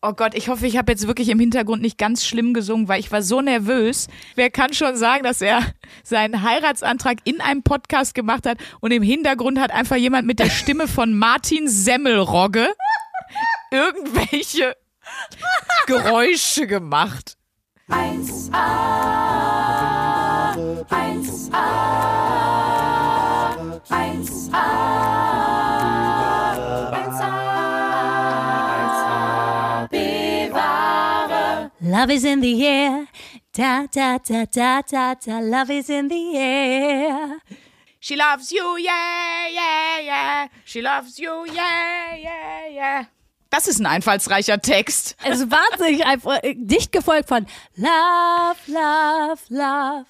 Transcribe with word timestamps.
Oh 0.00 0.12
Gott, 0.12 0.36
ich 0.36 0.48
hoffe, 0.48 0.64
ich 0.68 0.76
habe 0.76 0.92
jetzt 0.92 1.08
wirklich 1.08 1.28
im 1.28 1.40
Hintergrund 1.40 1.82
nicht 1.82 1.98
ganz 1.98 2.24
schlimm 2.24 2.54
gesungen, 2.54 2.86
weil 2.86 3.00
ich 3.00 3.10
war 3.10 3.20
so 3.20 3.40
nervös. 3.40 4.06
Wer 4.36 4.48
kann 4.48 4.72
schon 4.72 4.96
sagen, 4.96 5.24
dass 5.24 5.40
er 5.40 5.60
seinen 6.04 6.44
Heiratsantrag 6.44 7.18
in 7.24 7.40
einem 7.40 7.64
Podcast 7.64 8.14
gemacht 8.14 8.46
hat 8.46 8.58
und 8.78 8.92
im 8.92 9.02
Hintergrund 9.02 9.58
hat 9.58 9.72
einfach 9.72 9.96
jemand 9.96 10.28
mit 10.28 10.38
der 10.38 10.50
Stimme 10.50 10.86
von 10.86 11.18
Martin 11.18 11.66
Semmelrogge 11.66 12.68
irgendwelche 13.72 14.76
Geräusche 15.86 16.68
gemacht. 16.68 17.36
1a, 17.88 18.52
1a, 20.88 21.58
1a. 23.88 25.37
Love 31.98 32.14
is 32.14 32.24
in 32.24 32.40
the 32.40 32.64
air. 32.64 33.08
Da, 33.52 33.86
da, 33.92 34.18
da, 34.18 34.44
da, 34.44 34.82
da, 34.82 35.14
da. 35.14 35.40
Love 35.40 35.70
is 35.70 35.90
in 35.90 36.08
the 36.08 36.36
air. 36.36 37.40
She 37.98 38.14
loves 38.14 38.52
you, 38.52 38.76
yeah, 38.78 39.48
yeah, 39.50 40.00
yeah. 40.04 40.48
She 40.64 40.80
loves 40.80 41.18
you, 41.18 41.44
yeah, 41.46 42.14
yeah, 42.14 42.68
yeah. 42.70 43.06
Das 43.50 43.66
ist 43.66 43.80
ein 43.80 43.86
einfallsreicher 43.86 44.60
Text. 44.60 45.16
Es 45.24 45.40
ist 45.40 45.50
wahnsinnig 45.50 46.06
einfach, 46.06 46.38
dicht 46.54 46.92
gefolgt 46.92 47.28
von 47.28 47.46
Love, 47.74 48.58
Love, 48.68 49.40
Love. 49.48 50.06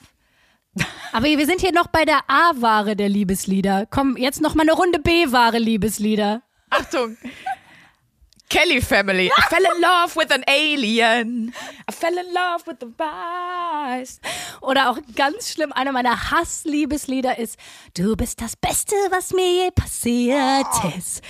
Aber 1.12 1.24
wir 1.24 1.46
sind 1.46 1.62
hier 1.62 1.72
noch 1.72 1.86
bei 1.86 2.04
der 2.04 2.20
A-Ware 2.28 2.96
der 2.96 3.08
Liebeslieder. 3.08 3.86
Komm, 3.88 4.18
jetzt 4.18 4.42
noch 4.42 4.54
mal 4.54 4.64
eine 4.64 4.72
Runde 4.72 4.98
B-Ware 4.98 5.58
Liebeslieder. 5.58 6.42
Achtung. 6.68 7.16
Kelly 8.48 8.80
Family. 8.80 9.30
I 9.36 9.42
fell 9.50 9.64
in 9.64 9.80
love 9.80 10.16
with 10.16 10.32
an 10.32 10.42
alien. 10.48 11.52
I 11.88 11.92
fell 11.92 12.16
in 12.16 12.32
love 12.32 12.66
with 12.66 12.76
the 12.80 12.86
vice. 12.86 14.20
Oder 14.62 14.90
auch 14.90 14.98
ganz 15.14 15.52
schlimm, 15.52 15.72
einer 15.72 15.92
meiner 15.92 16.30
Hassliebeslieder 16.30 17.38
ist 17.38 17.58
Du 17.94 18.16
bist 18.16 18.40
das 18.40 18.56
Beste, 18.56 18.94
was 19.10 19.32
mir 19.32 19.64
je 19.64 19.70
passiert 19.70 20.66
ist. 20.96 21.22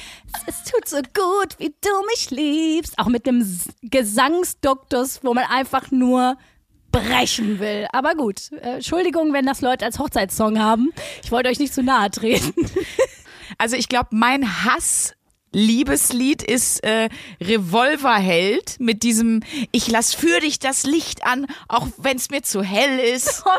Es 0.47 0.65
tut 0.65 0.89
so 0.89 0.99
gut, 0.99 1.59
wie 1.59 1.75
du 1.81 2.07
mich 2.07 2.31
liebst. 2.31 2.99
Auch 2.99 3.07
mit 3.07 3.27
dem 3.27 3.45
Gesangsduktus, 3.83 5.21
wo 5.23 5.35
man 5.35 5.45
einfach 5.45 5.91
nur 5.91 6.37
brechen 6.93 7.59
will. 7.59 7.87
Aber 7.93 8.15
gut, 8.15 8.53
äh, 8.53 8.77
Entschuldigung, 8.77 9.33
wenn 9.33 9.45
das 9.45 9.61
Leute 9.61 9.85
als 9.85 9.99
Hochzeitssong 9.99 10.59
haben. 10.59 10.93
Ich 11.23 11.33
wollte 11.33 11.49
euch 11.49 11.59
nicht 11.59 11.75
zu 11.75 11.83
nahe 11.83 12.11
treten. 12.11 12.55
Also 13.57 13.77
ich 13.77 13.89
glaube, 13.89 14.11
mein 14.13 14.65
Hass 14.65 15.15
Liebeslied 15.53 16.43
ist 16.43 16.85
äh, 16.85 17.09
Revolverheld 17.41 18.77
mit 18.81 19.03
diesem 19.03 19.43
Ich 19.73 19.89
lass 19.89 20.15
für 20.15 20.41
dich 20.41 20.59
das 20.59 20.85
Licht 20.85 21.25
an, 21.25 21.47
auch 21.69 21.87
wenn 21.97 22.17
es 22.17 22.31
mir 22.31 22.43
zu 22.43 22.63
hell 22.63 22.99
ist. 22.99 23.45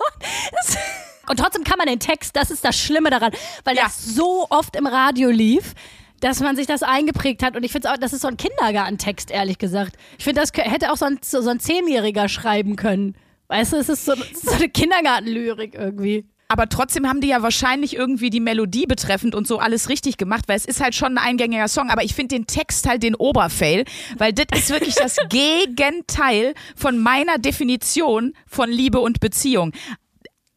Oh 0.00 0.04
Gott. 0.04 0.78
Und 1.28 1.38
trotzdem 1.38 1.64
kann 1.64 1.78
man 1.78 1.86
den 1.86 2.00
Text, 2.00 2.36
das 2.36 2.50
ist 2.50 2.64
das 2.64 2.78
Schlimme 2.78 3.10
daran, 3.10 3.32
weil 3.64 3.76
ja. 3.76 3.84
das 3.84 4.02
so 4.02 4.46
oft 4.48 4.76
im 4.76 4.86
Radio 4.86 5.28
lief, 5.28 5.74
dass 6.20 6.40
man 6.40 6.56
sich 6.56 6.66
das 6.66 6.82
eingeprägt 6.82 7.42
hat. 7.42 7.56
Und 7.56 7.64
ich 7.64 7.72
finde 7.72 7.92
auch, 7.92 7.96
das 7.98 8.12
ist 8.12 8.22
so 8.22 8.28
ein 8.28 8.36
Kindergartentext, 8.36 9.30
ehrlich 9.30 9.58
gesagt. 9.58 9.96
Ich 10.18 10.24
finde, 10.24 10.40
das 10.40 10.52
hätte 10.54 10.90
auch 10.92 10.96
so 10.96 11.04
ein, 11.04 11.18
so 11.22 11.46
ein 11.48 11.60
Zehnjähriger 11.60 12.28
schreiben 12.28 12.76
können. 12.76 13.14
Weißt 13.48 13.72
du, 13.72 13.76
es 13.76 13.88
ist 13.88 14.04
so, 14.04 14.14
so 14.14 14.52
eine 14.52 14.68
Kindergartenlyrik 14.68 15.74
irgendwie 15.74 16.24
aber 16.48 16.68
trotzdem 16.68 17.06
haben 17.06 17.20
die 17.20 17.28
ja 17.28 17.42
wahrscheinlich 17.42 17.94
irgendwie 17.94 18.30
die 18.30 18.40
Melodie 18.40 18.86
betreffend 18.86 19.34
und 19.34 19.46
so 19.46 19.58
alles 19.58 19.90
richtig 19.90 20.16
gemacht, 20.16 20.44
weil 20.48 20.56
es 20.56 20.64
ist 20.64 20.80
halt 20.80 20.94
schon 20.94 21.18
ein 21.18 21.24
eingängiger 21.24 21.68
Song, 21.68 21.90
aber 21.90 22.02
ich 22.02 22.14
finde 22.14 22.36
den 22.36 22.46
Text 22.46 22.88
halt 22.88 23.02
den 23.02 23.14
Oberfail, 23.14 23.84
weil 24.16 24.32
das 24.32 24.46
ist 24.58 24.70
wirklich 24.70 24.94
das 24.94 25.16
Gegenteil 25.28 26.54
von 26.74 26.98
meiner 26.98 27.38
Definition 27.38 28.32
von 28.46 28.70
Liebe 28.70 29.00
und 29.00 29.20
Beziehung 29.20 29.72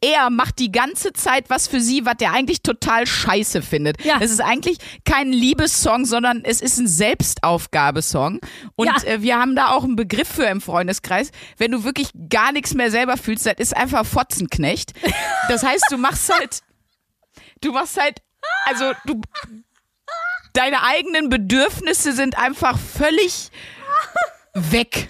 er 0.02 0.30
macht 0.30 0.58
die 0.58 0.72
ganze 0.72 1.12
Zeit 1.12 1.48
was 1.48 1.68
für 1.68 1.80
sie, 1.80 2.04
was 2.04 2.16
der 2.16 2.32
eigentlich 2.32 2.62
total 2.62 3.06
scheiße 3.06 3.62
findet. 3.62 4.04
Ja. 4.04 4.18
Es 4.20 4.32
ist 4.32 4.40
eigentlich 4.40 4.78
kein 5.04 5.32
Liebessong, 5.32 6.04
sondern 6.04 6.44
es 6.44 6.60
ist 6.60 6.78
ein 6.78 6.88
Selbstaufgabesong. 6.88 8.40
Und 8.74 8.86
ja. 8.86 8.96
äh, 9.04 9.22
wir 9.22 9.38
haben 9.38 9.54
da 9.54 9.68
auch 9.68 9.84
einen 9.84 9.94
Begriff 9.94 10.28
für 10.28 10.44
im 10.44 10.60
Freundeskreis. 10.60 11.30
Wenn 11.56 11.70
du 11.70 11.84
wirklich 11.84 12.10
gar 12.28 12.50
nichts 12.50 12.74
mehr 12.74 12.90
selber 12.90 13.16
fühlst, 13.16 13.46
das 13.46 13.54
ist 13.58 13.76
einfach 13.76 14.04
Fotzenknecht. 14.04 14.92
Das 15.48 15.64
heißt, 15.64 15.86
du 15.90 15.98
machst 15.98 16.32
halt, 16.32 16.60
du 17.60 17.72
machst 17.72 18.00
halt, 18.00 18.22
also 18.66 18.92
du, 19.06 19.20
deine 20.52 20.82
eigenen 20.84 21.28
Bedürfnisse 21.28 22.12
sind 22.12 22.38
einfach 22.38 22.78
völlig 22.78 23.50
weg. 24.54 25.08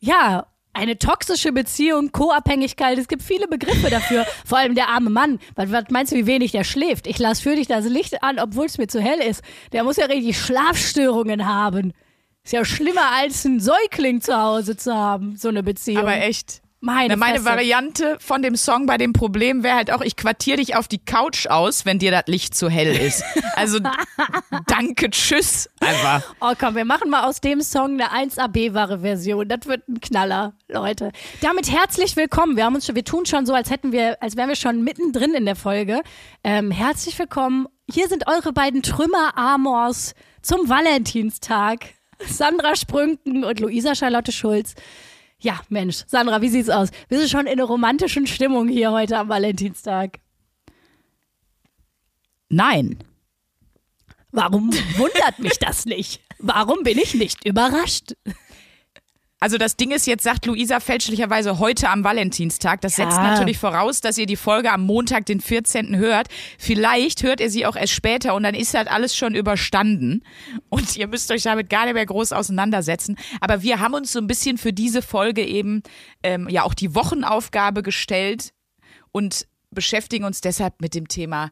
Ja, 0.00 0.49
eine 0.72 0.98
toxische 0.98 1.52
Beziehung, 1.52 2.12
Co-Abhängigkeit, 2.12 2.98
es 2.98 3.08
gibt 3.08 3.22
viele 3.22 3.48
Begriffe 3.48 3.90
dafür. 3.90 4.24
Vor 4.44 4.58
allem 4.58 4.74
der 4.74 4.88
arme 4.88 5.10
Mann. 5.10 5.38
Was, 5.56 5.72
was 5.72 5.84
meinst 5.90 6.12
du, 6.12 6.16
wie 6.16 6.26
wenig 6.26 6.52
der 6.52 6.64
schläft? 6.64 7.06
Ich 7.06 7.18
lasse 7.18 7.42
für 7.42 7.56
dich 7.56 7.66
das 7.66 7.86
Licht 7.86 8.22
an, 8.22 8.38
obwohl 8.38 8.66
es 8.66 8.78
mir 8.78 8.86
zu 8.86 9.00
hell 9.00 9.20
ist. 9.20 9.42
Der 9.72 9.84
muss 9.84 9.96
ja 9.96 10.06
richtig 10.06 10.38
Schlafstörungen 10.38 11.46
haben. 11.46 11.92
Ist 12.44 12.52
ja 12.52 12.64
schlimmer 12.64 13.12
als 13.16 13.44
ein 13.44 13.60
Säugling 13.60 14.20
zu 14.20 14.36
Hause 14.36 14.76
zu 14.76 14.94
haben, 14.94 15.36
so 15.36 15.48
eine 15.48 15.62
Beziehung. 15.62 15.98
Aber 15.98 16.16
echt. 16.16 16.59
Meine, 16.82 17.18
meine 17.18 17.44
Variante 17.44 18.16
von 18.20 18.40
dem 18.40 18.56
Song 18.56 18.86
bei 18.86 18.96
dem 18.96 19.12
Problem 19.12 19.62
wäre 19.62 19.76
halt 19.76 19.90
auch, 19.90 20.00
ich 20.00 20.16
quartiere 20.16 20.56
dich 20.56 20.76
auf 20.76 20.88
die 20.88 20.98
Couch 20.98 21.46
aus, 21.46 21.84
wenn 21.84 21.98
dir 21.98 22.10
das 22.10 22.22
Licht 22.26 22.54
zu 22.54 22.70
hell 22.70 22.96
ist. 22.96 23.22
Also 23.54 23.80
danke, 24.66 25.10
tschüss 25.10 25.68
einfach. 25.80 26.34
Oh 26.40 26.54
komm, 26.58 26.76
wir 26.76 26.86
machen 26.86 27.10
mal 27.10 27.28
aus 27.28 27.42
dem 27.42 27.60
Song 27.60 28.00
eine 28.00 28.30
1AB-Ware-Version. 28.30 29.46
Das 29.46 29.66
wird 29.66 29.86
ein 29.88 30.00
Knaller, 30.00 30.54
Leute. 30.68 31.12
Damit 31.42 31.70
herzlich 31.70 32.16
willkommen. 32.16 32.56
Wir 32.56 32.64
haben 32.64 32.74
uns 32.74 32.86
schon, 32.86 32.96
wir 32.96 33.04
tun 33.04 33.26
schon 33.26 33.44
so, 33.44 33.52
als 33.52 33.68
hätten 33.68 33.92
wir, 33.92 34.22
als 34.22 34.38
wären 34.38 34.48
wir 34.48 34.56
schon 34.56 34.82
mittendrin 34.82 35.34
in 35.34 35.44
der 35.44 35.56
Folge. 35.56 36.00
Ähm, 36.42 36.70
herzlich 36.70 37.18
willkommen. 37.18 37.68
Hier 37.92 38.08
sind 38.08 38.26
eure 38.26 38.54
beiden 38.54 38.82
Trümmer-Amors 38.82 40.14
zum 40.40 40.66
Valentinstag. 40.70 41.88
Sandra 42.26 42.74
Sprünken 42.74 43.44
und 43.44 43.60
Luisa 43.60 43.94
Charlotte 43.94 44.32
Schulz. 44.32 44.74
Ja, 45.40 45.60
Mensch, 45.70 46.04
Sandra, 46.06 46.42
wie 46.42 46.48
sieht's 46.48 46.68
aus? 46.68 46.90
Bist 47.08 47.24
du 47.24 47.28
schon 47.28 47.46
in 47.46 47.52
einer 47.52 47.64
romantischen 47.64 48.26
Stimmung 48.26 48.68
hier 48.68 48.92
heute 48.92 49.16
am 49.18 49.28
Valentinstag? 49.28 50.18
Nein. 52.50 52.98
Warum 54.32 54.70
wundert 54.96 55.38
mich 55.38 55.58
das 55.58 55.86
nicht? 55.86 56.20
Warum 56.38 56.82
bin 56.82 56.98
ich 56.98 57.14
nicht 57.14 57.44
überrascht? 57.46 58.14
Also 59.42 59.56
das 59.56 59.76
Ding 59.76 59.90
ist, 59.90 60.06
jetzt 60.06 60.22
sagt 60.22 60.44
Luisa 60.44 60.80
fälschlicherweise 60.80 61.58
heute 61.58 61.88
am 61.88 62.04
Valentinstag. 62.04 62.82
Das 62.82 62.98
ja. 62.98 63.06
setzt 63.06 63.16
natürlich 63.16 63.56
voraus, 63.56 64.02
dass 64.02 64.18
ihr 64.18 64.26
die 64.26 64.36
Folge 64.36 64.70
am 64.70 64.84
Montag, 64.84 65.24
den 65.24 65.40
14. 65.40 65.96
hört. 65.96 66.28
Vielleicht 66.58 67.22
hört 67.22 67.40
ihr 67.40 67.48
sie 67.48 67.64
auch 67.64 67.74
erst 67.74 67.94
später 67.94 68.34
und 68.34 68.42
dann 68.42 68.54
ist 68.54 68.74
halt 68.74 68.88
alles 68.88 69.16
schon 69.16 69.34
überstanden. 69.34 70.22
Und 70.68 70.94
ihr 70.98 71.08
müsst 71.08 71.30
euch 71.32 71.42
damit 71.42 71.70
gar 71.70 71.86
nicht 71.86 71.94
mehr 71.94 72.04
groß 72.04 72.32
auseinandersetzen. 72.32 73.16
Aber 73.40 73.62
wir 73.62 73.80
haben 73.80 73.94
uns 73.94 74.12
so 74.12 74.18
ein 74.18 74.26
bisschen 74.26 74.58
für 74.58 74.74
diese 74.74 75.00
Folge 75.00 75.42
eben 75.42 75.82
ähm, 76.22 76.46
ja 76.50 76.64
auch 76.64 76.74
die 76.74 76.94
Wochenaufgabe 76.94 77.82
gestellt 77.82 78.52
und 79.10 79.46
beschäftigen 79.70 80.24
uns 80.24 80.42
deshalb 80.42 80.82
mit 80.82 80.94
dem 80.94 81.08
Thema 81.08 81.50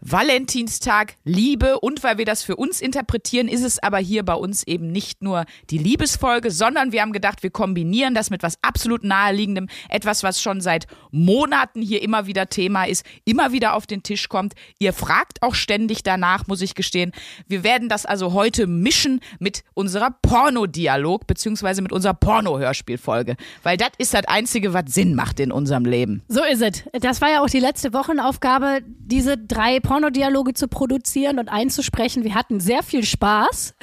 Valentinstag, 0.00 1.16
Liebe 1.24 1.80
und 1.80 2.02
weil 2.02 2.18
wir 2.18 2.24
das 2.24 2.42
für 2.42 2.56
uns 2.56 2.80
interpretieren, 2.80 3.48
ist 3.48 3.64
es 3.64 3.82
aber 3.82 3.98
hier 3.98 4.24
bei 4.24 4.34
uns 4.34 4.62
eben 4.66 4.92
nicht 4.92 5.22
nur 5.22 5.44
die 5.70 5.78
Liebesfolge, 5.78 6.50
sondern 6.50 6.92
wir 6.92 7.02
haben 7.02 7.12
gedacht, 7.12 7.42
wir 7.42 7.50
kombinieren 7.50 8.14
das 8.14 8.30
mit 8.30 8.42
was 8.42 8.58
absolut 8.62 9.02
naheliegendem, 9.02 9.68
etwas, 9.88 10.22
was 10.22 10.40
schon 10.40 10.60
seit 10.60 10.86
Monaten 11.10 11.82
hier 11.82 12.02
immer 12.02 12.26
wieder 12.26 12.48
Thema 12.48 12.84
ist, 12.84 13.04
immer 13.24 13.52
wieder 13.52 13.74
auf 13.74 13.86
den 13.86 14.02
Tisch 14.02 14.28
kommt. 14.28 14.54
Ihr 14.78 14.92
fragt 14.92 15.42
auch 15.42 15.54
ständig 15.54 16.02
danach, 16.02 16.46
muss 16.46 16.62
ich 16.62 16.74
gestehen. 16.74 17.12
Wir 17.48 17.64
werden 17.64 17.88
das 17.88 18.06
also 18.06 18.32
heute 18.32 18.66
mischen 18.66 19.20
mit 19.40 19.64
unserer 19.74 20.10
Pornodialog 20.22 21.26
beziehungsweise 21.26 21.82
mit 21.82 21.92
unserer 21.92 22.14
Porno-Hörspielfolge, 22.14 23.36
weil 23.62 23.76
das 23.76 23.90
ist 23.98 24.14
das 24.14 24.26
Einzige, 24.26 24.72
was 24.72 24.84
Sinn 24.86 25.14
macht 25.14 25.40
in 25.40 25.50
unserem 25.50 25.84
Leben. 25.84 26.22
So 26.28 26.44
ist 26.44 26.62
es. 26.62 26.84
Das 27.00 27.20
war 27.20 27.30
ja 27.30 27.42
auch 27.42 27.50
die 27.50 27.60
letzte 27.60 27.92
Wochenaufgabe, 27.92 28.80
diese 28.84 29.36
drei 29.36 29.80
Pornodialoge 29.88 30.52
zu 30.52 30.68
produzieren 30.68 31.38
und 31.38 31.48
einzusprechen. 31.48 32.22
Wir 32.22 32.34
hatten 32.34 32.60
sehr 32.60 32.82
viel 32.82 33.04
Spaß. 33.04 33.74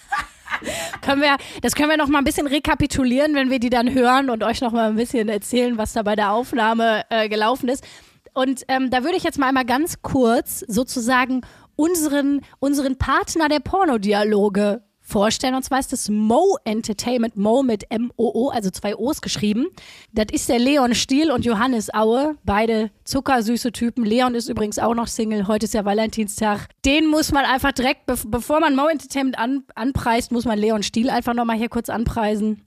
können 1.02 1.20
wir, 1.20 1.36
das 1.60 1.74
können 1.74 1.90
wir 1.90 1.98
noch 1.98 2.08
mal 2.08 2.18
ein 2.18 2.24
bisschen 2.24 2.46
rekapitulieren, 2.46 3.34
wenn 3.34 3.50
wir 3.50 3.58
die 3.58 3.68
dann 3.68 3.92
hören 3.92 4.30
und 4.30 4.42
euch 4.42 4.62
noch 4.62 4.72
mal 4.72 4.88
ein 4.88 4.96
bisschen 4.96 5.28
erzählen, 5.28 5.76
was 5.76 5.92
da 5.92 6.02
bei 6.02 6.16
der 6.16 6.32
Aufnahme 6.32 7.02
äh, 7.10 7.28
gelaufen 7.28 7.68
ist. 7.68 7.86
Und 8.32 8.62
ähm, 8.68 8.88
da 8.88 9.04
würde 9.04 9.18
ich 9.18 9.22
jetzt 9.22 9.38
mal 9.38 9.48
einmal 9.48 9.66
ganz 9.66 10.00
kurz 10.00 10.60
sozusagen 10.60 11.42
unseren, 11.76 12.40
unseren 12.58 12.96
Partner 12.96 13.50
der 13.50 13.60
Pornodialoge 13.60 14.82
vorstellen. 15.08 15.54
Und 15.54 15.62
zwar 15.64 15.80
ist 15.80 15.92
das 15.92 16.08
Mo 16.08 16.58
Entertainment, 16.64 17.36
Mo 17.36 17.62
mit 17.62 17.90
M-O-O, 17.90 18.50
also 18.50 18.70
zwei 18.70 18.94
O's 18.94 19.20
geschrieben. 19.20 19.66
Das 20.12 20.26
ist 20.30 20.48
der 20.48 20.58
Leon 20.58 20.94
Stiel 20.94 21.30
und 21.32 21.44
Johannes 21.44 21.92
Aue, 21.92 22.36
beide 22.44 22.90
zuckersüße 23.04 23.72
Typen. 23.72 24.04
Leon 24.04 24.34
ist 24.34 24.48
übrigens 24.48 24.78
auch 24.78 24.94
noch 24.94 25.06
Single, 25.06 25.48
heute 25.48 25.64
ist 25.64 25.74
ja 25.74 25.84
Valentinstag. 25.84 26.68
Den 26.84 27.06
muss 27.06 27.32
man 27.32 27.44
einfach 27.44 27.72
direkt, 27.72 28.02
bevor 28.06 28.60
man 28.60 28.76
Mo 28.76 28.86
Entertainment 28.86 29.38
an, 29.38 29.64
anpreist, 29.74 30.30
muss 30.30 30.44
man 30.44 30.58
Leon 30.58 30.82
Stiel 30.82 31.10
einfach 31.10 31.34
nochmal 31.34 31.56
hier 31.56 31.68
kurz 31.68 31.88
anpreisen. 31.88 32.64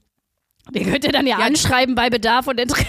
Den 0.70 0.90
könnt 0.90 1.04
ihr 1.04 1.12
dann 1.12 1.26
ja, 1.26 1.38
ja 1.38 1.46
anschreiben 1.46 1.94
bei 1.94 2.10
Bedarf 2.10 2.46
und 2.46 2.60
Interesse. 2.60 2.86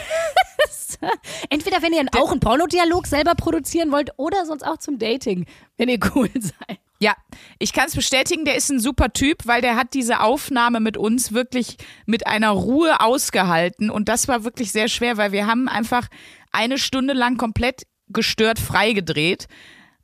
Entweder 1.49 1.81
wenn 1.81 1.93
ihr 1.93 2.05
auch 2.15 2.31
einen 2.31 2.39
Pornodialog 2.39 3.07
selber 3.07 3.35
produzieren 3.35 3.91
wollt 3.91 4.11
oder 4.17 4.45
sonst 4.45 4.63
auch 4.63 4.77
zum 4.77 4.99
Dating, 4.99 5.45
wenn 5.77 5.89
ihr 5.89 5.99
cool 6.15 6.29
seid. 6.39 6.79
Ja, 7.03 7.17
ich 7.59 7.73
kann 7.73 7.87
es 7.87 7.95
bestätigen, 7.95 8.45
der 8.45 8.55
ist 8.55 8.69
ein 8.69 8.79
super 8.79 9.11
Typ, 9.11 9.39
weil 9.43 9.61
der 9.61 9.75
hat 9.75 9.93
diese 9.93 10.21
Aufnahme 10.21 10.79
mit 10.79 10.95
uns 10.95 11.33
wirklich 11.33 11.75
mit 12.05 12.27
einer 12.27 12.51
Ruhe 12.51 13.01
ausgehalten. 13.01 13.89
Und 13.89 14.07
das 14.07 14.29
war 14.29 14.45
wirklich 14.45 14.71
sehr 14.71 14.87
schwer, 14.87 15.17
weil 15.17 15.33
wir 15.33 15.45
haben 15.45 15.67
einfach 15.67 16.07
eine 16.53 16.77
Stunde 16.77 17.13
lang 17.13 17.35
komplett 17.35 17.81
gestört 18.07 18.57
freigedreht. 18.57 19.47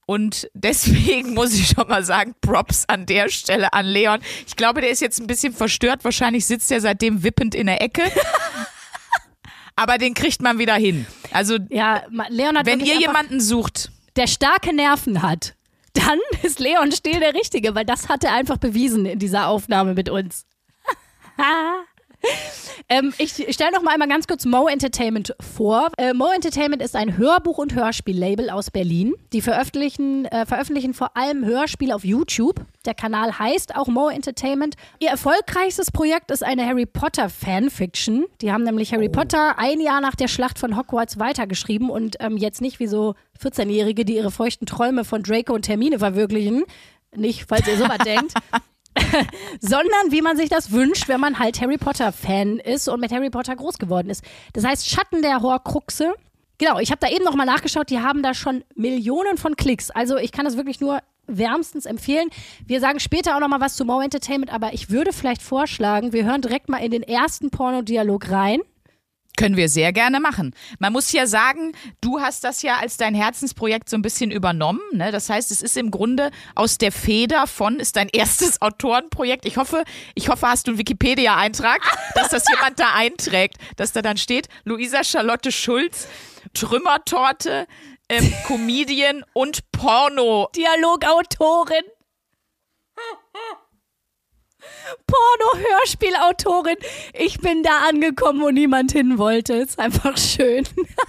Und 0.08 0.50
deswegen 0.54 1.34
muss 1.36 1.54
ich 1.54 1.70
schon 1.70 1.88
mal 1.88 2.04
sagen, 2.04 2.36
Props 2.42 2.84
an 2.90 3.06
der 3.06 3.30
Stelle 3.30 3.72
an 3.72 3.86
Leon. 3.86 4.20
Ich 4.46 4.58
glaube, 4.58 4.82
der 4.82 4.90
ist 4.90 5.00
jetzt 5.00 5.22
ein 5.22 5.28
bisschen 5.28 5.54
verstört. 5.54 6.04
Wahrscheinlich 6.04 6.48
sitzt 6.48 6.70
er 6.70 6.82
seitdem 6.82 7.24
wippend 7.24 7.56
in 7.56 7.68
der 7.68 7.82
Ecke. 7.82 8.04
Aber 9.78 9.98
den 9.98 10.16
kriegt 10.16 10.42
man 10.42 10.60
wieder 10.60 10.76
hin. 10.76 11.08
Also, 11.32 11.60
ja, 11.70 12.04
Leon 12.28 12.58
hat 12.58 12.66
wenn 12.66 12.82
ihr 12.82 13.00
jemanden 13.00 13.40
sucht, 13.40 13.90
der 14.18 14.28
starke 14.28 14.76
Nerven 14.76 15.22
hat, 15.22 15.56
dann 16.00 16.20
ist 16.44 16.60
Leon 16.60 16.92
Stehl 16.92 17.20
der 17.20 17.34
Richtige, 17.34 17.76
weil 17.76 17.86
das 17.86 18.10
hat 18.10 18.24
er 18.24 18.34
einfach 18.34 18.58
bewiesen 18.58 19.06
in 19.06 19.20
dieser 19.20 19.48
Aufnahme 19.48 19.94
mit 19.94 20.10
uns. 20.10 20.46
ähm, 22.90 23.14
ich 23.18 23.34
stelle 23.54 23.72
noch 23.72 23.82
mal 23.82 23.94
einmal 23.94 24.08
ganz 24.08 24.28
kurz 24.28 24.46
Mo 24.46 24.68
Entertainment 24.68 25.34
vor. 25.40 25.90
Äh, 25.98 26.14
Mo 26.14 26.28
Entertainment 26.34 26.82
ist 26.82 26.96
ein 26.96 27.18
Hörbuch- 27.18 27.58
und 27.58 27.74
Hörspiellabel 27.74 28.50
aus 28.50 28.72
Berlin. 28.72 29.14
Die 29.34 29.42
veröffentlichen, 29.42 30.26
äh, 30.26 30.46
veröffentlichen 30.46 30.94
vor 30.94 31.16
allem 31.16 31.46
Hörspiele 31.46 31.96
auf 31.96 32.04
YouTube. 32.04 32.62
Der 32.86 32.94
Kanal 32.94 33.38
heißt 33.38 33.76
auch 33.76 33.88
Mo 33.88 34.10
Entertainment. 34.10 34.76
Ihr 35.00 35.10
erfolgreichstes 35.10 35.92
Projekt 35.92 36.32
ist 36.32 36.44
eine 36.44 36.66
Harry 36.66 36.86
Potter 36.86 37.30
Fanfiction. 37.30 38.26
Die 38.42 38.52
haben 38.52 38.64
nämlich 38.64 38.94
Harry 38.94 39.10
oh. 39.10 39.12
Potter 39.12 39.58
ein 39.58 39.80
Jahr 39.80 40.02
nach 40.02 40.16
der 40.16 40.28
Schlacht 40.28 40.60
von 40.60 40.78
Hogwarts 40.78 41.20
weitergeschrieben 41.20 41.90
und 41.90 42.18
ähm, 42.20 42.38
jetzt 42.38 42.62
nicht 42.62 42.80
wie 42.80 42.88
so 42.88 43.16
14-Jährige, 43.42 44.06
die 44.06 44.16
ihre 44.16 44.32
feuchten 44.32 44.66
Träume 44.66 45.06
von 45.06 45.24
Draco 45.24 45.54
und 45.54 45.64
Termine 45.64 46.00
verwirklichen. 46.00 46.64
Nicht, 47.16 47.46
falls 47.48 47.68
ihr 47.68 47.78
sowas 47.78 47.98
denkt. 48.06 48.34
sondern 49.60 50.12
wie 50.12 50.22
man 50.22 50.38
sich 50.38 50.50
das 50.50 50.72
wünscht, 50.72 51.08
wenn 51.08 51.20
man 51.20 51.40
halt 51.40 51.62
Harry 51.62 51.78
Potter-Fan 51.78 52.60
ist 52.60 52.88
und 52.88 53.00
mit 53.00 53.12
Harry 53.12 53.30
Potter 53.30 53.56
groß 53.56 53.78
geworden 53.78 54.10
ist. 54.10 54.24
Das 54.54 54.66
heißt, 54.66 54.90
Schatten 54.90 55.22
der 55.22 55.42
Horcruxe. 55.42 56.14
Genau, 56.58 56.80
ich 56.80 56.92
habe 56.92 57.00
da 57.00 57.10
eben 57.10 57.24
nochmal 57.24 57.46
nachgeschaut, 57.46 57.90
die 57.90 58.00
haben 58.00 58.22
da 58.22 58.34
schon 58.34 58.64
Millionen 58.76 59.38
von 59.38 59.56
Klicks. 59.56 59.92
Also 59.92 60.18
ich 60.18 60.32
kann 60.32 60.46
das 60.46 60.58
wirklich 60.58 60.82
nur 60.82 61.00
wärmstens 61.26 61.86
empfehlen. 61.86 62.30
Wir 62.66 62.80
sagen 62.80 63.00
später 63.00 63.36
auch 63.36 63.40
nochmal 63.40 63.62
was 63.62 63.76
zu 63.76 63.86
More 63.86 64.04
Entertainment, 64.04 64.52
aber 64.52 64.74
ich 64.74 64.90
würde 64.90 65.14
vielleicht 65.14 65.42
vorschlagen, 65.42 66.12
wir 66.12 66.26
hören 66.26 66.42
direkt 66.42 66.68
mal 66.68 66.80
in 66.80 66.92
den 66.92 67.04
ersten 67.04 67.50
Pornodialog 67.50 68.30
rein. 68.30 68.62
Können 69.40 69.56
wir 69.56 69.70
sehr 69.70 69.94
gerne 69.94 70.20
machen. 70.20 70.54
Man 70.80 70.92
muss 70.92 71.14
ja 71.14 71.26
sagen, 71.26 71.72
du 72.02 72.20
hast 72.20 72.44
das 72.44 72.62
ja 72.62 72.80
als 72.80 72.98
dein 72.98 73.16
Herzensprojekt 73.16 73.88
so 73.88 73.96
ein 73.96 74.02
bisschen 74.02 74.32
übernommen. 74.32 74.82
Ne? 74.92 75.14
Das 75.14 75.30
heißt, 75.30 75.50
es 75.52 75.62
ist 75.62 75.78
im 75.78 75.92
Grunde 75.92 76.32
aus 76.56 76.78
der 76.78 76.92
Feder 76.92 77.48
von, 77.48 77.80
ist 77.80 77.96
dein 77.96 78.10
erstes 78.10 78.62
Autorenprojekt. 78.62 79.46
Ich 79.46 79.56
hoffe, 79.56 79.86
ich 80.14 80.28
hoffe, 80.28 80.46
hast 80.46 80.68
du 80.68 80.72
einen 80.72 80.78
Wikipedia-Eintrag, 80.78 81.80
dass 82.16 82.28
das 82.28 82.44
jemand 82.54 82.82
da 82.82 82.94
einträgt, 82.94 83.56
dass 83.78 83.94
da 83.94 84.02
dann 84.02 84.18
steht, 84.18 84.50
Luisa 84.66 85.06
Charlotte 85.06 85.54
Schulz, 85.54 86.10
Trümmertorte, 86.54 87.66
ähm, 88.10 88.34
Comedian 88.46 89.24
und 89.32 89.72
Porno. 89.72 90.50
Dialogautorin. 90.54 91.86
Porno-Hörspielautorin. 95.08 96.78
Ich 97.14 97.40
bin 97.40 97.64
da 97.64 97.88
angekommen, 97.90 98.42
wo 98.42 98.50
niemand 98.50 98.92
hin 98.92 99.18
wollte. 99.18 99.54
Ist 99.54 99.80
einfach 99.80 100.18
schön. 100.18 100.66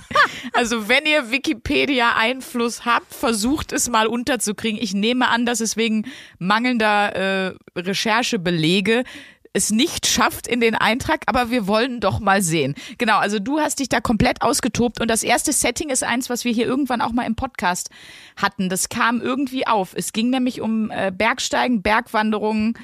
also, 0.52 0.88
wenn 0.88 1.06
ihr 1.06 1.30
Wikipedia-Einfluss 1.30 2.84
habt, 2.84 3.12
versucht 3.12 3.72
es 3.72 3.88
mal 3.88 4.06
unterzukriegen. 4.06 4.80
Ich 4.80 4.94
nehme 4.94 5.28
an, 5.28 5.46
dass 5.46 5.60
es 5.60 5.76
wegen 5.76 6.06
mangelnder 6.38 7.48
äh, 7.48 7.54
Recherchebelege 7.76 9.04
es 9.52 9.70
nicht 9.70 10.06
schafft 10.06 10.46
in 10.46 10.60
den 10.60 10.74
Eintrag, 10.74 11.22
aber 11.26 11.50
wir 11.50 11.66
wollen 11.66 12.00
doch 12.00 12.20
mal 12.20 12.42
sehen. 12.42 12.74
Genau, 12.98 13.18
also 13.18 13.38
du 13.38 13.58
hast 13.58 13.80
dich 13.80 13.88
da 13.88 14.00
komplett 14.00 14.42
ausgetobt 14.42 15.00
und 15.00 15.08
das 15.08 15.22
erste 15.22 15.52
Setting 15.52 15.90
ist 15.90 16.04
eins, 16.04 16.30
was 16.30 16.44
wir 16.44 16.52
hier 16.52 16.66
irgendwann 16.66 17.00
auch 17.00 17.12
mal 17.12 17.26
im 17.26 17.34
Podcast 17.34 17.90
hatten. 18.36 18.68
Das 18.68 18.88
kam 18.88 19.20
irgendwie 19.20 19.66
auf. 19.66 19.92
Es 19.94 20.12
ging 20.12 20.30
nämlich 20.30 20.60
um 20.60 20.90
äh, 20.90 21.10
Bergsteigen, 21.10 21.82
Bergwanderungen, 21.82 22.74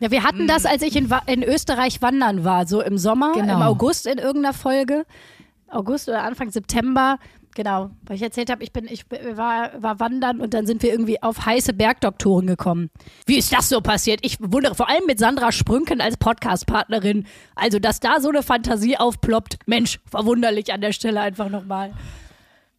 ja, 0.00 0.10
wir 0.10 0.22
hatten 0.22 0.46
das, 0.46 0.64
hm. 0.64 0.70
als 0.70 0.82
ich 0.82 0.96
in, 0.96 1.12
in 1.26 1.42
Österreich 1.42 2.00
wandern 2.02 2.44
war, 2.44 2.66
so 2.66 2.80
im 2.80 2.98
Sommer, 2.98 3.32
genau. 3.32 3.56
im 3.56 3.62
August 3.62 4.06
in 4.06 4.18
irgendeiner 4.18 4.54
Folge. 4.54 5.04
August 5.68 6.08
oder 6.08 6.22
Anfang 6.22 6.50
September. 6.50 7.18
Genau, 7.54 7.90
weil 8.04 8.14
ich 8.14 8.22
erzählt 8.22 8.50
habe, 8.50 8.62
ich 8.62 8.72
bin, 8.72 8.86
ich 8.86 9.04
war, 9.10 9.82
war 9.82 9.98
wandern 9.98 10.40
und 10.40 10.54
dann 10.54 10.64
sind 10.64 10.82
wir 10.82 10.92
irgendwie 10.92 11.20
auf 11.22 11.44
heiße 11.44 11.72
Bergdoktoren 11.72 12.46
gekommen. 12.46 12.88
Wie 13.26 13.36
ist 13.36 13.52
das 13.52 13.68
so 13.68 13.80
passiert? 13.80 14.20
Ich 14.22 14.36
wundere, 14.40 14.76
vor 14.76 14.88
allem 14.88 15.06
mit 15.06 15.18
Sandra 15.18 15.50
Sprünken 15.50 16.00
als 16.00 16.16
Podcast-Partnerin. 16.16 17.26
Also, 17.56 17.80
dass 17.80 17.98
da 17.98 18.20
so 18.20 18.28
eine 18.28 18.44
Fantasie 18.44 18.96
aufploppt. 18.96 19.58
Mensch, 19.66 19.98
verwunderlich 20.06 20.72
an 20.72 20.80
der 20.80 20.92
Stelle 20.92 21.20
einfach 21.20 21.48
nochmal. 21.48 21.92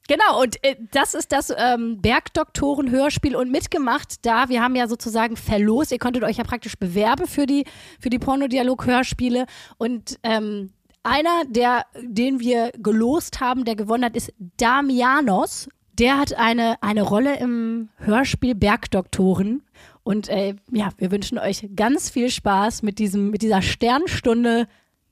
Genau, 0.09 0.41
und 0.41 0.63
äh, 0.63 0.75
das 0.91 1.13
ist 1.13 1.31
das 1.31 1.53
ähm, 1.55 2.01
Bergdoktoren-Hörspiel 2.01 3.35
und 3.35 3.51
mitgemacht 3.51 4.25
da. 4.25 4.49
Wir 4.49 4.63
haben 4.63 4.75
ja 4.75 4.87
sozusagen 4.87 5.37
verlost. 5.37 5.91
Ihr 5.91 5.99
konntet 5.99 6.23
euch 6.23 6.37
ja 6.37 6.43
praktisch 6.43 6.79
bewerben 6.79 7.27
für 7.27 7.45
die, 7.45 7.65
für 7.99 8.09
die 8.09 8.17
Pornodialog-Hörspiele. 8.17 9.45
Und 9.77 10.17
ähm, 10.23 10.71
einer, 11.03 11.43
der, 11.47 11.85
den 12.01 12.39
wir 12.39 12.71
gelost 12.79 13.39
haben, 13.39 13.65
der 13.65 13.75
gewonnen 13.75 14.03
hat, 14.03 14.15
ist 14.15 14.33
Damianos. 14.57 15.69
Der 15.93 16.17
hat 16.17 16.33
eine, 16.33 16.81
eine 16.81 17.03
Rolle 17.03 17.37
im 17.37 17.89
Hörspiel 17.97 18.55
Bergdoktoren. 18.55 19.61
Und 20.01 20.27
äh, 20.27 20.55
ja, 20.71 20.89
wir 20.97 21.11
wünschen 21.11 21.37
euch 21.37 21.69
ganz 21.75 22.09
viel 22.09 22.31
Spaß 22.31 22.81
mit, 22.81 22.97
diesem, 22.97 23.29
mit 23.29 23.43
dieser 23.43 23.61
Sternstunde 23.61 24.67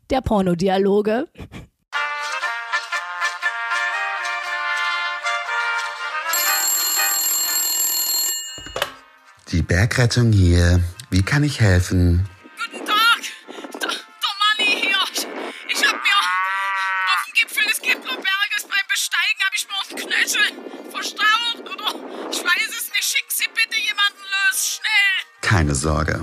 der 0.10 0.22
Pornodialoge. 0.22 1.28
Die 9.52 9.62
Bergrettung 9.62 10.34
hier. 10.34 10.82
Wie 11.10 11.22
kann 11.24 11.44
ich 11.44 11.62
helfen? 11.62 12.28
Guten 12.58 12.86
Tag, 12.86 13.22
der, 13.74 13.90
der 13.90 14.34
Manni 14.42 14.82
hier. 14.82 14.98
Ich 15.70 15.88
hab 15.88 15.94
mir 15.94 16.18
auf 16.20 17.26
dem 17.26 17.34
Gipfel 17.34 17.64
des 17.66 17.82
Keplerberges 17.82 18.64
beim 18.64 18.88
Besteigen 18.90 19.40
hab 19.46 19.54
ich 19.56 19.68
mir 19.68 19.76
auf 19.80 19.88
den 19.88 19.98
Knöchel 20.00 20.92
verstaucht 20.92 21.62
oder 21.62 22.30
ich 22.30 22.44
weiß 22.44 22.70
es 22.78 22.90
nicht. 22.90 23.04
Schick 23.04 23.26
Sie 23.30 23.48
bitte 23.56 23.80
jemanden 23.80 24.20
los, 24.20 24.80
schnell. 24.82 25.40
Keine 25.42 25.76
Sorge. 25.76 26.22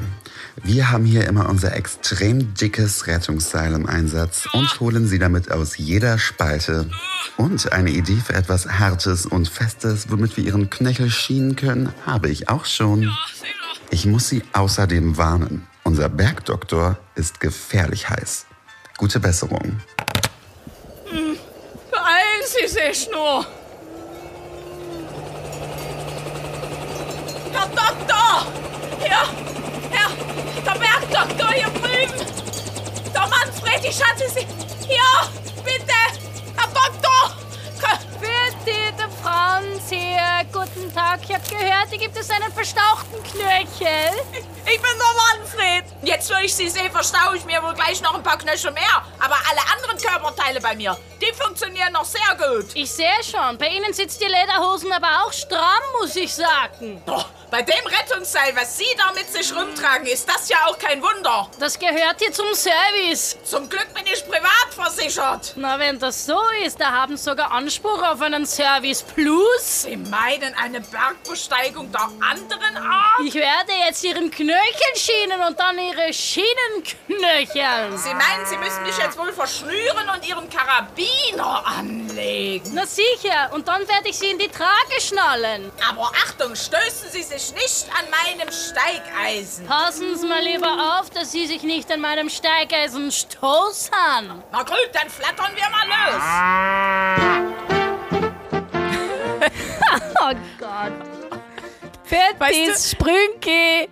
Wir 0.66 0.90
haben 0.90 1.04
hier 1.04 1.26
immer 1.28 1.50
unser 1.50 1.76
extrem 1.76 2.54
dickes 2.54 3.06
Rettungsseil 3.06 3.74
im 3.74 3.84
Einsatz 3.86 4.48
und 4.54 4.80
holen 4.80 5.06
sie 5.06 5.18
damit 5.18 5.52
aus 5.52 5.76
jeder 5.76 6.18
Spalte. 6.18 6.88
Und 7.36 7.70
eine 7.72 7.90
Idee 7.90 8.16
für 8.16 8.32
etwas 8.32 8.66
Hartes 8.66 9.26
und 9.26 9.46
Festes, 9.46 10.10
womit 10.10 10.38
wir 10.38 10.44
ihren 10.44 10.70
Knöchel 10.70 11.10
schienen 11.10 11.54
können, 11.54 11.92
habe 12.06 12.30
ich 12.30 12.48
auch 12.48 12.64
schon. 12.64 13.12
Ich 13.90 14.06
muss 14.06 14.30
Sie 14.30 14.42
außerdem 14.54 15.18
warnen. 15.18 15.66
Unser 15.82 16.08
Bergdoktor 16.08 16.96
ist 17.14 17.40
gefährlich 17.40 18.08
heiß. 18.08 18.46
Gute 18.96 19.20
Besserung. 19.20 19.80
Beeilen 21.90 22.44
Sie 22.46 22.68
sich 22.68 23.10
nur. 23.12 23.46
Herr 27.52 27.66
Doktor! 27.66 28.46
Herr, 29.00 29.28
der 30.64 30.72
Bergdoktor 30.72 31.52
hier 31.52 31.68
drüben! 31.68 32.26
Der 33.12 33.26
Manfred, 33.26 33.84
ich 33.84 34.02
hatte 34.02 34.28
Sie... 34.30 34.46
Ja, 34.88 35.28
bitte! 35.64 35.94
Herr 36.56 36.68
Doktor! 36.68 37.36
Bitte, 38.20 38.78
der 38.98 39.10
Franz 39.22 39.90
hier. 39.90 40.46
Guten 40.50 40.94
Tag. 40.94 41.20
Ich 41.28 41.34
habe 41.34 41.44
gehört, 41.48 41.88
hier 41.90 41.98
gibt 41.98 42.16
es 42.16 42.30
einen 42.30 42.50
verstauchten 42.52 43.22
Knöchel. 43.22 44.12
Ich 44.66 44.80
bin 44.80 44.92
der 44.98 45.38
Manfred. 45.38 45.84
Jetzt, 46.02 46.30
wo 46.30 46.36
ich 46.42 46.54
Sie 46.54 46.68
sehe, 46.70 46.90
verstaue 46.90 47.36
ich 47.36 47.44
mir 47.44 47.62
wohl 47.62 47.74
gleich 47.74 48.00
noch 48.00 48.14
ein 48.14 48.22
paar 48.22 48.38
Knöchel 48.38 48.70
mehr. 48.72 49.04
Aber 49.18 49.36
alle 49.50 49.60
anderen 49.74 49.98
Körperteile 49.98 50.60
bei 50.60 50.74
mir, 50.74 50.96
die 51.20 51.32
funktionieren 51.34 51.92
noch 51.92 52.04
sehr 52.06 52.20
gut. 52.38 52.66
Ich 52.74 52.90
sehe 52.90 53.22
schon. 53.22 53.58
Bei 53.58 53.68
Ihnen 53.68 53.92
sitzt 53.92 54.20
die 54.22 54.26
Lederhosen 54.26 54.90
aber 54.92 55.24
auch 55.26 55.32
stramm, 55.32 55.82
muss 56.00 56.16
ich 56.16 56.32
sagen. 56.34 57.02
Doch, 57.04 57.23
Bei 57.54 57.62
dem 57.62 57.86
Rettungsseil, 57.86 58.52
was 58.56 58.78
Sie 58.78 58.96
da 58.98 59.12
mit 59.12 59.32
sich 59.32 59.54
rumtragen, 59.54 60.08
ist 60.08 60.28
das 60.28 60.48
ja 60.48 60.56
auch 60.66 60.76
kein 60.76 61.00
Wunder. 61.00 61.48
Das 61.60 61.78
gehört 61.78 62.16
hier 62.18 62.32
zum 62.32 62.52
Service. 62.52 63.36
Zum 63.44 63.68
Glück 63.68 63.94
bin 63.94 64.02
ich 64.12 64.26
privat 64.26 64.74
versichert. 64.74 65.52
Na, 65.54 65.78
wenn 65.78 65.96
das 66.00 66.26
so 66.26 66.36
ist, 66.66 66.80
da 66.80 66.90
haben 66.90 67.16
Sie 67.16 67.22
sogar 67.22 67.52
Anspruch 67.52 68.02
auf 68.02 68.20
einen 68.22 68.44
Service 68.44 69.04
Plus. 69.04 69.82
Sie 69.82 69.96
meinen 69.96 70.52
eine 70.60 70.80
Bergbesteigung 70.80 71.92
der 71.92 72.08
anderen 72.28 72.76
Art? 72.76 73.20
Ich 73.24 73.34
werde 73.34 73.70
jetzt 73.86 74.02
Ihren 74.02 74.32
Knöchel 74.32 74.96
schienen 74.96 75.40
und 75.46 75.56
dann 75.56 75.78
Ihre 75.78 76.12
Schienenknöchel. 76.12 77.96
Sie 77.98 78.14
meinen, 78.14 78.46
Sie 78.46 78.56
müssen 78.56 78.82
mich 78.82 78.98
jetzt 78.98 79.16
wohl 79.16 79.32
verschnüren 79.32 80.10
und 80.12 80.28
Ihren 80.28 80.50
Karabiner 80.50 81.64
anlegen. 81.78 82.72
Na 82.74 82.84
sicher, 82.84 83.52
und 83.52 83.68
dann 83.68 83.86
werde 83.86 84.08
ich 84.08 84.18
Sie 84.18 84.30
in 84.30 84.40
die 84.40 84.48
Trage 84.48 85.00
schnallen. 85.00 85.70
Aber 85.88 86.10
Achtung, 86.26 86.56
stößen 86.56 87.10
Sie 87.12 87.22
sich 87.22 87.43
nicht 87.52 87.86
an 87.98 88.06
meinem 88.10 88.50
Steigeisen. 88.50 89.66
Passen 89.66 90.16
Sie 90.16 90.26
mal 90.26 90.42
lieber 90.42 90.98
auf, 90.98 91.10
dass 91.10 91.32
Sie 91.32 91.46
sich 91.46 91.62
nicht 91.62 91.90
an 91.92 92.00
meinem 92.00 92.28
Steigeisen 92.30 93.12
stoßen. 93.12 93.90
Na 94.52 94.62
gut, 94.62 94.90
dann 94.92 95.10
flattern 95.10 95.52
wir 95.54 95.68
mal 95.70 95.86
los. 95.88 96.22
Oh 100.20 100.32
Gott. 100.58 100.92
Fettes 102.04 102.90
Sprünki. 102.90 103.88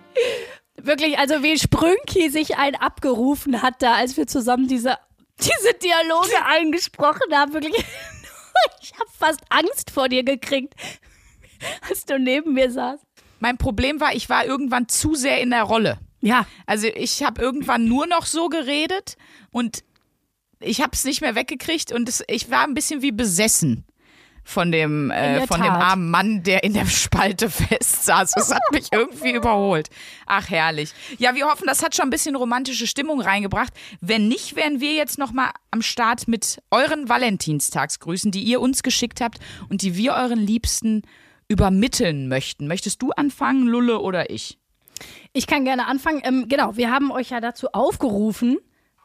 Wirklich, 0.77 1.17
also 1.17 1.43
wie 1.43 1.57
Sprünki 1.57 2.29
sich 2.29 2.57
einen 2.57 2.75
abgerufen 2.75 3.61
hat 3.61 3.81
da, 3.81 3.95
als 3.95 4.17
wir 4.17 4.27
zusammen 4.27 4.67
diese, 4.67 4.97
diese 5.39 5.73
Dialoge 5.75 6.35
eingesprochen 6.45 7.33
haben. 7.33 7.53
Wirklich, 7.53 7.75
ich 8.81 8.93
habe 8.93 9.09
fast 9.17 9.41
Angst 9.49 9.91
vor 9.91 10.09
dir 10.09 10.23
gekriegt, 10.23 10.73
als 11.89 12.05
du 12.05 12.19
neben 12.19 12.53
mir 12.53 12.71
saßt. 12.71 13.05
Mein 13.43 13.57
Problem 13.57 13.99
war, 13.99 14.15
ich 14.15 14.29
war 14.29 14.45
irgendwann 14.45 14.87
zu 14.87 15.15
sehr 15.15 15.41
in 15.41 15.49
der 15.49 15.63
Rolle. 15.63 15.99
Ja, 16.21 16.47
Also 16.65 16.87
ich 16.87 17.23
habe 17.23 17.41
irgendwann 17.41 17.89
nur 17.89 18.07
noch 18.07 18.25
so 18.25 18.47
geredet 18.47 19.17
und 19.51 19.83
ich 20.61 20.79
habe 20.79 20.91
es 20.93 21.03
nicht 21.03 21.19
mehr 21.19 21.35
weggekriegt 21.35 21.91
und 21.91 22.07
es, 22.07 22.23
ich 22.29 22.49
war 22.49 22.63
ein 22.63 22.73
bisschen 22.73 23.01
wie 23.01 23.11
besessen 23.11 23.83
von 24.45 24.71
dem 24.71 25.11
äh, 25.11 25.45
von 25.45 25.61
dem 25.61 25.71
armen 25.71 26.09
Mann, 26.09 26.43
der 26.43 26.63
in 26.63 26.73
der 26.73 26.85
Spalte 26.85 27.49
festsaß. 27.49 28.31
Das 28.31 28.53
hat 28.53 28.61
mich 28.71 28.87
irgendwie 28.93 29.33
überholt. 29.33 29.89
Ach 30.25 30.49
herrlich. 30.49 30.93
Ja, 31.17 31.35
wir 31.35 31.45
hoffen, 31.47 31.67
das 31.67 31.83
hat 31.83 31.95
schon 31.95 32.05
ein 32.05 32.11
bisschen 32.11 32.37
romantische 32.37 32.87
Stimmung 32.87 33.19
reingebracht. 33.19 33.73
Wenn 33.99 34.29
nicht, 34.29 34.55
wären 34.55 34.79
wir 34.79 34.93
jetzt 34.93 35.17
noch 35.17 35.33
mal 35.33 35.51
am 35.69 35.81
Start 35.81 36.29
mit 36.29 36.59
euren 36.71 37.09
Valentinstagsgrüßen, 37.09 38.31
die 38.31 38.43
ihr 38.43 38.61
uns 38.61 38.83
geschickt 38.83 39.19
habt 39.19 39.39
und 39.67 39.81
die 39.81 39.97
wir 39.97 40.13
euren 40.13 40.39
Liebsten 40.39 41.01
übermitteln 41.53 42.27
möchten. 42.27 42.67
Möchtest 42.67 43.01
du 43.01 43.11
anfangen, 43.11 43.67
Lulle 43.67 43.99
oder 43.99 44.29
ich? 44.29 44.57
ich 45.33 45.47
kann 45.47 45.65
gerne 45.65 45.87
anfangen. 45.87 46.21
Ähm, 46.23 46.45
genau, 46.47 46.77
wir 46.77 46.91
haben 46.91 47.11
euch 47.11 47.31
ja 47.31 47.41
dazu 47.41 47.67
aufgerufen, 47.73 48.57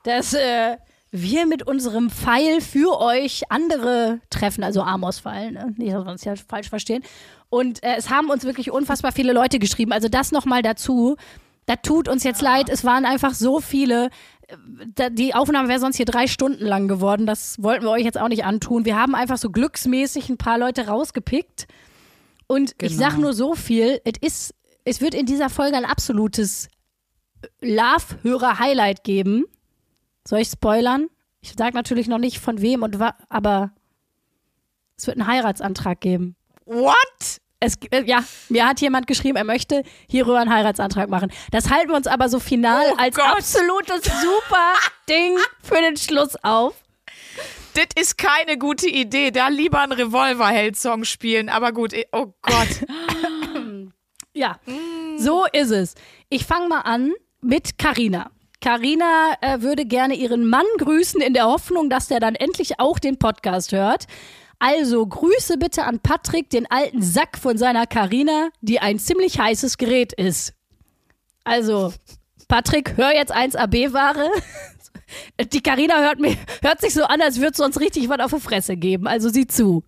dass 0.04 0.34
äh, 0.34 0.76
wir 1.10 1.46
mit 1.46 1.66
unserem 1.66 2.10
Pfeil 2.10 2.60
für 2.60 3.00
euch 3.00 3.50
andere 3.50 4.20
treffen, 4.30 4.62
also 4.62 4.82
Amos-Pfeil, 4.82 5.52
ne? 5.52 5.74
nicht, 5.76 5.92
dass 5.92 6.04
wir 6.04 6.10
uns 6.10 6.24
ja 6.24 6.34
falsch 6.36 6.68
verstehen. 6.68 7.02
Und 7.48 7.82
äh, 7.82 7.96
es 7.96 8.10
haben 8.10 8.28
uns 8.28 8.44
wirklich 8.44 8.70
unfassbar 8.70 9.12
viele 9.12 9.32
Leute 9.32 9.58
geschrieben. 9.58 9.92
Also 9.92 10.08
das 10.08 10.32
nochmal 10.32 10.62
dazu. 10.62 11.16
Da 11.64 11.76
tut 11.76 12.08
uns 12.08 12.24
jetzt 12.24 12.40
leid, 12.40 12.70
es 12.70 12.84
waren 12.84 13.04
einfach 13.04 13.34
so 13.34 13.60
viele. 13.60 14.10
Äh, 14.96 15.10
die 15.10 15.34
Aufnahme 15.34 15.68
wäre 15.68 15.80
sonst 15.80 15.96
hier 15.96 16.06
drei 16.06 16.26
Stunden 16.26 16.64
lang 16.64 16.88
geworden. 16.88 17.24
Das 17.24 17.62
wollten 17.62 17.84
wir 17.84 17.90
euch 17.90 18.04
jetzt 18.04 18.18
auch 18.18 18.28
nicht 18.28 18.44
antun. 18.44 18.84
Wir 18.84 18.96
haben 18.96 19.14
einfach 19.14 19.38
so 19.38 19.50
glücksmäßig 19.50 20.28
ein 20.28 20.36
paar 20.36 20.58
Leute 20.58 20.88
rausgepickt. 20.88 21.66
Und 22.48 22.72
ich 22.82 22.96
Genau. 22.96 22.98
sag 23.10 23.18
nur 23.18 23.32
so 23.34 23.54
viel, 23.54 24.00
es 24.04 24.14
ist, 24.20 24.54
es 24.84 25.00
wird 25.00 25.14
in 25.14 25.26
dieser 25.26 25.48
Folge 25.50 25.76
ein 25.76 25.84
absolutes 25.84 26.68
Love-Hörer-Highlight 27.60 29.04
geben. 29.04 29.44
Soll 30.26 30.40
ich 30.40 30.48
spoilern? 30.48 31.08
Ich 31.40 31.52
sage 31.56 31.74
natürlich 31.76 32.08
noch 32.08 32.18
nicht 32.18 32.40
von 32.40 32.60
wem 32.60 32.82
und 32.82 32.98
wa 32.98 33.14
aber 33.28 33.70
es 34.96 35.06
wird 35.06 35.16
einen 35.18 35.28
Heiratsantrag 35.28 36.00
geben. 36.00 36.34
What? 36.64 36.96
Es, 37.60 37.74
äh, 37.90 38.02
ja, 38.04 38.24
mir 38.48 38.66
hat 38.66 38.80
jemand 38.80 39.06
geschrieben, 39.06 39.36
er 39.36 39.44
möchte 39.44 39.82
hierüber 40.08 40.38
einen 40.40 40.52
Heiratsantrag 40.52 41.08
machen. 41.08 41.30
Das 41.52 41.70
halten 41.70 41.88
wir 41.90 41.96
uns 41.96 42.06
aber 42.06 42.28
so 42.28 42.40
final 42.40 42.84
Oh 42.92 42.96
als 42.98 43.16
Gott. 43.16 43.26
absolutes 43.26 44.04
super 44.04 44.74
Ding 45.08 45.36
für 45.62 45.80
den 45.80 45.96
Schluss 45.96 46.36
auf. 46.42 46.74
Das 47.74 47.86
ist 48.00 48.18
keine 48.18 48.58
gute 48.58 48.88
Idee. 48.88 49.30
Da 49.30 49.48
lieber 49.48 49.80
einen 49.80 49.92
Revolverheld-Song 49.92 51.04
spielen. 51.04 51.48
Aber 51.48 51.72
gut, 51.72 51.92
eh- 51.92 52.06
oh 52.12 52.34
Gott. 52.42 52.68
Ja, 54.34 54.60
so 55.16 55.46
ist 55.52 55.70
es. 55.72 55.94
Ich 56.28 56.44
fange 56.46 56.68
mal 56.68 56.82
an 56.82 57.12
mit 57.40 57.76
Karina. 57.76 58.30
Karina 58.60 59.32
äh, 59.40 59.62
würde 59.62 59.84
gerne 59.84 60.14
ihren 60.14 60.48
Mann 60.48 60.66
grüßen 60.78 61.20
in 61.20 61.34
der 61.34 61.46
Hoffnung, 61.46 61.90
dass 61.90 62.06
der 62.06 62.20
dann 62.20 62.36
endlich 62.36 62.78
auch 62.78 63.00
den 63.00 63.18
Podcast 63.18 63.72
hört. 63.72 64.06
Also 64.60 65.04
Grüße 65.04 65.58
bitte 65.58 65.84
an 65.84 65.98
Patrick, 65.98 66.50
den 66.50 66.70
alten 66.70 67.02
Sack 67.02 67.36
von 67.36 67.58
seiner 67.58 67.86
Karina, 67.88 68.50
die 68.60 68.78
ein 68.78 69.00
ziemlich 69.00 69.40
heißes 69.40 69.76
Gerät 69.76 70.12
ist. 70.12 70.54
Also 71.42 71.92
Patrick, 72.46 72.96
hör 72.96 73.12
jetzt 73.12 73.34
1AB-Ware. 73.34 74.30
Die 75.52 75.62
Karina 75.62 75.98
hört, 76.00 76.18
hört 76.62 76.80
sich 76.80 76.94
so 76.94 77.04
an, 77.04 77.20
als 77.20 77.38
würde 77.38 77.52
es 77.52 77.60
uns 77.60 77.80
richtig 77.80 78.08
was 78.08 78.20
auf 78.20 78.32
die 78.32 78.40
Fresse 78.40 78.76
geben. 78.76 79.06
Also 79.06 79.28
sieh 79.28 79.46
zu. 79.46 79.84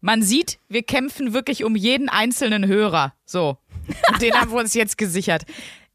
Man 0.00 0.22
sieht, 0.22 0.58
wir 0.68 0.82
kämpfen 0.82 1.34
wirklich 1.34 1.64
um 1.64 1.76
jeden 1.76 2.08
einzelnen 2.08 2.66
Hörer. 2.66 3.14
So. 3.24 3.58
Und 4.10 4.22
den 4.22 4.34
haben 4.34 4.50
wir 4.50 4.58
uns 4.58 4.74
jetzt 4.74 4.96
gesichert. 4.98 5.44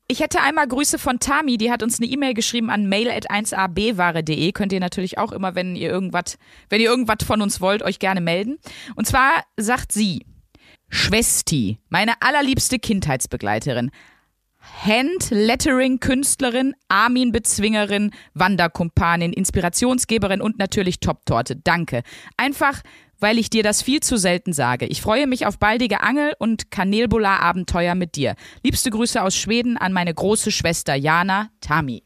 Ich 0.07 0.19
hätte 0.19 0.41
einmal 0.41 0.67
Grüße 0.67 0.99
von 0.99 1.19
Tami, 1.19 1.57
die 1.57 1.71
hat 1.71 1.81
uns 1.81 1.99
eine 1.99 2.07
E-Mail 2.07 2.35
geschrieben 2.35 2.69
an 2.69 2.87
mail.1abware.de. 2.87 4.51
Könnt 4.51 4.71
ihr 4.71 4.79
natürlich 4.79 5.17
auch 5.17 5.31
immer, 5.31 5.55
wenn 5.55 5.75
ihr 5.75 5.89
irgendwas, 5.89 6.37
wenn 6.69 6.79
ihr 6.79 6.89
irgendwas 6.89 7.25
von 7.25 7.41
uns 7.41 7.59
wollt, 7.59 7.81
euch 7.81 7.97
gerne 7.97 8.21
melden. 8.21 8.59
Und 8.95 9.07
zwar 9.07 9.43
sagt 9.57 9.91
sie, 9.91 10.23
Schwesti, 10.89 11.79
meine 11.89 12.21
allerliebste 12.21 12.77
Kindheitsbegleiterin, 12.77 13.89
Hand-Lettering-Künstlerin, 14.85 16.75
Armin-Bezwingerin, 16.89 18.11
Wanderkumpanin, 18.35 19.33
Inspirationsgeberin 19.33 20.41
und 20.41 20.59
natürlich 20.59 20.99
Top-Torte. 20.99 21.55
Danke. 21.55 22.03
Einfach, 22.37 22.81
weil 23.19 23.39
ich 23.39 23.49
dir 23.49 23.63
das 23.63 23.81
viel 23.81 24.01
zu 24.01 24.17
selten 24.17 24.53
sage. 24.53 24.85
Ich 24.85 25.01
freue 25.01 25.25
mich 25.25 25.47
auf 25.47 25.57
baldige 25.57 26.01
Angel- 26.01 26.35
und 26.37 26.69
Kanelbulla-Abenteuer 26.69 27.95
mit 27.95 28.15
dir. 28.15 28.35
Liebste 28.63 28.91
Grüße 28.91 29.21
aus 29.21 29.35
Schweden 29.35 29.77
an 29.77 29.91
meine 29.93 30.13
große 30.13 30.51
Schwester 30.51 30.93
Jana 30.95 31.49
Tami. 31.61 32.03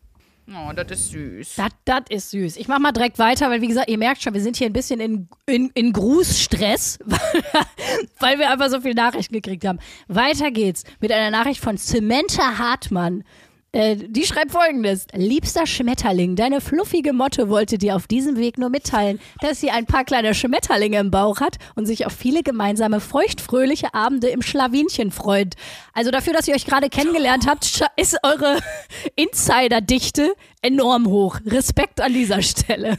Oh, 0.52 0.74
das 0.74 0.92
ist 0.92 1.12
süß. 1.12 1.56
Das, 1.86 2.04
ist 2.10 2.32
süß. 2.32 2.58
Ich 2.58 2.68
mach 2.68 2.80
mal 2.80 2.92
direkt 2.92 3.20
weiter, 3.20 3.50
weil 3.52 3.62
wie 3.62 3.68
gesagt, 3.68 3.90
ihr 3.90 4.00
merkt 4.00 4.24
schon, 4.24 4.34
wir 4.34 4.42
sind 4.42 4.58
hier 4.58 4.68
ein 4.68 4.74
bisschen 4.74 5.00
in, 5.00 5.30
in, 5.46 5.70
in 5.76 5.94
Grußstress, 5.94 7.00
weil 8.20 8.40
wir 8.40 8.50
einfach 8.50 8.70
so 8.70 8.82
viele 8.82 8.96
Nachrichten 8.96 9.34
gekriegt 9.34 9.66
haben. 9.66 9.80
Weiter 10.08 10.50
geht's 10.50 10.86
mit 11.02 11.12
einer 11.12 11.30
Nachricht 11.30 11.62
von 11.62 11.78
Samantha 11.78 12.58
Hartmann. 12.58 13.24
Äh, 13.72 13.98
die 13.98 14.26
schreibt 14.26 14.52
folgendes. 14.52 15.06
Liebster 15.14 15.68
Schmetterling, 15.68 16.36
deine 16.36 16.60
fluffige 16.60 17.14
Motte 17.14 17.50
wollte 17.50 17.78
dir 17.78 17.96
auf 17.96 18.08
diesem 18.08 18.38
Weg 18.38 18.58
nur 18.58 18.70
mitteilen, 18.70 19.20
dass 19.42 19.60
sie 19.62 19.70
ein 19.70 19.86
paar 19.86 20.04
kleine 20.04 20.34
Schmetterlinge 20.34 20.98
im 20.98 21.12
Bauch 21.12 21.40
hat 21.40 21.58
und 21.76 21.86
sich 21.86 22.06
auf 22.08 22.14
viele 22.14 22.42
gemeinsame 22.42 23.00
feuchtfröhliche 23.00 23.94
Abende 23.94 24.30
im 24.30 24.42
Schlawinchen 24.42 25.12
freut. 25.12 25.54
Also 25.94 26.10
dafür, 26.10 26.34
dass 26.34 26.48
ihr 26.48 26.56
euch 26.56 26.66
gerade 26.66 26.90
kennengelernt 26.90 27.46
habt, 27.48 27.84
ist 27.96 28.18
eure 28.24 28.58
Insiderdichte 29.16 30.34
enorm 30.64 31.08
hoch. 31.08 31.40
Respekt 31.46 32.02
an 32.02 32.14
dieser 32.14 32.42
Stelle. 32.42 32.98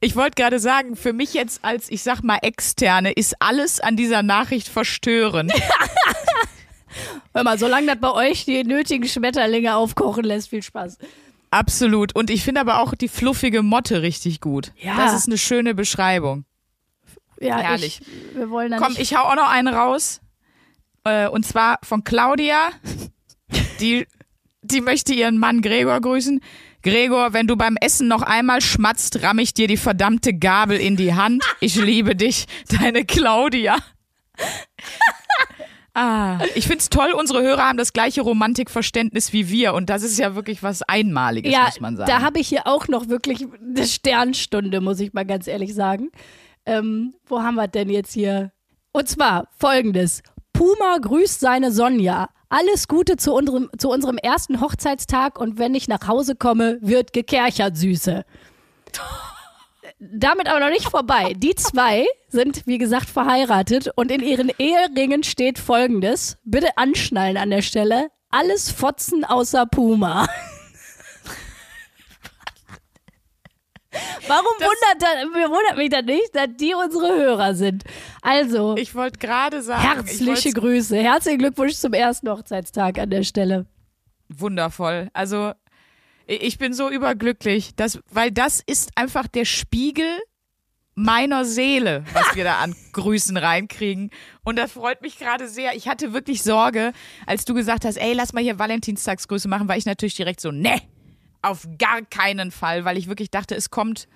Ich 0.00 0.16
wollte 0.16 0.42
gerade 0.42 0.58
sagen, 0.58 0.96
für 0.96 1.12
mich 1.12 1.34
jetzt 1.34 1.62
als, 1.62 1.90
ich 1.90 2.02
sag 2.02 2.22
mal, 2.22 2.38
Externe 2.40 3.12
ist 3.12 3.36
alles 3.38 3.80
an 3.80 3.96
dieser 3.96 4.22
Nachricht 4.22 4.66
verstörend. 4.66 5.52
Hör 7.34 7.44
mal, 7.44 7.58
solange 7.58 7.86
das 7.86 8.00
bei 8.00 8.12
euch 8.12 8.44
die 8.44 8.64
nötigen 8.64 9.08
Schmetterlinge 9.08 9.76
aufkochen 9.76 10.24
lässt, 10.24 10.50
viel 10.50 10.62
Spaß. 10.62 10.98
Absolut. 11.50 12.14
Und 12.14 12.30
ich 12.30 12.44
finde 12.44 12.60
aber 12.60 12.80
auch 12.80 12.94
die 12.94 13.08
fluffige 13.08 13.62
Motte 13.62 14.02
richtig 14.02 14.40
gut. 14.40 14.72
Ja. 14.76 14.96
Das 14.96 15.14
ist 15.14 15.26
eine 15.26 15.38
schöne 15.38 15.74
Beschreibung. 15.74 16.44
Ja, 17.40 17.58
Herrlich. 17.58 18.00
Ich, 18.00 18.36
wir 18.36 18.50
wollen 18.50 18.74
Komm, 18.76 18.94
ich 18.98 19.16
hau 19.16 19.24
auch 19.24 19.36
noch 19.36 19.48
einen 19.48 19.74
raus. 19.74 20.20
Äh, 21.04 21.28
und 21.28 21.46
zwar 21.46 21.78
von 21.82 22.04
Claudia. 22.04 22.68
Die, 23.80 24.06
die 24.62 24.80
möchte 24.82 25.14
ihren 25.14 25.38
Mann 25.38 25.62
Gregor 25.62 26.00
grüßen. 26.00 26.40
Gregor, 26.82 27.32
wenn 27.32 27.46
du 27.46 27.56
beim 27.56 27.76
Essen 27.80 28.08
noch 28.08 28.22
einmal 28.22 28.60
schmatzt, 28.60 29.22
ramm 29.22 29.38
ich 29.38 29.54
dir 29.54 29.66
die 29.66 29.76
verdammte 29.76 30.34
Gabel 30.34 30.78
in 30.78 30.96
die 30.96 31.14
Hand. 31.14 31.42
Ich 31.60 31.76
liebe 31.76 32.14
dich, 32.14 32.46
deine 32.68 33.04
Claudia. 33.04 33.78
Ah, 35.94 36.38
ich 36.54 36.68
find's 36.68 36.88
toll, 36.88 37.12
unsere 37.12 37.42
Hörer 37.42 37.68
haben 37.68 37.78
das 37.78 37.92
gleiche 37.92 38.20
Romantikverständnis 38.20 39.32
wie 39.32 39.48
wir 39.48 39.74
und 39.74 39.90
das 39.90 40.02
ist 40.02 40.18
ja 40.18 40.36
wirklich 40.36 40.62
was 40.62 40.82
Einmaliges, 40.82 41.52
ja, 41.52 41.64
muss 41.64 41.80
man 41.80 41.96
sagen. 41.96 42.08
da 42.08 42.20
habe 42.22 42.38
ich 42.38 42.48
hier 42.48 42.66
auch 42.66 42.86
noch 42.86 43.08
wirklich 43.08 43.46
eine 43.60 43.86
Sternstunde, 43.86 44.80
muss 44.80 45.00
ich 45.00 45.12
mal 45.12 45.26
ganz 45.26 45.48
ehrlich 45.48 45.74
sagen. 45.74 46.10
Ähm, 46.64 47.14
wo 47.26 47.42
haben 47.42 47.56
wir 47.56 47.66
denn 47.66 47.88
jetzt 47.88 48.12
hier? 48.12 48.52
Und 48.92 49.08
zwar 49.08 49.48
folgendes. 49.56 50.22
Puma 50.52 50.98
grüßt 51.00 51.40
seine 51.40 51.72
Sonja. 51.72 52.28
Alles 52.48 52.86
Gute 52.88 53.16
zu 53.16 53.32
unserem, 53.32 53.70
zu 53.78 53.90
unserem 53.90 54.18
ersten 54.18 54.60
Hochzeitstag 54.60 55.40
und 55.40 55.58
wenn 55.58 55.74
ich 55.74 55.88
nach 55.88 56.06
Hause 56.06 56.34
komme, 56.36 56.78
wird 56.82 57.12
gekerchert, 57.12 57.76
Süße. 57.76 58.24
Damit 60.02 60.48
aber 60.48 60.60
noch 60.60 60.70
nicht 60.70 60.88
vorbei. 60.88 61.34
Die 61.36 61.54
zwei 61.54 62.06
sind, 62.28 62.66
wie 62.66 62.78
gesagt, 62.78 63.10
verheiratet 63.10 63.90
und 63.96 64.10
in 64.10 64.22
ihren 64.22 64.50
Eheringen 64.58 65.22
steht 65.22 65.58
folgendes. 65.58 66.38
Bitte 66.42 66.68
anschnallen 66.78 67.36
an 67.36 67.50
der 67.50 67.60
Stelle. 67.60 68.08
Alles 68.30 68.70
Fotzen 68.70 69.24
außer 69.26 69.66
Puma. 69.66 70.26
Warum 74.26 74.46
wundert, 74.58 75.50
wundert 75.50 75.76
mich 75.76 75.90
das 75.90 76.04
nicht, 76.04 76.34
dass 76.34 76.48
die 76.56 76.74
unsere 76.74 77.08
Hörer 77.08 77.54
sind? 77.54 77.82
Also, 78.22 78.76
Ich 78.76 78.94
wollte 78.94 79.18
gerade 79.18 79.60
sagen. 79.62 79.82
ich 80.06 80.20
herzliche 80.20 80.52
Grüße. 80.52 80.96
Herzlichen 80.96 81.40
Glückwunsch 81.40 81.74
zum 81.74 81.92
ersten 81.92 82.30
Hochzeitstag 82.30 82.98
an 82.98 83.10
der 83.10 83.24
Stelle. 83.24 83.66
Wundervoll. 84.28 85.10
Also 85.12 85.52
ich 86.30 86.58
bin 86.58 86.72
so 86.72 86.88
überglücklich, 86.88 87.74
dass, 87.74 87.98
weil 88.10 88.30
das 88.30 88.62
ist 88.64 88.90
einfach 88.94 89.26
der 89.26 89.44
Spiegel 89.44 90.06
meiner 90.94 91.44
Seele, 91.44 92.04
was 92.12 92.36
wir 92.36 92.44
da 92.44 92.58
an 92.58 92.76
Grüßen 92.92 93.36
reinkriegen. 93.36 94.10
Und 94.44 94.56
das 94.56 94.72
freut 94.72 95.02
mich 95.02 95.18
gerade 95.18 95.48
sehr. 95.48 95.74
Ich 95.74 95.88
hatte 95.88 96.12
wirklich 96.12 96.42
Sorge, 96.42 96.92
als 97.26 97.44
du 97.44 97.54
gesagt 97.54 97.84
hast, 97.84 97.96
ey, 97.96 98.12
lass 98.12 98.32
mal 98.32 98.42
hier 98.42 98.58
Valentinstagsgrüße 98.58 99.48
machen, 99.48 99.66
war 99.66 99.76
ich 99.76 99.86
natürlich 99.86 100.14
direkt 100.14 100.40
so, 100.40 100.52
ne, 100.52 100.80
auf 101.42 101.66
gar 101.78 102.02
keinen 102.02 102.50
Fall, 102.50 102.84
weil 102.84 102.96
ich 102.96 103.08
wirklich 103.08 103.30
dachte, 103.30 103.56
es 103.56 103.70
kommt, 103.70 104.06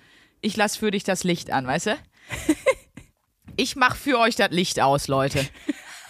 ich 0.41 0.55
lass 0.55 0.77
für 0.77 0.91
dich 0.91 1.03
das 1.03 1.23
Licht 1.23 1.51
an, 1.51 1.67
weißt 1.67 1.87
du? 1.87 1.97
Ich 3.57 3.77
mach 3.77 3.95
für 3.95 4.19
euch 4.19 4.35
das 4.35 4.49
Licht 4.51 4.81
aus, 4.81 5.07
Leute. 5.07 5.47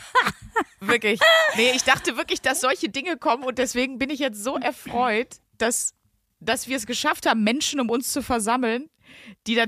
Wirklich. 0.80 1.20
Nee, 1.58 1.74
ich 1.76 1.84
dachte 1.84 2.18
wirklich, 2.18 2.42
dass 2.42 2.60
solche 2.60 2.90
Dinge 2.90 3.18
kommen 3.18 3.44
und 3.44 3.60
deswegen 3.60 4.00
bin 4.00 4.10
ich 4.10 4.18
jetzt 4.20 4.44
so 4.44 4.58
erfreut, 4.58 5.28
dass, 5.58 5.94
dass 6.40 6.68
wir 6.68 6.78
es 6.78 6.86
geschafft 6.86 7.26
haben, 7.28 7.44
Menschen 7.44 7.80
um 7.80 7.90
uns 7.90 8.12
zu 8.12 8.22
versammeln, 8.22 8.90
die 9.48 9.56
da, 9.56 9.66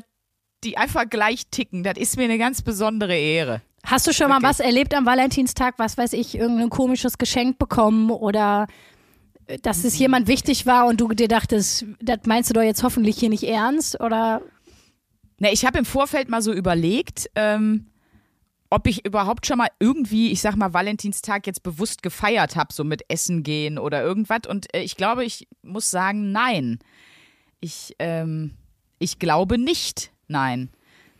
die 0.64 0.78
einfach 0.78 1.10
gleich 1.10 1.48
ticken. 1.50 1.84
Das 1.84 1.98
ist 1.98 2.18
mir 2.18 2.24
eine 2.24 2.38
ganz 2.38 2.62
besondere 2.62 3.18
Ehre. 3.18 3.62
Hast 3.86 4.08
du 4.08 4.14
schon 4.14 4.30
mal 4.30 4.42
was 4.42 4.60
erlebt 4.60 4.94
am 4.94 5.06
Valentinstag? 5.06 5.76
Was 5.78 5.98
weiß 5.98 6.14
ich, 6.14 6.36
irgendein 6.36 6.70
komisches 6.70 7.18
Geschenk 7.18 7.58
bekommen 7.58 8.12
oder 8.12 8.68
äh, 9.46 9.58
dass 9.60 9.84
es 9.84 9.98
jemand 9.98 10.28
wichtig 10.28 10.66
war 10.66 10.88
und 10.88 11.00
du 11.00 11.08
dir 11.10 11.28
dachtest, 11.28 11.86
das 12.02 12.20
meinst 12.26 12.50
du 12.50 12.54
doch 12.54 12.64
jetzt 12.64 12.84
hoffentlich 12.84 13.18
hier 13.18 13.30
nicht 13.30 13.44
ernst? 13.44 14.02
Oder 14.02 14.42
Ne, 15.40 15.52
ich 15.52 15.66
habe 15.66 15.78
im 15.78 15.86
Vorfeld 15.86 16.30
mal 16.30 16.42
so 16.42 16.52
überlegt, 16.52 17.30
ähm, 17.36 17.88
ob 18.70 18.88
ich 18.88 19.06
überhaupt 19.06 19.46
schon 19.46 19.58
mal 19.58 19.70
irgendwie, 19.80 20.32
ich 20.32 20.42
sag 20.42 20.56
mal, 20.56 20.74
Valentinstag 20.74 21.48
jetzt 21.48 21.64
bewusst 21.64 22.04
gefeiert 22.04 22.56
habe, 22.56 22.74
so 22.74 22.84
mit 22.84 23.04
Essen 23.10 23.44
gehen 23.44 23.78
oder 23.78 24.02
irgendwas. 24.04 24.42
Und 24.48 24.74
äh, 24.76 24.82
ich 24.82 24.98
glaube, 24.98 25.24
ich 25.24 25.48
muss 25.62 25.90
sagen, 25.90 26.32
nein. 26.32 26.80
Ich, 27.60 27.96
ähm, 28.00 28.54
ich 29.00 29.20
glaube 29.20 29.58
nicht, 29.58 30.12
nein. 30.28 30.70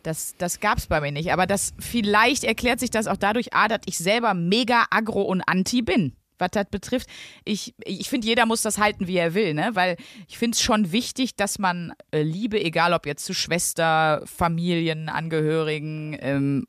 Das, 0.02 0.34
das 0.38 0.60
gab 0.60 0.78
es 0.78 0.86
bei 0.86 1.00
mir 1.00 1.12
nicht. 1.12 1.32
Aber 1.32 1.46
das 1.46 1.72
vielleicht 1.78 2.44
erklärt 2.44 2.80
sich 2.80 2.90
das 2.90 3.06
auch 3.06 3.16
dadurch, 3.16 3.54
A, 3.54 3.68
dass 3.68 3.80
ich 3.86 3.98
selber 3.98 4.34
mega 4.34 4.86
agro 4.90 5.22
und 5.22 5.42
anti 5.42 5.82
bin, 5.82 6.14
was 6.38 6.50
das 6.52 6.66
betrifft. 6.70 7.08
Ich, 7.44 7.74
ich 7.84 8.08
finde, 8.08 8.26
jeder 8.26 8.46
muss 8.46 8.62
das 8.62 8.78
halten, 8.78 9.06
wie 9.06 9.16
er 9.16 9.34
will, 9.34 9.54
ne? 9.54 9.70
Weil 9.72 9.96
ich 10.28 10.38
finde 10.38 10.54
es 10.54 10.62
schon 10.62 10.92
wichtig, 10.92 11.34
dass 11.34 11.58
man 11.58 11.92
äh, 12.10 12.22
Liebe, 12.22 12.62
egal 12.62 12.92
ob 12.92 13.06
jetzt 13.06 13.24
zu 13.24 13.34
Schwester, 13.34 14.22
Familien, 14.26 15.08
Angehörigen, 15.08 16.16
ähm, 16.20 16.66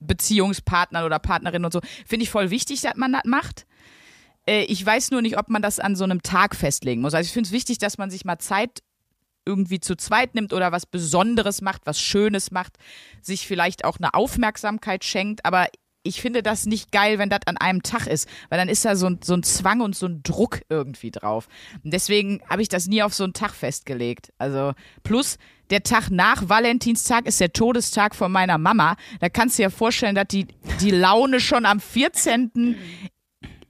Beziehungspartnern 0.00 1.04
oder 1.04 1.18
Partnerinnen 1.18 1.64
und 1.64 1.72
so, 1.72 1.80
finde 2.06 2.24
ich 2.24 2.30
voll 2.30 2.50
wichtig, 2.50 2.80
dass 2.80 2.96
man 2.96 3.12
das 3.12 3.22
macht. 3.24 3.66
Äh, 4.46 4.64
ich 4.64 4.84
weiß 4.84 5.10
nur 5.10 5.22
nicht, 5.22 5.38
ob 5.38 5.48
man 5.48 5.62
das 5.62 5.80
an 5.80 5.96
so 5.96 6.04
einem 6.04 6.22
Tag 6.22 6.56
festlegen 6.56 7.02
muss. 7.02 7.14
Also 7.14 7.26
ich 7.26 7.32
finde 7.32 7.48
es 7.48 7.52
wichtig, 7.52 7.78
dass 7.78 7.98
man 7.98 8.10
sich 8.10 8.24
mal 8.24 8.38
Zeit 8.38 8.82
irgendwie 9.44 9.80
zu 9.80 9.96
zweit 9.96 10.34
nimmt 10.34 10.52
oder 10.52 10.72
was 10.72 10.86
Besonderes 10.86 11.62
macht, 11.62 11.82
was 11.84 12.00
Schönes 12.00 12.50
macht, 12.50 12.76
sich 13.20 13.46
vielleicht 13.46 13.84
auch 13.84 13.98
eine 13.98 14.14
Aufmerksamkeit 14.14 15.04
schenkt, 15.04 15.44
aber 15.44 15.66
ich 16.04 16.20
finde 16.20 16.42
das 16.42 16.66
nicht 16.66 16.90
geil, 16.92 17.18
wenn 17.18 17.28
das 17.30 17.40
an 17.46 17.56
einem 17.56 17.82
Tag 17.82 18.06
ist, 18.06 18.28
weil 18.48 18.58
dann 18.58 18.68
ist 18.68 18.84
da 18.84 18.96
so 18.96 19.06
ein, 19.06 19.20
so 19.22 19.34
ein 19.34 19.42
Zwang 19.42 19.80
und 19.80 19.94
so 19.94 20.06
ein 20.06 20.22
Druck 20.22 20.62
irgendwie 20.68 21.10
drauf. 21.10 21.48
Und 21.84 21.92
deswegen 21.92 22.40
habe 22.48 22.62
ich 22.62 22.68
das 22.68 22.86
nie 22.86 23.02
auf 23.02 23.14
so 23.14 23.24
einen 23.24 23.32
Tag 23.32 23.52
festgelegt. 23.54 24.32
Also 24.38 24.72
plus 25.04 25.38
der 25.70 25.82
Tag 25.82 26.10
nach 26.10 26.48
Valentinstag 26.48 27.26
ist 27.26 27.40
der 27.40 27.52
Todestag 27.52 28.14
von 28.14 28.30
meiner 28.30 28.58
Mama. 28.58 28.96
Da 29.20 29.28
kannst 29.28 29.58
du 29.58 29.62
dir 29.62 29.70
vorstellen, 29.70 30.14
dass 30.14 30.28
die, 30.28 30.46
die 30.80 30.90
Laune 30.90 31.40
schon 31.40 31.64
am 31.64 31.80
14. 31.80 32.76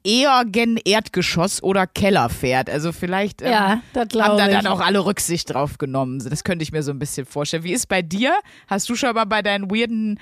eher 0.04 0.44
gen 0.46 0.78
Erdgeschoss 0.85 1.62
oder 1.62 1.87
Keller 1.87 2.28
fährt. 2.28 2.68
Also 2.68 2.92
vielleicht 2.92 3.42
ähm, 3.42 3.52
Ja, 3.52 3.83
haben 3.94 4.37
da 4.38 4.48
dann 4.48 4.66
auch 4.66 4.80
alle 4.80 5.04
Rücksicht 5.04 5.52
drauf 5.52 5.78
genommen. 5.78 6.18
Das 6.28 6.42
könnte 6.44 6.64
ich 6.64 6.72
mir 6.72 6.83
so 6.83 6.90
ein 6.90 6.98
bisschen 6.98 7.26
vorstellen. 7.26 7.62
Wie 7.62 7.72
ist 7.72 7.87
bei 7.88 8.02
dir? 8.02 8.35
Hast 8.66 8.88
du 8.88 8.96
schon 8.96 9.14
mal 9.14 9.26
bei 9.26 9.42
deinen 9.42 9.70
weirden 9.70 10.18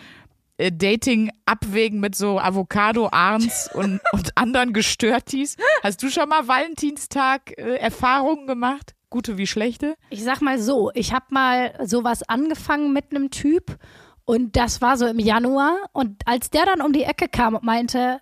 äh, 0.60 0.72
Dating-Abwägen 0.72 2.00
mit 2.00 2.14
so 2.14 2.38
Avocado-Arns 2.38 3.70
und, 3.74 4.00
und 4.12 4.36
anderen 4.36 4.72
Gestörtis, 4.72 5.56
hast 5.82 6.02
du 6.02 6.10
schon 6.10 6.28
mal 6.28 6.46
Valentinstag-Erfahrungen 6.46 8.46
gemacht? 8.46 8.94
Gute 9.08 9.38
wie 9.38 9.46
schlechte? 9.46 9.96
Ich 10.10 10.22
sag 10.22 10.40
mal 10.40 10.60
so, 10.60 10.90
ich 10.94 11.12
habe 11.12 11.26
mal 11.30 11.74
sowas 11.84 12.22
angefangen 12.28 12.92
mit 12.92 13.06
einem 13.10 13.30
Typ 13.30 13.76
und 14.24 14.54
das 14.56 14.80
war 14.80 14.96
so 14.96 15.06
im 15.06 15.18
Januar 15.18 15.76
und 15.92 16.22
als 16.26 16.50
der 16.50 16.64
dann 16.66 16.80
um 16.80 16.92
die 16.92 17.02
Ecke 17.02 17.28
kam 17.28 17.56
und 17.56 17.64
meinte, 17.64 18.20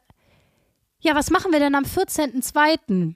ja, 1.01 1.14
was 1.14 1.31
machen 1.31 1.53
wir 1.53 1.61
denn 1.61 1.74
am 1.74 1.85
14.02.? 1.85 3.14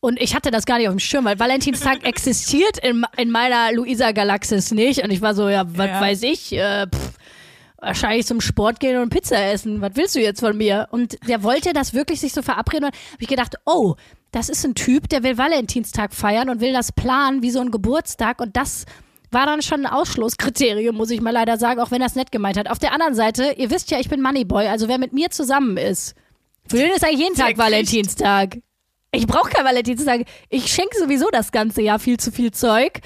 Und 0.00 0.20
ich 0.20 0.34
hatte 0.34 0.50
das 0.50 0.66
gar 0.66 0.78
nicht 0.78 0.88
auf 0.88 0.94
dem 0.94 0.98
Schirm, 1.00 1.24
weil 1.24 1.38
Valentinstag 1.38 2.00
existiert 2.04 2.78
in, 2.78 3.06
in 3.16 3.30
meiner 3.30 3.72
Luisa-Galaxis 3.72 4.72
nicht. 4.72 5.02
Und 5.04 5.10
ich 5.12 5.22
war 5.22 5.34
so, 5.34 5.48
ja, 5.48 5.64
was 5.66 5.86
Ja. 5.86 6.00
weiß 6.00 6.22
ich, 6.24 6.52
äh, 6.52 6.86
pff, 6.88 7.12
wahrscheinlich 7.82 8.26
zum 8.26 8.40
Sport 8.40 8.80
gehen 8.80 9.00
und 9.00 9.10
Pizza 9.10 9.36
essen. 9.36 9.80
Was 9.80 9.92
willst 9.94 10.14
du 10.14 10.20
jetzt 10.20 10.40
von 10.40 10.56
mir? 10.56 10.88
Und 10.90 11.16
der 11.28 11.42
wollte 11.42 11.72
das 11.72 11.92
wirklich 11.92 12.20
sich 12.20 12.32
so 12.32 12.40
verabreden. 12.42 12.86
Und 12.86 12.94
habe 12.94 13.22
ich 13.22 13.28
gedacht, 13.28 13.56
oh, 13.66 13.96
das 14.30 14.48
ist 14.48 14.64
ein 14.64 14.74
Typ, 14.74 15.08
der 15.08 15.22
will 15.22 15.36
Valentinstag 15.36 16.14
feiern 16.14 16.48
und 16.48 16.60
will 16.60 16.72
das 16.72 16.92
planen 16.92 17.42
wie 17.42 17.50
so 17.50 17.60
ein 17.60 17.70
Geburtstag. 17.70 18.40
Und 18.40 18.56
das 18.56 18.86
war 19.30 19.46
dann 19.46 19.62
schon 19.62 19.84
ein 19.84 19.92
Ausschlusskriterium, 19.92 20.94
muss 20.94 21.10
ich 21.10 21.20
mal 21.20 21.32
leider 21.32 21.58
sagen, 21.58 21.80
auch 21.80 21.90
wenn 21.90 22.00
er 22.00 22.06
es 22.06 22.14
nett 22.14 22.32
gemeint 22.32 22.56
hat. 22.56 22.70
Auf 22.70 22.78
der 22.78 22.92
anderen 22.92 23.14
Seite, 23.14 23.54
ihr 23.56 23.70
wisst 23.70 23.90
ja, 23.90 23.98
ich 23.98 24.08
bin 24.08 24.22
Moneyboy, 24.22 24.68
also 24.68 24.88
wer 24.88 24.98
mit 24.98 25.12
mir 25.12 25.30
zusammen 25.30 25.76
ist, 25.76 26.14
für 26.68 26.76
den 26.76 26.92
ist 26.92 27.04
eigentlich 27.04 27.20
jeden 27.20 27.34
Tag 27.34 27.58
Valentinstag. 27.58 28.58
Ich 29.10 29.26
brauche 29.26 29.50
kein 29.50 29.64
Valentinstag. 29.64 30.22
Ich 30.48 30.72
schenke 30.72 30.96
sowieso 30.98 31.28
das 31.30 31.52
ganze 31.52 31.82
Jahr 31.82 31.98
viel 31.98 32.18
zu 32.18 32.30
viel 32.30 32.50
Zeug. 32.52 33.00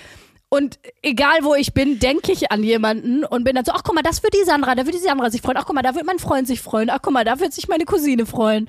Und 0.56 0.78
egal 1.02 1.40
wo 1.42 1.54
ich 1.54 1.74
bin, 1.74 1.98
denke 1.98 2.32
ich 2.32 2.50
an 2.50 2.62
jemanden 2.62 3.26
und 3.26 3.44
bin 3.44 3.54
dann 3.56 3.66
so, 3.66 3.72
ach 3.72 3.82
guck 3.84 3.94
mal, 3.94 4.00
das 4.00 4.22
wird 4.22 4.32
die 4.32 4.44
Sandra, 4.44 4.74
da 4.74 4.86
wird 4.86 4.94
die 4.94 5.00
Sandra 5.00 5.28
sich 5.28 5.42
freuen, 5.42 5.58
ach 5.58 5.66
guck 5.66 5.74
mal, 5.74 5.82
da 5.82 5.94
wird 5.94 6.06
mein 6.06 6.18
Freund 6.18 6.46
sich 6.46 6.62
freuen, 6.62 6.88
ach 6.88 7.00
guck 7.02 7.12
mal, 7.12 7.26
da 7.26 7.38
wird 7.40 7.52
sich 7.52 7.68
meine 7.68 7.84
Cousine 7.84 8.24
freuen. 8.24 8.66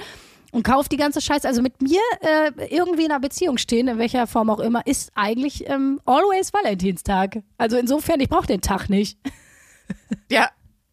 Und 0.51 0.63
kauft 0.63 0.91
die 0.91 0.97
ganze 0.97 1.21
Scheiße. 1.21 1.47
Also 1.47 1.61
mit 1.61 1.81
mir 1.81 2.01
äh, 2.19 2.75
irgendwie 2.75 3.05
in 3.05 3.11
einer 3.11 3.21
Beziehung 3.21 3.57
stehen, 3.57 3.87
in 3.87 3.99
welcher 3.99 4.27
Form 4.27 4.49
auch 4.49 4.59
immer, 4.59 4.85
ist 4.85 5.11
eigentlich 5.15 5.69
ähm, 5.69 6.01
always 6.05 6.53
Valentinstag. 6.53 7.43
Also 7.57 7.77
insofern, 7.77 8.19
ich 8.19 8.27
brauche 8.27 8.47
den 8.47 8.61
Tag 8.61 8.89
nicht. 8.89 9.17
Ja, 10.29 10.49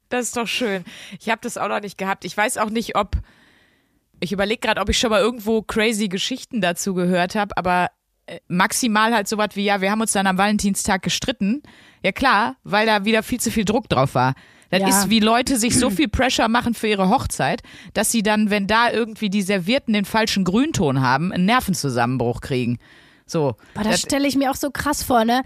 das 0.09 0.27
ist 0.27 0.37
doch 0.37 0.47
schön. 0.47 0.85
Ich 1.19 1.29
habe 1.29 1.41
das 1.43 1.59
auch 1.59 1.67
noch 1.67 1.81
nicht 1.81 1.99
gehabt. 1.99 2.25
Ich 2.25 2.37
weiß 2.37 2.59
auch 2.59 2.71
nicht, 2.71 2.97
ob. 2.97 3.17
Ich 4.21 4.31
überlege 4.31 4.61
gerade, 4.61 4.81
ob 4.81 4.89
ich 4.89 4.99
schon 4.99 5.11
mal 5.11 5.21
irgendwo 5.21 5.63
crazy 5.63 6.07
Geschichten 6.07 6.61
dazu 6.61 6.95
gehört 6.95 7.35
habe, 7.35 7.57
aber 7.57 7.91
maximal 8.49 9.15
halt 9.15 9.29
sowas 9.29 9.51
wie, 9.55 9.65
ja, 9.65 9.81
wir 9.81 9.91
haben 9.91 10.01
uns 10.01 10.13
dann 10.13 10.27
am 10.27 10.39
Valentinstag 10.39 11.03
gestritten. 11.03 11.63
Ja 12.03 12.13
klar, 12.13 12.57
weil 12.65 12.87
da 12.87 13.05
wieder 13.05 13.23
viel 13.23 13.41
zu 13.41 13.51
viel 13.51 13.65
Druck 13.65 13.89
drauf 13.89 14.15
war. 14.15 14.35
Das 14.71 14.81
Ja. 14.81 14.89
ist, 14.89 15.11
wie 15.11 15.21
Leute 15.21 15.57
sich 15.59 15.79
so 15.79 15.89
viel 15.91 16.09
Pressure 16.09 16.49
machen 16.49 16.75
für 16.75 16.89
ihre 16.89 17.09
Hochzeit, 17.09 17.63
dass 17.93 18.11
sie 18.11 18.23
dann, 18.23 18.51
wenn 18.51 18.67
da 18.67 18.91
irgendwie 18.91 19.31
die 19.31 19.43
Servierten 19.43 19.93
den 19.95 20.05
falschen 20.05 20.45
Grünton 20.45 21.01
haben, 21.01 21.33
einen 21.33 21.45
Nervenzusammenbruch 21.45 22.41
kriegen. 22.41 22.79
So. 23.27 23.57
Boah, 23.75 23.85
das 23.85 24.01
stelle 24.01 24.27
ich 24.29 24.37
mir 24.37 24.51
auch 24.51 24.57
so 24.57 24.71
krass 24.71 25.03
vor, 25.03 25.25
ne? 25.25 25.43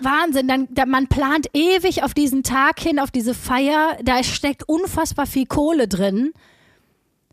Wahnsinn, 0.00 0.48
dann, 0.48 0.68
dann, 0.70 0.90
man 0.90 1.06
plant 1.06 1.46
ewig 1.54 2.02
auf 2.02 2.14
diesen 2.14 2.42
Tag 2.42 2.80
hin, 2.80 2.98
auf 2.98 3.10
diese 3.10 3.34
Feier, 3.34 3.96
da 4.02 4.22
steckt 4.24 4.68
unfassbar 4.68 5.26
viel 5.26 5.46
Kohle 5.46 5.88
drin. 5.88 6.32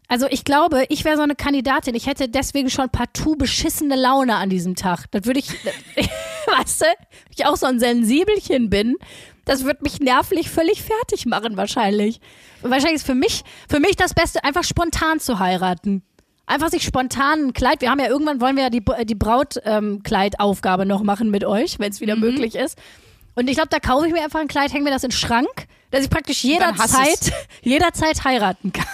Also 0.10 0.26
ich 0.28 0.44
glaube, 0.44 0.86
ich 0.90 1.06
wäre 1.06 1.18
so 1.18 1.22
eine 1.22 1.36
Kandidatin, 1.36 1.94
ich 1.94 2.08
hätte 2.08 2.28
deswegen 2.28 2.72
schon 2.72 2.90
partout 2.90 3.36
beschissene 3.36 3.96
Laune 3.96 4.36
an 4.36 4.50
diesem 4.50 4.76
Tag. 4.76 5.06
Das 5.12 5.26
würde 5.26 5.40
ich, 5.40 5.50
weißt 6.58 6.82
du, 6.82 6.86
ich 7.30 7.46
auch 7.46 7.56
so 7.56 7.68
ein 7.68 7.80
Sensibelchen 7.80 8.72
bin, 8.72 8.96
das 9.46 9.66
wird 9.66 9.84
mich 9.84 10.00
nervlich 10.00 10.50
völlig 10.50 10.82
fertig 10.82 11.28
machen 11.28 11.58
wahrscheinlich. 11.58 12.20
Und 12.64 12.72
wahrscheinlich 12.72 12.98
ist 12.98 13.06
für 13.06 13.16
mich, 13.16 13.44
für 13.70 13.80
mich 13.80 13.96
das 13.96 14.16
Beste, 14.16 14.44
einfach 14.44 14.64
spontan 14.64 15.20
zu 15.20 15.38
heiraten. 15.38 16.02
Einfach 16.48 16.70
sich 16.70 16.84
spontan 16.84 17.48
ein 17.48 17.54
Kleid. 17.54 17.82
Wir 17.82 17.92
haben 17.92 18.00
ja 18.00 18.08
irgendwann 18.08 18.42
wollen 18.42 18.56
wir 18.56 18.64
ja 18.64 18.70
die, 18.72 18.84
die 19.06 19.16
Brautkleidaufgabe 19.16 20.88
noch 20.88 21.04
machen 21.04 21.30
mit 21.30 21.46
euch, 21.46 21.78
wenn 21.78 21.92
es 21.92 22.02
wieder 22.02 22.16
möglich 22.16 22.56
ist. 22.56 22.80
Und 23.40 23.48
ich 23.48 23.56
glaube, 23.56 23.70
da 23.70 23.80
kaufe 23.80 24.06
ich 24.06 24.12
mir 24.12 24.22
einfach 24.22 24.42
ein 24.42 24.50
Kleid, 24.50 24.74
hänge 24.74 24.84
mir 24.84 24.90
das 24.90 25.06
in 25.06 25.12
den 25.12 25.16
Schrank, 25.16 25.48
dass 25.92 26.04
ich 26.04 26.10
praktisch 26.10 26.44
jederzeit, 26.44 27.32
jederzeit 27.62 28.26
heiraten 28.26 28.74
kann. 28.74 28.86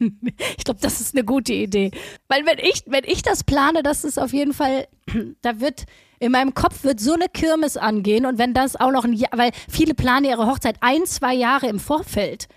Ich 0.56 0.64
glaube, 0.64 0.80
das 0.80 1.00
ist 1.00 1.14
eine 1.14 1.24
gute 1.24 1.52
Idee. 1.52 1.90
Weil 2.26 2.46
wenn 2.46 2.58
ich, 2.58 2.84
wenn 2.86 3.04
ich 3.04 3.22
das 3.22 3.44
plane, 3.44 3.82
das 3.82 4.04
ist 4.04 4.18
auf 4.18 4.32
jeden 4.32 4.54
Fall, 4.54 4.88
da 5.42 5.60
wird, 5.60 5.84
in 6.20 6.32
meinem 6.32 6.54
Kopf 6.54 6.84
wird 6.84 7.00
so 7.00 7.12
eine 7.12 7.28
Kirmes 7.28 7.76
angehen 7.76 8.24
und 8.24 8.38
wenn 8.38 8.54
das 8.54 8.76
auch 8.76 8.90
noch 8.92 9.04
ein 9.04 9.12
Jahr, 9.12 9.30
weil 9.34 9.50
viele 9.68 9.92
planen 9.92 10.24
ihre 10.24 10.46
Hochzeit 10.46 10.76
ein, 10.80 11.04
zwei 11.04 11.34
Jahre 11.34 11.66
im 11.66 11.78
Vorfeld. 11.78 12.48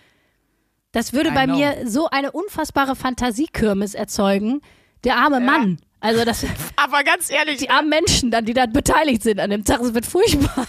Das 0.94 1.12
würde 1.12 1.32
I 1.32 1.34
bei 1.34 1.46
know. 1.46 1.58
mir 1.58 1.76
so 1.86 2.10
eine 2.10 2.32
unfassbare 2.32 2.96
Fantasiekirmes 2.96 3.94
erzeugen. 3.94 4.62
Der 5.04 5.18
arme 5.18 5.42
Mann. 5.42 5.80
Also 6.00 6.24
das, 6.24 6.46
Aber 6.78 7.04
ganz 7.04 7.30
ehrlich, 7.30 7.58
die 7.58 7.70
armen 7.70 7.90
Menschen 7.90 8.32
dann, 8.32 8.46
die 8.46 8.54
da 8.54 8.68
beteiligt 8.68 9.22
sind 9.22 9.40
an 9.40 9.50
dem 9.50 9.66
Tag, 9.66 9.82
es 9.82 9.94
wird 9.94 10.06
furchtbar. 10.06 10.66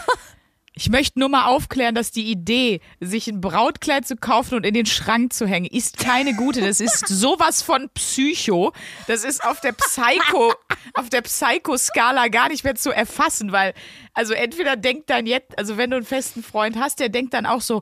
Ich 0.78 0.90
möchte 0.90 1.18
nur 1.18 1.30
mal 1.30 1.46
aufklären, 1.46 1.94
dass 1.94 2.10
die 2.10 2.30
Idee, 2.30 2.80
sich 3.00 3.28
ein 3.28 3.40
Brautkleid 3.40 4.06
zu 4.06 4.14
kaufen 4.14 4.56
und 4.56 4.66
in 4.66 4.74
den 4.74 4.84
Schrank 4.84 5.32
zu 5.32 5.46
hängen, 5.46 5.64
ist 5.64 5.96
keine 5.96 6.34
gute. 6.34 6.60
Das 6.60 6.80
ist 6.80 7.08
sowas 7.08 7.62
von 7.62 7.88
Psycho. 7.94 8.74
Das 9.06 9.24
ist 9.24 9.42
auf 9.42 9.60
der 9.60 9.72
Psycho, 9.72 10.52
auf 10.92 11.08
der 11.08 11.22
Psycho-Skala 11.22 12.28
gar 12.28 12.50
nicht 12.50 12.62
mehr 12.62 12.74
zu 12.74 12.90
erfassen, 12.90 13.52
weil, 13.52 13.72
also 14.12 14.34
entweder 14.34 14.76
denkt 14.76 15.08
dann 15.08 15.26
jetzt, 15.26 15.58
also 15.58 15.78
wenn 15.78 15.90
du 15.90 15.96
einen 15.96 16.04
festen 16.04 16.42
Freund 16.42 16.76
hast, 16.78 17.00
der 17.00 17.08
denkt 17.08 17.32
dann 17.32 17.46
auch 17.46 17.62
so, 17.62 17.80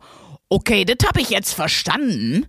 okay, 0.49 0.85
das 0.85 1.05
habe 1.09 1.21
ich 1.21 1.31
jetzt 1.31 1.53
verstanden. 1.53 2.47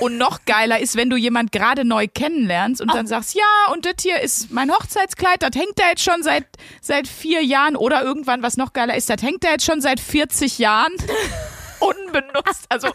Und 0.00 0.16
noch 0.16 0.46
geiler 0.46 0.80
ist, 0.80 0.96
wenn 0.96 1.10
du 1.10 1.16
jemand 1.16 1.52
gerade 1.52 1.84
neu 1.84 2.06
kennenlernst 2.08 2.80
und 2.80 2.92
dann 2.94 3.06
sagst, 3.06 3.34
ja, 3.34 3.72
und 3.72 3.84
das 3.84 3.94
hier 4.00 4.18
ist 4.20 4.50
mein 4.50 4.70
Hochzeitskleid, 4.70 5.42
das 5.42 5.50
hängt 5.54 5.78
da 5.78 5.88
jetzt 5.90 6.02
schon 6.02 6.22
seit, 6.22 6.46
seit 6.80 7.06
vier 7.06 7.44
Jahren 7.44 7.76
oder 7.76 8.02
irgendwann, 8.02 8.42
was 8.42 8.56
noch 8.56 8.72
geiler 8.72 8.96
ist, 8.96 9.10
das 9.10 9.22
hängt 9.22 9.44
da 9.44 9.50
jetzt 9.50 9.66
schon 9.66 9.82
seit 9.82 10.00
40 10.00 10.58
Jahren 10.58 10.92
unbenutzt. 11.80 12.64
Also, 12.70 12.88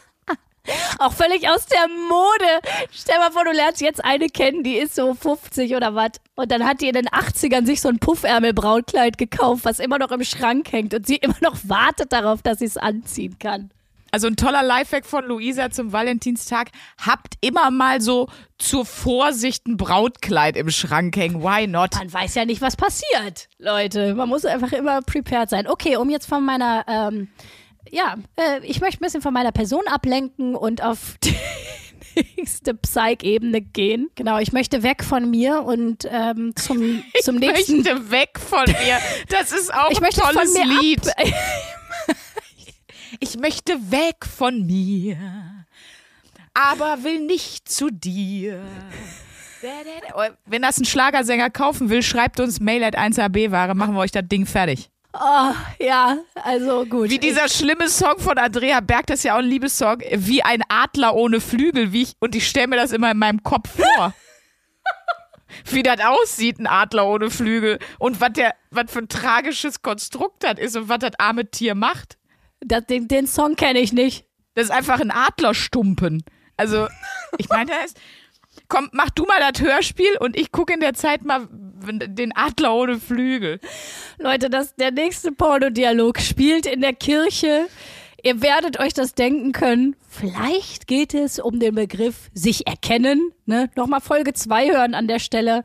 Auch 1.00 1.14
völlig 1.14 1.48
aus 1.48 1.66
der 1.68 1.88
Mode. 1.88 2.78
Stell 2.92 3.18
mal 3.20 3.32
vor, 3.32 3.46
du 3.46 3.52
lernst 3.52 3.82
jetzt 3.82 4.04
eine 4.04 4.28
kennen, 4.28 4.64
die 4.64 4.78
ist 4.78 4.96
so 4.96 5.14
50 5.14 5.76
oder 5.76 5.94
was. 5.96 6.14
Und 6.36 6.52
dann 6.52 6.66
hat 6.66 6.82
die 6.82 6.88
in 6.88 6.96
den 6.96 7.08
80ern 7.08 7.66
sich 7.66 7.82
so 7.82 7.90
ein 7.90 8.00
Puffärmel-Brautkleid 8.00 9.18
gekauft, 9.18 9.66
was 9.66 9.80
immer 9.80 10.00
noch 10.00 10.12
im 10.12 10.24
Schrank 10.24 10.72
hängt 10.72 10.94
und 10.94 11.06
sie 11.06 11.18
immer 11.18 11.38
noch 11.42 11.58
wartet 11.64 12.12
darauf, 12.12 12.42
dass 12.42 12.60
sie 12.60 12.66
es 12.66 12.78
anziehen 12.78 13.38
kann. 13.40 13.70
Also 14.16 14.28
ein 14.28 14.38
toller 14.38 14.64
Lifehack 14.64 15.06
von 15.06 15.26
Luisa 15.26 15.72
zum 15.72 15.92
Valentinstag. 15.92 16.70
Habt 17.06 17.34
immer 17.42 17.70
mal 17.70 18.00
so 18.00 18.30
zur 18.58 18.86
Vorsicht 18.86 19.68
ein 19.68 19.76
Brautkleid 19.76 20.56
im 20.56 20.70
Schrank 20.70 21.18
hängen. 21.18 21.44
Why 21.44 21.68
not? 21.68 21.96
Man 21.96 22.14
weiß 22.14 22.36
ja 22.36 22.46
nicht, 22.46 22.62
was 22.62 22.78
passiert, 22.78 23.50
Leute. 23.60 24.16
Man 24.16 24.30
muss 24.30 24.46
einfach 24.46 24.72
immer 24.72 25.02
prepared 25.02 25.50
sein. 25.50 25.68
Okay, 25.68 25.98
um 25.98 26.10
jetzt 26.10 26.28
von 26.28 26.46
meiner, 26.46 26.86
ähm, 26.88 27.28
ja, 27.92 28.16
äh, 28.38 28.66
ich 28.66 28.80
möchte 28.80 29.02
ein 29.02 29.06
bisschen 29.06 29.22
von 29.22 29.34
meiner 29.34 29.52
Person 29.52 29.84
ablenken 29.88 30.56
und 30.56 30.82
auf 30.82 31.18
die 31.26 31.36
nächste 32.38 32.74
Psych-Ebene 32.74 33.60
gehen. 33.60 34.10
Genau, 34.16 34.38
ich 34.40 34.54
möchte 34.54 34.82
weg 34.82 35.04
von 35.04 35.30
mir 35.30 35.62
und 35.64 36.08
ähm, 36.10 36.54
zum, 36.56 37.04
zum 37.22 37.36
Ich 37.36 37.42
nächsten. 37.52 37.78
möchte 37.84 38.12
weg 38.12 38.40
von 38.40 38.64
mir. 38.64 38.98
Das 39.28 39.52
ist 39.52 39.74
auch 39.74 39.92
Ich 39.92 40.02
ein 40.02 40.10
tolles 40.12 40.58
Lied. 40.82 41.06
ab. 41.10 41.16
Ich 43.20 43.38
möchte 43.38 43.74
weg 43.92 44.26
von 44.26 44.66
mir, 44.66 45.18
aber 46.54 47.04
will 47.04 47.20
nicht 47.20 47.70
zu 47.70 47.90
dir. 47.90 48.62
Wenn 50.46 50.62
das 50.62 50.78
ein 50.78 50.86
Schlagersänger 50.86 51.50
kaufen 51.50 51.90
will, 51.90 52.04
schreibt 52.04 52.40
uns 52.40 52.60
Mail 52.60 52.84
at 52.84 52.98
1AB-Ware, 52.98 53.76
machen 53.76 53.96
wir 53.96 54.02
euch 54.02 54.12
das 54.12 54.28
Ding 54.28 54.46
fertig. 54.46 54.90
Oh, 55.14 55.54
ja, 55.80 56.18
also 56.36 56.86
gut. 56.86 57.10
Wie 57.10 57.20
dieser 57.20 57.48
schlimme 57.48 57.88
Song 57.88 58.20
von 58.20 58.38
Andrea 58.38 58.82
Berg, 58.82 59.08
das 59.08 59.20
ist 59.20 59.24
ja 59.24 59.36
auch 59.36 59.40
ein 59.40 59.46
Liebessong, 59.46 60.02
wie 60.12 60.44
ein 60.44 60.62
Adler 60.68 61.16
ohne 61.16 61.40
Flügel, 61.40 61.94
wie 61.94 62.04
ich, 62.04 62.14
und 62.20 62.36
ich 62.36 62.48
stelle 62.48 62.68
mir 62.68 62.76
das 62.76 62.92
immer 62.92 63.12
in 63.12 63.18
meinem 63.18 63.42
Kopf 63.42 63.70
vor. 63.78 64.14
wie 65.72 65.84
das 65.84 66.02
aussieht, 66.02 66.60
ein 66.60 66.68
Adler 66.68 67.08
ohne 67.08 67.30
Flügel. 67.30 67.80
Und 67.98 68.20
was 68.20 68.34
der, 68.34 68.56
was 68.72 68.92
für 68.92 69.00
ein 69.00 69.10
tragisches 69.10 69.82
Konstrukt 69.82 70.44
das 70.44 70.60
ist 70.60 70.76
und 70.76 70.90
was 70.90 71.00
das 71.00 71.12
arme 71.18 71.50
Tier 71.50 71.76
macht. 71.76 72.18
Das, 72.68 72.86
den, 72.86 73.08
den 73.08 73.28
Song 73.28 73.56
kenne 73.56 73.80
ich 73.80 73.94
nicht. 73.94 74.26
Das 74.56 74.66
ist 74.66 74.72
einfach 74.72 75.00
ein 75.00 75.12
Adlerstumpen. 75.12 76.24
Also, 76.58 76.88
ich 77.38 77.50
meine, 77.50 77.72
da 77.72 77.78
ist. 77.84 77.98
Komm, 78.70 78.90
mach 78.94 79.10
du 79.10 79.26
mal 79.26 79.40
das 79.52 79.62
Hörspiel 79.62 80.18
und 80.20 80.38
ich 80.38 80.52
gucke 80.52 80.74
in 80.74 80.80
der 80.80 80.94
Zeit 80.94 81.26
mal 81.26 81.48
den 81.52 82.36
Adler 82.36 82.74
ohne 82.74 83.00
Flügel. 83.00 83.60
Leute, 84.18 84.50
das, 84.50 84.76
der 84.76 84.92
nächste 84.92 85.34
Pornodialog 85.34 86.20
spielt 86.20 86.66
in 86.66 86.80
der 86.80 86.94
Kirche. 86.94 87.68
Ihr 88.24 88.42
werdet 88.42 88.80
euch 88.80 88.94
das 88.94 89.14
denken 89.14 89.52
können. 89.52 89.96
Vielleicht 90.08 90.88
geht 90.88 91.14
es 91.14 91.38
um 91.38 91.60
den 91.60 91.76
Begriff 91.76 92.32
sich 92.34 92.66
erkennen. 92.66 93.34
Ne? 93.46 93.70
Nochmal 93.76 94.02
Folge 94.02 94.34
2 94.34 94.72
hören 94.72 94.96
an 94.96 95.08
der 95.08 95.20
Stelle. 95.20 95.64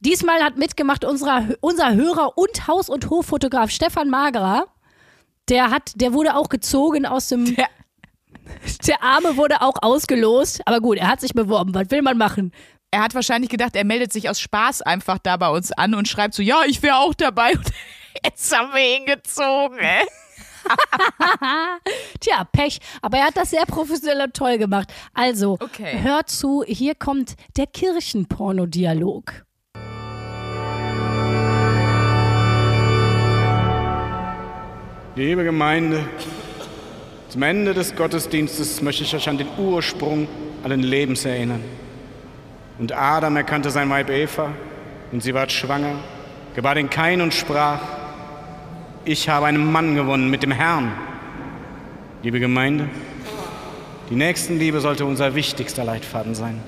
Diesmal 0.00 0.42
hat 0.42 0.56
mitgemacht 0.58 1.04
unserer, 1.04 1.50
unser 1.60 1.94
Hörer 1.94 2.36
und 2.36 2.66
Haus- 2.66 2.88
und 2.88 3.10
Hoffotograf 3.10 3.70
Stefan 3.70 4.10
Magerer. 4.10 4.66
Der 5.48 5.70
hat, 5.70 5.92
der 5.96 6.12
wurde 6.12 6.36
auch 6.36 6.48
gezogen 6.48 7.04
aus 7.06 7.28
dem, 7.28 7.54
Der, 7.56 7.68
der 8.86 9.02
Arme 9.02 9.36
wurde 9.36 9.60
auch 9.62 9.76
ausgelost. 9.82 10.60
Aber 10.66 10.80
gut, 10.80 10.98
er 10.98 11.08
hat 11.08 11.20
sich 11.20 11.32
beworben. 11.34 11.74
Was 11.74 11.90
will 11.90 12.02
man 12.02 12.16
machen? 12.18 12.52
er 12.90 13.02
hat 13.02 13.14
wahrscheinlich 13.16 13.50
gedacht, 13.50 13.74
er 13.74 13.84
meldet 13.84 14.12
sich 14.12 14.30
aus 14.30 14.38
Spaß 14.38 14.82
einfach 14.82 15.18
da 15.18 15.36
bei 15.36 15.48
uns 15.48 15.72
an 15.72 15.94
und 15.96 16.06
schreibt 16.06 16.32
so, 16.32 16.44
ja, 16.44 16.62
ich 16.64 16.80
wäre 16.80 16.98
auch 16.98 17.12
dabei. 17.12 17.50
Und 17.54 17.66
jetzt 18.24 18.56
haben 18.56 18.72
wir 18.72 18.98
ihn 18.98 19.04
gezogen, 19.04 19.78
ey. 19.78 20.06
Tja, 22.20 22.44
Pech. 22.52 22.78
Aber 23.02 23.18
er 23.18 23.26
hat 23.26 23.36
das 23.36 23.50
sehr 23.50 23.66
professionell 23.66 24.22
und 24.22 24.34
toll 24.34 24.58
gemacht. 24.58 24.92
Also, 25.12 25.58
Okay. 25.60 26.00
hört 26.02 26.30
zu, 26.30 26.62
hier 26.66 26.94
kommt 26.94 27.34
der 27.56 27.66
Kirchenpornodialog. 27.66 29.44
Liebe 35.16 35.44
Gemeinde, 35.44 36.08
zum 37.28 37.42
Ende 37.44 37.72
des 37.72 37.94
Gottesdienstes 37.94 38.82
möchte 38.82 39.04
ich 39.04 39.14
euch 39.14 39.28
an 39.28 39.38
den 39.38 39.46
Ursprung 39.56 40.26
allen 40.64 40.82
Lebens 40.82 41.24
erinnern. 41.24 41.62
Und 42.80 42.90
Adam 42.90 43.36
erkannte 43.36 43.70
sein 43.70 43.88
Weib 43.90 44.10
Eva, 44.10 44.50
und 45.12 45.22
sie 45.22 45.32
ward 45.32 45.52
schwanger, 45.52 46.00
gebar 46.56 46.74
den 46.74 46.90
Kain 46.90 47.20
und 47.20 47.32
sprach, 47.32 47.78
ich 49.04 49.28
habe 49.28 49.46
einen 49.46 49.70
Mann 49.70 49.94
gewonnen 49.94 50.30
mit 50.30 50.42
dem 50.42 50.50
Herrn. 50.50 50.90
Liebe 52.24 52.40
Gemeinde, 52.40 52.88
die 54.10 54.16
Nächstenliebe 54.16 54.80
sollte 54.80 55.04
unser 55.04 55.36
wichtigster 55.36 55.84
Leitfaden 55.84 56.34
sein. 56.34 56.58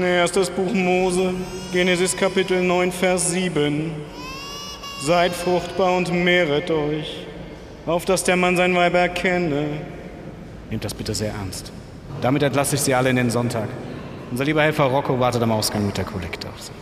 Erstes 0.00 0.50
Buch 0.50 0.74
Mose, 0.74 1.32
Genesis 1.72 2.16
Kapitel 2.16 2.60
9, 2.60 2.90
Vers 2.90 3.30
7. 3.30 3.92
Seid 5.06 5.32
fruchtbar 5.34 5.96
und 5.96 6.12
mehret 6.12 6.68
euch, 6.68 7.28
auf 7.86 8.04
dass 8.06 8.24
der 8.24 8.34
Mann 8.34 8.56
sein 8.56 8.74
Weib 8.74 8.94
erkenne. 8.94 9.68
Nehmt 10.68 10.84
das 10.84 10.94
bitte 10.94 11.14
sehr 11.14 11.32
ernst. 11.32 11.70
Damit 12.20 12.42
entlasse 12.42 12.74
ich 12.74 12.80
Sie 12.80 12.92
alle 12.92 13.10
in 13.10 13.14
den 13.14 13.30
Sonntag. 13.30 13.68
Unser 14.32 14.42
lieber 14.42 14.62
Helfer 14.62 14.86
Rocco 14.86 15.20
wartet 15.20 15.40
am 15.44 15.52
Ausgang 15.52 15.86
mit 15.86 15.96
der 15.96 16.04
Kollekte 16.04 16.48
auf 16.48 16.60
Sie. 16.60 16.72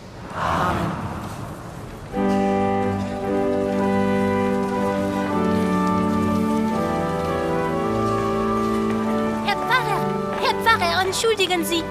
Herr 9.45 9.57
Pfarrer, 9.57 10.01
Herr 10.41 10.55
Pfarrer, 10.65 11.05
entschuldigen 11.05 11.63
Sie. 11.63 11.83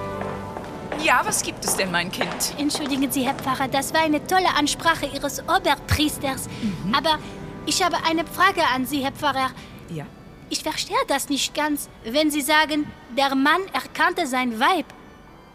Ja, 1.03 1.21
was 1.25 1.43
gibt 1.43 1.65
es 1.65 1.75
denn, 1.75 1.91
mein 1.91 2.09
Kind? 2.09 2.53
Entschuldigen 2.57 3.11
Sie, 3.11 3.25
Herr 3.25 3.33
Pfarrer, 3.33 3.67
das 3.67 3.93
war 3.93 4.01
eine 4.01 4.25
tolle 4.25 4.55
Ansprache 4.55 5.05
Ihres 5.05 5.41
Oberpriesters. 5.41 6.47
Aber 6.93 7.19
ich 7.65 7.83
habe 7.83 7.97
eine 8.05 8.25
Frage 8.25 8.65
an 8.73 8.85
Sie, 8.85 9.03
Herr 9.03 9.11
Pfarrer. 9.11 9.51
Ja. 9.89 10.05
Ich 10.49 10.63
verstehe 10.63 10.95
das 11.09 11.27
nicht 11.27 11.53
ganz, 11.53 11.89
wenn 12.05 12.31
Sie 12.31 12.39
sagen, 12.39 12.89
der 13.17 13.35
Mann 13.35 13.61
erkannte 13.73 14.27
sein 14.27 14.61
Weib. 14.61 14.85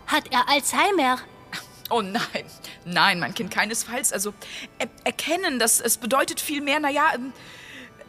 Hat 0.06 0.24
er 0.30 0.50
Alzheimer? 0.50 1.18
Oh 1.88 2.02
nein, 2.02 2.44
nein, 2.84 3.18
mein 3.18 3.32
Kind, 3.32 3.50
keinesfalls. 3.50 4.12
Also 4.12 4.34
er 4.78 4.88
erkennen, 5.04 5.58
das 5.58 5.80
es 5.80 5.96
bedeutet 5.96 6.42
vielmehr, 6.42 6.78
naja, 6.78 7.12
ähm, 7.14 7.32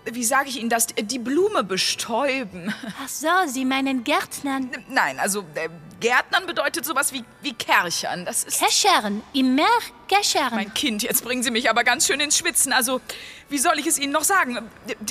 wie 0.04 0.26
sage 0.26 0.50
ich 0.50 0.60
Ihnen 0.60 0.70
das, 0.70 0.88
die 0.88 1.20
Blume 1.20 1.64
bestäuben. 1.64 2.74
Ach 3.02 3.08
so, 3.08 3.28
Sie 3.48 3.64
meinen 3.64 4.04
Gärtnern. 4.04 4.72
Nein, 4.90 5.20
also 5.20 5.46
äh, 5.56 5.70
Gärtnern 6.00 6.46
bedeutet 6.46 6.86
sowas 6.86 7.14
wie, 7.14 7.24
wie 7.42 7.54
Kärchern. 7.54 8.26
Das 8.26 8.44
ist 8.44 8.60
Keschern, 8.60 9.22
im 9.34 9.56
Meer 9.56 9.68
Keschern. 10.08 10.56
mein 10.56 10.74
Kind. 10.74 11.04
Jetzt 11.04 11.24
bringen 11.24 11.44
Sie 11.44 11.52
mich 11.52 11.70
aber 11.70 11.84
ganz 11.84 12.08
schön 12.08 12.20
ins 12.20 12.38
Schwitzen. 12.38 12.74
Also, 12.74 13.02
wie 13.50 13.58
soll 13.58 13.80
ich 13.80 13.88
es 13.88 14.00
Ihnen 14.00 14.14
noch 14.14 14.24
sagen? 14.24 14.70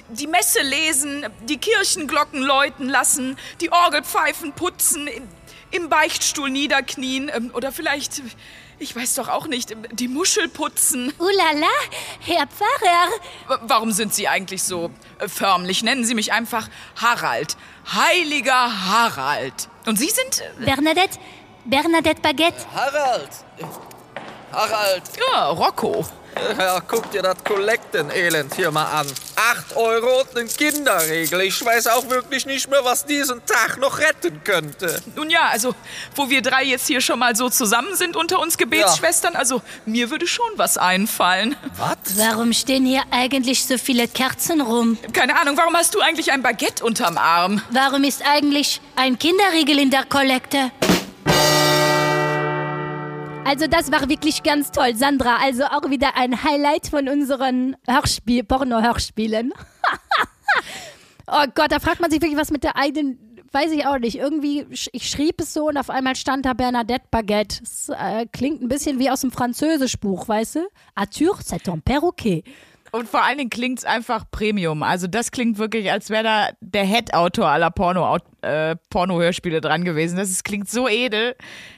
Die 0.09 0.27
Messe 0.27 0.63
lesen, 0.63 1.27
die 1.43 1.59
Kirchenglocken 1.59 2.43
läuten 2.43 2.89
lassen, 2.89 3.39
die 3.61 3.71
Orgelpfeifen 3.71 4.53
putzen, 4.53 5.07
im, 5.07 5.29
im 5.71 5.89
Beichtstuhl 5.89 6.51
niederknien 6.51 7.31
ähm, 7.35 7.51
oder 7.55 7.73
vielleicht 7.73 8.23
ich 8.79 8.95
weiß 8.95 9.15
doch 9.17 9.29
auch 9.29 9.47
nicht, 9.47 9.75
die 9.93 10.09
Muschel 10.09 10.49
putzen. 10.49 11.13
Ulala, 11.19 11.67
Herr 12.21 12.47
Pfarrer. 12.47 13.61
Warum 13.63 13.93
sind 13.93 14.15
Sie 14.15 14.29
eigentlich 14.29 14.63
so 14.63 14.91
äh, 15.19 15.29
förmlich? 15.29 15.83
Nennen 15.83 16.05
Sie 16.05 16.15
mich 16.15 16.33
einfach 16.33 16.69
Harald. 16.97 17.57
Heiliger 17.93 18.87
Harald. 18.87 19.69
Und 19.87 19.99
Sie 19.99 20.11
sind... 20.11 20.41
äh, 20.61 20.65
Bernadette, 20.65 21.19
Bernadette 21.65 22.21
Baguette. 22.21 22.67
Harald! 22.75 23.31
Harald! 24.53 25.03
Ja, 25.33 25.49
Rocco. 25.51 26.07
Ja, 26.59 26.81
guck 26.87 27.11
dir 27.11 27.23
das 27.23 27.37
Kollektenelend 27.45 28.55
hier 28.55 28.71
mal 28.71 28.87
an. 28.87 29.07
Acht 29.37 29.77
Euro 29.77 30.23
und 30.23 30.37
ein 30.37 30.49
Kinderregel. 30.49 31.43
Ich 31.43 31.65
weiß 31.65 31.87
auch 31.89 32.09
wirklich 32.09 32.47
nicht 32.47 32.69
mehr, 32.71 32.85
was 32.85 33.05
diesen 33.05 33.45
Tag 33.47 33.79
noch 33.79 33.99
retten 33.99 34.43
könnte. 34.45 35.03
Nun 35.15 35.31
ja, 35.31 35.49
also, 35.51 35.75
wo 36.15 36.29
wir 36.29 36.43
drei 36.43 36.65
jetzt 36.65 36.87
hier 36.87 37.01
schon 37.01 37.19
mal 37.19 37.37
so 37.37 37.49
zusammen 37.49 37.95
sind 37.95 38.17
unter 38.17 38.41
uns 38.41 38.59
Gebetsschwestern, 38.59 39.37
also 39.37 39.63
mir 39.87 40.11
würde 40.11 40.27
schon 40.27 40.51
was 40.57 40.79
einfallen. 40.79 41.57
Warum 42.17 42.53
stehen 42.53 42.85
hier 42.85 43.03
eigentlich 43.11 43.65
so 43.67 43.79
viele 43.79 44.09
Kerzen 44.09 44.61
rum? 44.61 44.99
Keine 45.13 45.39
Ahnung, 45.41 45.57
warum 45.57 45.77
hast 45.77 45.95
du 45.95 46.01
eigentlich 46.01 46.33
ein 46.33 46.43
Baguette 46.43 46.85
unterm 46.85 47.19
Arm? 47.19 47.63
Warum 47.71 48.05
ist 48.05 48.23
eigentlich 48.27 48.81
ein 48.97 49.19
Kinderriegel 49.19 49.79
in 49.79 49.91
der 49.91 50.05
Kollekte? 50.05 50.71
Also 53.49 53.67
das 53.67 53.91
war 53.91 54.11
wirklich 54.11 54.43
ganz 54.43 54.73
toll, 54.73 54.95
Sandra. 54.95 55.39
Also 55.43 55.65
auch 55.65 55.89
wieder 55.89 56.17
ein 56.17 56.45
Highlight 56.45 56.89
von 56.89 57.09
unseren 57.09 57.77
Hörspiel, 57.89 58.45
Porno-Hörspielen. 58.45 59.55
oh 61.27 61.45
Gott, 61.55 61.73
da 61.73 61.79
fragt 61.81 62.01
man 62.01 62.11
sich 62.11 62.21
wirklich, 62.21 62.39
was 62.39 62.51
mit 62.51 62.63
der 62.63 62.77
eigenen, 62.77 63.41
weiß 63.51 63.73
ich 63.73 63.87
auch 63.87 63.97
nicht. 63.99 64.19
Irgendwie, 64.19 64.67
ich 64.71 65.09
schrieb 65.09 65.41
es 65.41 65.55
so 65.55 65.69
und 65.69 65.79
auf 65.79 65.89
einmal 65.89 66.15
stand 66.15 66.45
da 66.45 66.53
Bernadette 66.53 67.07
Baguette. 67.11 67.61
Das 67.61 67.89
äh, 67.89 68.27
klingt 68.27 68.61
ein 68.61 68.69
bisschen 68.69 68.99
wie 68.99 69.09
aus 69.09 69.23
dem 69.23 69.33
Französischbuch, 69.33 70.29
weißt 70.29 70.57
du? 70.57 70.69
Arthur, 70.95 71.39
c'est 71.39 71.63
ton 71.63 71.81
perroquet. 71.81 72.45
Und 72.93 73.09
vor 73.09 73.25
allen 73.25 73.39
Dingen 73.39 73.51
klingt's 73.51 73.85
einfach 73.85 74.25
Premium. 74.31 74.83
Also 74.83 75.07
das 75.07 75.31
klingt 75.31 75.59
wirklich, 75.59 75.91
als 75.91 76.11
wäre 76.11 76.23
da 76.23 76.49
der 76.61 76.85
Head-Autor 76.85 77.47
aller 77.47 77.71
Porno, 77.71 78.19
äh, 78.43 78.77
Porno-Hörspiele 78.91 79.61
dran 79.61 79.85
gewesen. 79.85 80.17
Das 80.17 80.31
ist, 80.31 80.45
klingt 80.45 80.69
so 80.69 80.89
edel. 80.89 81.35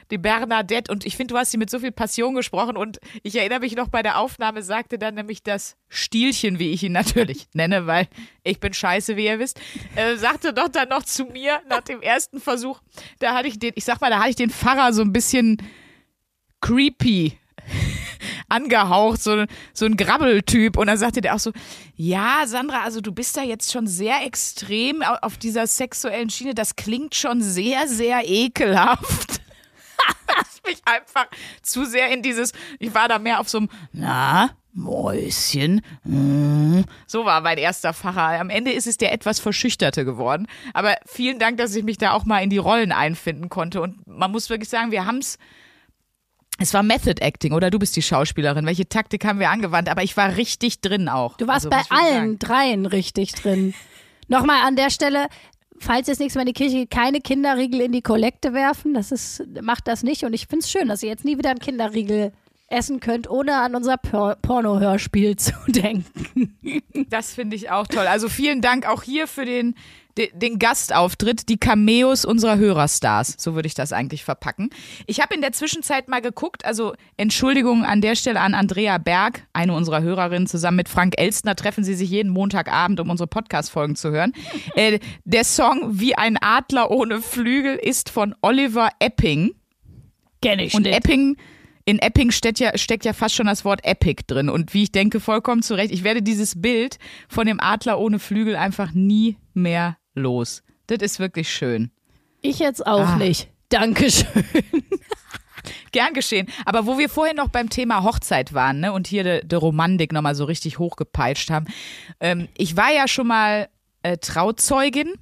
Die 0.09 0.17
Bernadette. 0.17 0.91
Und 0.91 1.05
ich 1.05 1.15
finde, 1.15 1.33
du 1.33 1.37
hast 1.37 1.51
sie 1.51 1.57
mit 1.57 1.69
so 1.69 1.79
viel 1.79 1.91
Passion 1.91 2.35
gesprochen. 2.35 2.77
Und 2.77 2.99
ich 3.23 3.35
erinnere 3.35 3.59
mich 3.59 3.75
noch 3.75 3.87
bei 3.87 4.03
der 4.03 4.19
Aufnahme, 4.19 4.63
sagte 4.63 4.97
dann 4.97 5.15
nämlich 5.15 5.43
das 5.43 5.77
Stielchen, 5.89 6.59
wie 6.59 6.71
ich 6.71 6.83
ihn 6.83 6.91
natürlich 6.91 7.47
nenne, 7.53 7.87
weil 7.87 8.07
ich 8.43 8.59
bin 8.59 8.73
scheiße, 8.73 9.15
wie 9.17 9.25
ihr 9.25 9.39
wisst, 9.39 9.59
äh, 9.95 10.15
sagte 10.15 10.53
doch 10.53 10.69
dann 10.69 10.89
noch 10.89 11.03
zu 11.03 11.25
mir 11.25 11.61
nach 11.69 11.81
dem 11.81 12.01
ersten 12.01 12.39
Versuch, 12.39 12.79
da 13.19 13.33
hatte 13.33 13.47
ich 13.47 13.59
den, 13.59 13.71
ich 13.75 13.85
sag 13.85 14.01
mal, 14.01 14.09
da 14.09 14.19
hatte 14.19 14.29
ich 14.31 14.35
den 14.35 14.49
Pfarrer 14.49 14.93
so 14.93 15.01
ein 15.01 15.13
bisschen 15.13 15.57
creepy 16.61 17.37
angehaucht, 18.51 19.21
so, 19.23 19.45
so 19.73 19.85
ein 19.85 19.97
Grabbeltyp. 19.97 20.77
Und 20.77 20.87
dann 20.87 20.97
sagte 20.97 21.21
der 21.21 21.35
auch 21.35 21.39
so, 21.39 21.51
ja, 21.95 22.43
Sandra, 22.45 22.83
also 22.83 23.01
du 23.01 23.11
bist 23.11 23.35
da 23.37 23.41
jetzt 23.43 23.71
schon 23.71 23.87
sehr 23.87 24.25
extrem 24.25 25.01
au- 25.01 25.17
auf 25.21 25.37
dieser 25.37 25.65
sexuellen 25.67 26.29
Schiene. 26.29 26.53
Das 26.53 26.75
klingt 26.75 27.15
schon 27.15 27.41
sehr, 27.41 27.87
sehr 27.87 28.21
ekelhaft. 28.29 29.41
ich 30.55 30.63
mich 30.69 30.81
einfach 30.85 31.27
zu 31.61 31.85
sehr 31.85 32.09
in 32.11 32.21
dieses, 32.21 32.53
ich 32.79 32.93
war 32.93 33.07
da 33.07 33.19
mehr 33.19 33.39
auf 33.39 33.49
so 33.49 33.59
einem, 33.59 33.69
na, 33.91 34.51
Mäuschen. 34.73 35.81
mm. 36.05 36.81
So 37.05 37.25
war 37.25 37.41
mein 37.41 37.57
erster 37.57 37.93
Pfarrer. 37.93 38.39
Am 38.39 38.49
Ende 38.49 38.71
ist 38.71 38.87
es 38.87 38.97
der 38.97 39.11
etwas 39.11 39.39
verschüchterte 39.39 40.05
geworden. 40.05 40.47
Aber 40.73 40.95
vielen 41.05 41.39
Dank, 41.39 41.57
dass 41.57 41.75
ich 41.75 41.83
mich 41.83 41.97
da 41.97 42.13
auch 42.13 42.23
mal 42.25 42.39
in 42.39 42.49
die 42.49 42.57
Rollen 42.57 42.91
einfinden 42.93 43.49
konnte. 43.49 43.81
Und 43.81 44.07
man 44.07 44.31
muss 44.31 44.49
wirklich 44.49 44.69
sagen, 44.69 44.91
wir 44.91 45.05
haben 45.05 45.17
es 45.17 45.37
es 46.61 46.73
war 46.73 46.83
Method 46.83 47.21
Acting, 47.21 47.53
oder 47.53 47.69
du 47.71 47.79
bist 47.79 47.95
die 47.95 48.01
Schauspielerin. 48.01 48.65
Welche 48.65 48.87
Taktik 48.87 49.25
haben 49.25 49.39
wir 49.39 49.49
angewandt? 49.49 49.89
Aber 49.89 50.03
ich 50.03 50.15
war 50.15 50.37
richtig 50.37 50.81
drin 50.81 51.09
auch. 51.09 51.37
Du 51.37 51.47
warst 51.47 51.65
Also, 51.65 51.69
bei 51.69 51.95
allen 51.95 52.37
dreien 52.39 52.85
richtig 52.85 53.33
drin. 53.33 53.73
Nochmal 54.27 54.65
an 54.65 54.75
der 54.75 54.89
Stelle, 54.89 55.27
falls 55.79 56.07
jetzt 56.07 56.19
nächstes 56.19 56.35
Mal 56.35 56.41
in 56.47 56.53
die 56.53 56.61
Kirche 56.61 56.75
geht, 56.77 56.91
keine 56.91 57.19
Kinderriegel 57.19 57.81
in 57.81 57.91
die 57.91 58.01
Kollekte 58.01 58.53
werfen. 58.53 58.93
Das 58.93 59.11
ist, 59.11 59.43
macht 59.61 59.87
das 59.87 60.03
nicht. 60.03 60.23
Und 60.23 60.33
ich 60.33 60.47
finde 60.47 60.63
es 60.63 60.71
schön, 60.71 60.87
dass 60.87 61.03
ihr 61.03 61.09
jetzt 61.09 61.25
nie 61.25 61.37
wieder 61.37 61.49
einen 61.49 61.59
Kinderriegel 61.59 62.31
essen 62.67 63.01
könnt, 63.01 63.29
ohne 63.29 63.57
an 63.57 63.75
unser 63.75 63.97
Por 63.97 64.35
Porno-Hörspiel 64.41 65.35
zu 65.37 65.53
denken. 65.67 66.55
Das 67.09 67.33
finde 67.33 67.55
ich 67.55 67.69
auch 67.69 67.87
toll. 67.87 68.07
Also 68.07 68.29
vielen 68.29 68.61
Dank 68.61 68.87
auch 68.87 69.03
hier 69.03 69.27
für 69.27 69.45
den, 69.45 69.75
den, 70.17 70.59
Gastauftritt, 70.59 71.49
die 71.49 71.57
Cameos 71.57 72.25
unserer 72.25 72.57
Hörerstars. 72.57 73.35
So 73.37 73.55
würde 73.55 73.67
ich 73.67 73.73
das 73.73 73.93
eigentlich 73.93 74.23
verpacken. 74.23 74.69
Ich 75.07 75.21
habe 75.21 75.33
in 75.33 75.41
der 75.41 75.51
Zwischenzeit 75.51 76.07
mal 76.07 76.21
geguckt, 76.21 76.65
also 76.65 76.93
Entschuldigung 77.17 77.83
an 77.83 78.01
der 78.01 78.15
Stelle 78.15 78.39
an 78.39 78.53
Andrea 78.53 78.97
Berg, 78.97 79.47
eine 79.53 79.73
unserer 79.73 80.01
Hörerinnen, 80.01 80.47
zusammen 80.47 80.77
mit 80.77 80.89
Frank 80.89 81.15
Elstner 81.17 81.55
treffen 81.55 81.83
sie 81.83 81.93
sich 81.93 82.09
jeden 82.09 82.31
Montagabend, 82.31 82.99
um 82.99 83.09
unsere 83.09 83.27
Podcast-Folgen 83.27 83.95
zu 83.95 84.11
hören. 84.11 84.33
äh, 84.75 84.99
der 85.23 85.43
Song 85.43 85.99
Wie 85.99 86.15
ein 86.15 86.37
Adler 86.41 86.91
ohne 86.91 87.21
Flügel 87.21 87.75
ist 87.75 88.09
von 88.09 88.35
Oliver 88.41 88.89
Epping. 88.99 89.55
Kenn 90.41 90.59
ich 90.59 90.73
Und 90.73 90.87
Epping, 90.87 91.37
in 91.85 91.99
Epping 91.99 92.31
steckt 92.31 92.59
ja, 92.59 92.77
steckt 92.77 93.05
ja 93.05 93.13
fast 93.13 93.35
schon 93.35 93.47
das 93.47 93.65
Wort 93.65 93.83
Epic 93.83 94.23
drin. 94.27 94.49
Und 94.49 94.73
wie 94.73 94.83
ich 94.83 94.91
denke, 94.91 95.19
vollkommen 95.19 95.61
zu 95.61 95.75
Recht. 95.75 95.91
Ich 95.91 96.03
werde 96.03 96.21
dieses 96.21 96.61
Bild 96.61 96.97
von 97.27 97.45
dem 97.47 97.59
Adler 97.59 97.99
ohne 97.99 98.19
Flügel 98.19 98.55
einfach 98.55 98.93
nie 98.93 99.37
mehr 99.53 99.97
los. 100.13 100.63
Das 100.87 100.99
ist 100.99 101.19
wirklich 101.19 101.51
schön. 101.51 101.91
Ich 102.41 102.59
jetzt 102.59 102.85
auch 102.85 103.07
Ah. 103.07 103.15
nicht. 103.17 103.49
Dankeschön. 103.69 104.27
Gern 105.91 106.13
geschehen. 106.13 106.47
Aber 106.65 106.85
wo 106.87 106.97
wir 106.97 107.07
vorhin 107.09 107.35
noch 107.35 107.49
beim 107.49 107.69
Thema 107.69 108.03
Hochzeit 108.03 108.53
waren 108.53 108.79
ne, 108.79 108.93
und 108.93 109.07
hier 109.07 109.23
de, 109.23 109.45
de 109.45 109.59
Romantik 109.59 110.11
nochmal 110.11 110.35
so 110.35 110.45
richtig 110.45 110.79
hochgepeitscht 110.79 111.49
haben. 111.51 111.67
Ähm, 112.19 112.47
ich 112.57 112.75
war 112.77 112.91
ja 112.91 113.07
schon 113.07 113.27
mal 113.27 113.69
äh, 114.01 114.17
Trauzeugin 114.17 115.13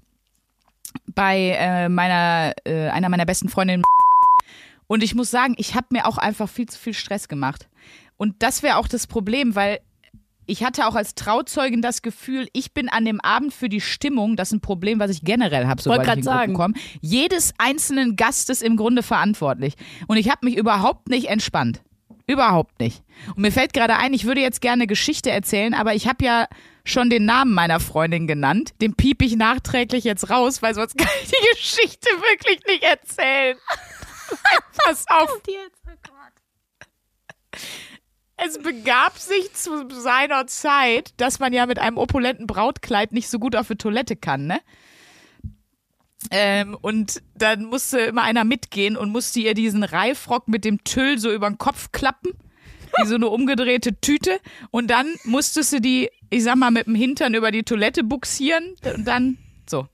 bei 1.08 1.56
äh, 1.60 1.90
meiner, 1.90 2.54
äh, 2.64 2.88
einer 2.90 3.10
meiner 3.10 3.26
besten 3.26 3.50
Freundinnen. 3.50 3.84
Und 4.88 5.04
ich 5.04 5.14
muss 5.14 5.30
sagen, 5.30 5.56
ich 5.58 5.76
habe 5.76 5.88
mir 5.92 6.08
auch 6.08 6.18
einfach 6.18 6.48
viel 6.48 6.68
zu 6.68 6.80
viel 6.80 6.94
Stress 6.94 7.28
gemacht. 7.28 7.68
Und 8.18 8.42
das 8.42 8.64
wäre 8.64 8.78
auch 8.78 8.88
das 8.88 9.08
Problem, 9.08 9.56
weil 9.56 9.80
ich 10.50 10.64
hatte 10.64 10.88
auch 10.88 10.96
als 10.96 11.16
Trauzeugin 11.16 11.82
das 11.82 12.02
Gefühl, 12.02 12.48
ich 12.54 12.74
bin 12.74 12.90
an 12.90 13.06
dem 13.06 13.22
Abend 13.22 13.54
für 13.54 13.70
die 13.70 13.82
Stimmung, 13.82 14.36
das 14.36 14.50
ist 14.50 14.54
ein 14.54 14.62
Problem, 14.62 15.00
was 15.00 15.12
ich 15.12 15.22
generell 15.22 15.68
habe, 15.68 15.82
sobald 15.82 16.02
ich 16.02 16.08
in 16.08 16.08
grad 16.08 16.24
Gruppen 16.24 16.40
sagen. 16.40 16.54
komme, 16.54 16.74
jedes 17.02 17.54
einzelnen 17.60 18.16
Gastes 18.16 18.62
im 18.62 18.76
Grunde 18.76 19.04
verantwortlich. 19.04 19.76
Und 20.08 20.18
ich 20.18 20.30
habe 20.30 20.46
mich 20.46 20.58
überhaupt 20.58 21.10
nicht 21.10 21.28
entspannt. 21.28 21.82
Überhaupt 22.26 22.80
nicht. 22.80 23.04
Und 23.36 23.40
mir 23.40 23.52
fällt 23.52 23.74
gerade 23.74 23.96
ein, 23.98 24.14
ich 24.14 24.26
würde 24.26 24.42
jetzt 24.42 24.62
gerne 24.62 24.88
Geschichte 24.88 25.32
erzählen, 25.32 25.74
aber 25.74 25.94
ich 25.96 26.08
habe 26.08 26.26
ja 26.26 26.48
schon 26.84 27.10
den 27.10 27.26
Namen 27.26 27.54
meiner 27.54 27.80
Freundin 27.80 28.28
genannt. 28.28 28.72
Den 28.82 28.96
piep 28.96 29.22
ich 29.22 29.36
nachträglich 29.36 30.04
jetzt 30.04 30.30
raus, 30.30 30.62
weil 30.62 30.76
sonst 30.76 30.96
kann 30.98 31.08
ich 31.24 31.30
die 31.30 31.56
Geschichte 31.56 32.08
wirklich 32.08 32.60
nicht 32.68 32.84
erzählen. 32.84 33.58
Pass 34.84 35.06
auf. 35.10 35.42
Es 38.46 38.58
begab 38.58 39.18
sich 39.18 39.54
zu 39.54 39.90
seiner 39.90 40.48
Zeit, 40.48 41.14
dass 41.18 41.40
man 41.40 41.52
ja 41.52 41.66
mit 41.66 41.80
einem 41.80 41.98
opulenten 41.98 42.48
Brautkleid 42.48 43.12
nicht 43.12 43.30
so 43.30 43.38
gut 43.38 43.56
auf 43.56 43.68
die 43.68 43.76
Toilette 43.76 44.16
kann, 44.16 44.48
ne? 44.48 44.62
Ähm, 46.32 46.78
und 46.82 47.22
dann 47.36 47.66
musste 47.66 48.00
immer 48.00 48.24
einer 48.24 48.44
mitgehen 48.44 48.98
und 48.98 49.10
musste 49.10 49.40
ihr 49.40 49.54
diesen 49.54 49.84
Reifrock 49.84 50.48
mit 50.48 50.66
dem 50.66 50.84
Tüll 50.84 51.18
so 51.18 51.32
über 51.32 51.50
den 51.50 51.58
Kopf 51.58 51.92
klappen, 51.92 52.32
wie 52.98 53.08
so 53.08 53.16
eine 53.16 53.30
umgedrehte 53.30 54.00
Tüte. 54.00 54.40
Und 54.70 54.90
dann 54.90 55.08
musstest 55.24 55.74
du 55.74 55.82
die, 55.82 56.10
ich 56.30 56.44
sag 56.44 56.56
mal, 56.58 56.72
mit 56.72 56.88
dem 56.88 56.96
Hintern 56.96 57.34
über 57.34 57.52
die 57.52 57.64
Toilette 57.64 58.04
buxieren 58.04 58.76
und 58.96 59.06
dann 59.06 59.38
so. 59.66 59.88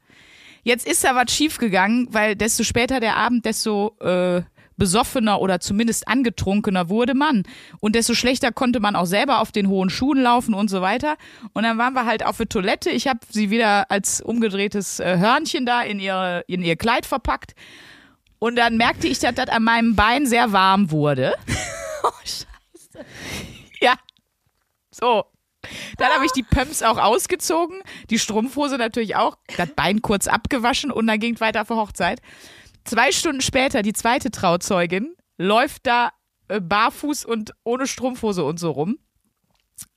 Jetzt 0.64 0.88
ist 0.88 1.04
da 1.04 1.16
was 1.16 1.32
schiefgegangen, 1.32 2.08
weil 2.12 2.36
desto 2.36 2.64
später 2.64 3.00
der 3.00 3.18
Abend, 3.18 3.46
desto 3.46 3.96
äh, 4.00 4.42
besoffener 4.78 5.42
oder 5.42 5.60
zumindest 5.60 6.08
angetrunkener 6.08 6.90
wurde 6.90 7.14
man. 7.14 7.44
Und 7.80 7.96
desto 7.96 8.14
schlechter 8.14 8.52
konnte 8.52 8.80
man 8.80 8.96
auch 8.96 9.06
selber 9.06 9.40
auf 9.40 9.52
den 9.52 9.68
hohen 9.68 9.90
Schuhen 9.90 10.22
laufen 10.22 10.54
und 10.54 10.70
so 10.70 10.82
weiter. 10.82 11.18
Und 11.54 11.64
dann 11.64 11.78
waren 11.78 11.94
wir 11.94 12.06
halt 12.06 12.26
auf 12.26 12.38
der 12.38 12.50
Toilette. 12.50 12.90
Ich 12.90 13.08
habe 13.08 13.20
sie 13.30 13.50
wieder 13.50 13.90
als 13.92 14.22
umgedrehtes 14.22 15.00
äh, 15.00 15.18
Hörnchen 15.18 15.66
da 15.66 15.82
in, 15.82 16.00
ihre, 16.00 16.44
in 16.48 16.62
ihr 16.62 16.76
Kleid 16.76 17.06
verpackt. 17.06 17.56
Und 18.40 18.58
dann 18.58 18.78
merkte 18.78 19.08
ich, 19.08 19.20
dass 19.20 19.36
das 19.36 19.50
an 19.50 19.64
meinem 19.64 19.96
Bein 19.96 20.26
sehr 20.26 20.52
warm 20.52 20.92
wurde. 20.92 21.36
oh, 22.04 22.10
scheiße. 22.24 23.06
Ja. 23.82 23.94
So. 24.92 25.26
Dann 25.98 26.12
habe 26.12 26.26
ich 26.26 26.32
die 26.32 26.44
Pumps 26.44 26.84
auch 26.84 27.00
ausgezogen, 27.00 27.82
die 28.12 28.20
Strumpfhose 28.20 28.78
natürlich 28.78 29.16
auch, 29.16 29.38
das 29.58 29.70
Bein 29.76 30.04
kurz 30.04 30.28
abgewaschen 30.28 30.92
und 30.92 31.08
dann 31.08 31.20
ging 31.20 31.34
es 31.34 31.42
weiter 31.42 31.66
für 31.66 31.76
Hochzeit. 31.76 32.22
Zwei 32.86 33.12
Stunden 33.12 33.41
später, 33.41 33.82
die 33.82 33.93
zweite 33.93 34.32
Trauzeugin, 34.32 35.15
läuft 35.38 35.88
da 35.88 36.12
äh, 36.48 36.62
barfuß 36.62 37.26
und 37.26 37.52
ohne 37.63 37.88
Strumpfhose 37.88 38.43
und 38.43 38.60
so 38.60 38.71
rum. 38.71 39.00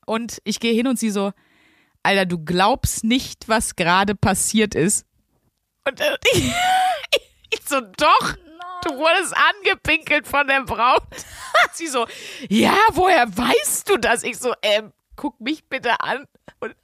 Und 0.07 0.41
ich 0.45 0.59
gehe 0.59 0.73
hin 0.73 0.87
und 0.87 0.99
sie 0.99 1.11
so, 1.11 1.33
Alter, 2.03 2.25
du 2.25 2.43
glaubst 2.43 3.05
nicht, 3.05 3.49
was 3.49 3.77
gerade 3.77 4.15
passiert 4.15 4.75
ist. 4.75 5.07
Und 5.87 6.01
äh, 6.01 6.17
ich, 6.33 6.45
ich 7.51 7.61
so, 7.67 7.81
doch. 7.81 8.37
Du 8.85 8.97
wurdest 8.97 9.35
angepinkelt 9.37 10.27
von 10.27 10.47
der 10.47 10.63
Braut. 10.63 11.03
Sie 11.73 11.89
so, 11.89 12.07
ja, 12.49 12.77
woher 12.93 13.27
weißt 13.37 13.89
du 13.91 13.97
das? 13.97 14.23
Ich 14.23 14.39
so, 14.39 14.55
ähm, 14.63 14.93
guck 15.17 15.41
mich 15.41 15.65
bitte 15.69 16.01
an. 16.01 16.27
Und 16.61 16.75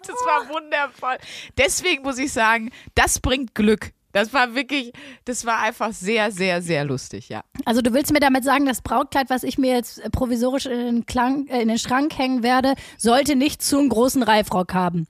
das 0.00 0.16
war 0.26 0.48
wundervoll. 0.48 1.16
Deswegen 1.56 2.02
muss 2.02 2.18
ich 2.18 2.32
sagen, 2.32 2.72
das 2.94 3.20
bringt 3.20 3.54
Glück. 3.54 3.92
Das 4.14 4.32
war 4.32 4.54
wirklich, 4.54 4.92
das 5.24 5.44
war 5.44 5.58
einfach 5.58 5.92
sehr, 5.92 6.30
sehr, 6.30 6.62
sehr 6.62 6.84
lustig, 6.84 7.28
ja. 7.30 7.42
Also 7.64 7.82
du 7.82 7.92
willst 7.92 8.12
mir 8.12 8.20
damit 8.20 8.44
sagen, 8.44 8.64
das 8.64 8.80
Brautkleid, 8.80 9.28
was 9.28 9.42
ich 9.42 9.58
mir 9.58 9.74
jetzt 9.74 10.00
provisorisch 10.12 10.66
in 10.66 10.78
den, 10.78 11.06
Klang, 11.06 11.48
äh, 11.48 11.60
in 11.60 11.66
den 11.66 11.80
Schrank 11.80 12.16
hängen 12.16 12.44
werde, 12.44 12.74
sollte 12.96 13.34
nicht 13.34 13.60
zu 13.60 13.76
einem 13.76 13.88
großen 13.88 14.22
Reifrock 14.22 14.72
haben. 14.72 15.08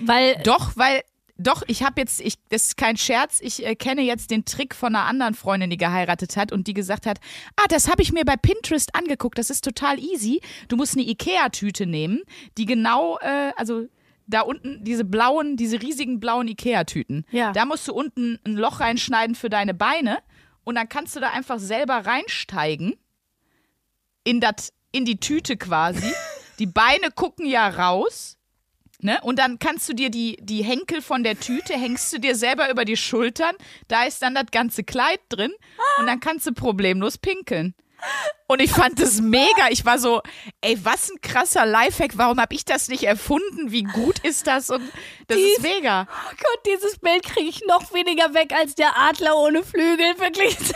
Weil 0.00 0.36
Doch, 0.44 0.76
weil, 0.76 1.00
doch, 1.38 1.62
ich 1.66 1.82
habe 1.82 2.02
jetzt, 2.02 2.20
ich, 2.20 2.34
das 2.50 2.66
ist 2.66 2.76
kein 2.76 2.98
Scherz, 2.98 3.40
ich 3.40 3.64
äh, 3.64 3.74
kenne 3.74 4.02
jetzt 4.02 4.30
den 4.30 4.44
Trick 4.44 4.74
von 4.74 4.94
einer 4.94 5.06
anderen 5.06 5.32
Freundin, 5.32 5.70
die 5.70 5.78
geheiratet 5.78 6.36
hat 6.36 6.52
und 6.52 6.66
die 6.66 6.74
gesagt 6.74 7.06
hat, 7.06 7.20
ah, 7.56 7.68
das 7.70 7.88
habe 7.88 8.02
ich 8.02 8.12
mir 8.12 8.26
bei 8.26 8.36
Pinterest 8.36 8.94
angeguckt, 8.94 9.38
das 9.38 9.48
ist 9.48 9.64
total 9.64 9.98
easy. 9.98 10.42
Du 10.68 10.76
musst 10.76 10.94
eine 10.94 11.08
Ikea-Tüte 11.08 11.86
nehmen, 11.86 12.20
die 12.58 12.66
genau, 12.66 13.18
äh, 13.22 13.52
also 13.56 13.86
da 14.28 14.42
unten 14.42 14.84
diese 14.84 15.04
blauen, 15.04 15.56
diese 15.56 15.82
riesigen 15.82 16.20
blauen 16.20 16.46
Ikea-Tüten. 16.48 17.24
Ja. 17.30 17.52
Da 17.52 17.64
musst 17.64 17.88
du 17.88 17.94
unten 17.94 18.38
ein 18.46 18.54
Loch 18.54 18.80
reinschneiden 18.80 19.34
für 19.34 19.48
deine 19.48 19.74
Beine 19.74 20.18
und 20.64 20.74
dann 20.74 20.88
kannst 20.88 21.16
du 21.16 21.20
da 21.20 21.30
einfach 21.30 21.58
selber 21.58 21.94
reinsteigen 22.06 22.94
in 24.24 24.40
dat, 24.40 24.68
in 24.92 25.04
die 25.04 25.18
Tüte 25.18 25.56
quasi. 25.56 26.12
die 26.58 26.66
Beine 26.66 27.10
gucken 27.14 27.46
ja 27.46 27.68
raus. 27.68 28.36
Ne? 29.00 29.18
Und 29.22 29.38
dann 29.38 29.58
kannst 29.58 29.88
du 29.88 29.94
dir 29.94 30.10
die, 30.10 30.36
die 30.40 30.64
Henkel 30.64 31.02
von 31.02 31.22
der 31.22 31.38
Tüte, 31.38 31.74
hängst 31.74 32.12
du 32.12 32.18
dir 32.18 32.34
selber 32.34 32.68
über 32.68 32.84
die 32.84 32.96
Schultern, 32.96 33.54
da 33.86 34.04
ist 34.04 34.20
dann 34.22 34.34
das 34.34 34.46
ganze 34.50 34.82
Kleid 34.82 35.20
drin 35.28 35.52
und 35.98 36.06
dann 36.06 36.18
kannst 36.18 36.46
du 36.46 36.52
problemlos 36.52 37.16
pinkeln. 37.16 37.74
Und 38.46 38.62
ich 38.62 38.70
fand 38.70 39.00
das 39.00 39.20
mega. 39.20 39.68
Ich 39.70 39.84
war 39.84 39.98
so, 39.98 40.22
ey, 40.60 40.78
was 40.82 41.10
ein 41.10 41.20
krasser 41.20 41.66
Lifehack. 41.66 42.16
Warum 42.16 42.40
habe 42.40 42.54
ich 42.54 42.64
das 42.64 42.88
nicht 42.88 43.02
erfunden? 43.04 43.72
Wie 43.72 43.82
gut 43.82 44.20
ist 44.20 44.46
das? 44.46 44.70
Und 44.70 44.90
das 45.26 45.36
ist 45.38 45.62
mega. 45.62 46.06
Oh 46.08 46.30
Gott, 46.30 46.66
dieses 46.66 46.98
Bild 46.98 47.24
kriege 47.24 47.48
ich 47.48 47.62
noch 47.66 47.92
weniger 47.92 48.32
weg 48.34 48.52
als 48.54 48.74
der 48.74 48.96
Adler 48.96 49.36
ohne 49.36 49.62
Flügel. 49.62 50.18
Wirklich 50.18 50.56
ziemlich. 50.58 50.74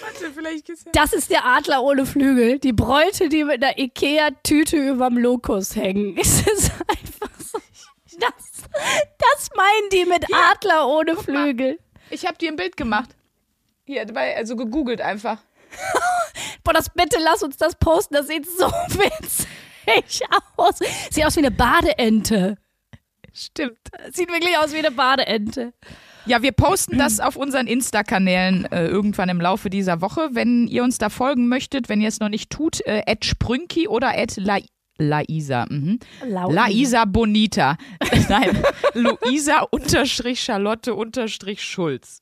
Warte, 0.00 0.32
vielleicht 0.32 0.66
gesagt. 0.66 0.94
Das 0.94 1.12
ist 1.12 1.30
der 1.30 1.44
Adler 1.44 1.82
ohne 1.82 2.06
Flügel. 2.06 2.58
Die 2.58 2.72
Bräute, 2.72 3.28
die 3.28 3.44
mit 3.44 3.62
einer 3.62 3.76
Ikea-Tüte 3.78 4.76
überm 4.76 5.18
Lokus 5.18 5.74
hängen. 5.74 6.16
Es 6.20 6.40
ist 6.42 6.70
einfach 6.86 7.30
so. 7.40 7.58
Das, 8.20 8.32
das 9.18 9.50
meinen 9.56 9.90
die 9.92 10.04
mit 10.04 10.24
Adler 10.32 10.86
ohne 10.88 11.16
Flügel. 11.16 11.78
Ich 12.10 12.26
habe 12.26 12.38
dir 12.38 12.50
ein 12.50 12.56
Bild 12.56 12.76
gemacht. 12.76 13.10
Hier, 13.88 14.04
dabei, 14.04 14.36
also 14.36 14.54
gegoogelt 14.54 15.00
einfach. 15.00 15.38
Boah, 16.62 16.74
das 16.74 16.90
bitte 16.90 17.16
lass 17.24 17.42
uns 17.42 17.56
das 17.56 17.74
posten. 17.76 18.12
Das 18.12 18.28
sieht 18.28 18.44
so 18.44 18.66
witzig 18.88 20.20
aus. 20.58 20.78
Sieht 21.10 21.24
aus 21.24 21.36
wie 21.36 21.40
eine 21.40 21.50
Badeente. 21.50 22.58
Stimmt. 23.32 23.78
Sieht 24.12 24.30
wirklich 24.30 24.58
aus 24.58 24.74
wie 24.74 24.78
eine 24.80 24.90
Badeente. 24.90 25.72
Ja, 26.26 26.42
wir 26.42 26.52
posten 26.52 26.98
das 26.98 27.18
auf 27.18 27.36
unseren 27.36 27.66
Insta-Kanälen 27.66 28.66
äh, 28.70 28.88
irgendwann 28.88 29.30
im 29.30 29.40
Laufe 29.40 29.70
dieser 29.70 30.02
Woche. 30.02 30.28
Wenn 30.32 30.68
ihr 30.68 30.84
uns 30.84 30.98
da 30.98 31.08
folgen 31.08 31.48
möchtet, 31.48 31.88
wenn 31.88 32.02
ihr 32.02 32.08
es 32.08 32.20
noch 32.20 32.28
nicht 32.28 32.50
tut, 32.50 32.82
äh, 32.82 33.04
at 33.06 33.24
Sprünki 33.24 33.88
oder 33.88 34.08
at 34.08 34.36
La 34.36 34.58
Laisa. 34.98 35.64
Mhm. 35.70 35.98
Laisa 36.26 37.06
Bonita. 37.06 37.78
Nein, 38.28 38.62
Luisa 38.92 39.60
unterstrich 39.70 40.40
Charlotte 40.42 40.94
unterstrich 40.94 41.62
Schulz. 41.62 42.20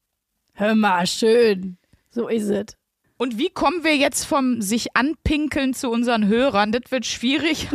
Hör 0.59 0.75
mal, 0.75 1.07
schön. 1.07 1.77
So 2.09 2.29
ist 2.29 2.49
es. 2.49 2.65
Und 3.19 3.37
wie 3.37 3.51
kommen 3.51 3.85
wir 3.85 3.95
jetzt 3.95 4.25
vom 4.25 4.63
sich 4.63 4.97
anpinkeln 4.97 5.75
zu 5.75 5.91
unseren 5.91 6.27
Hörern? 6.29 6.73
Das 6.73 6.91
wird 6.91 7.05
schwierig. 7.05 7.69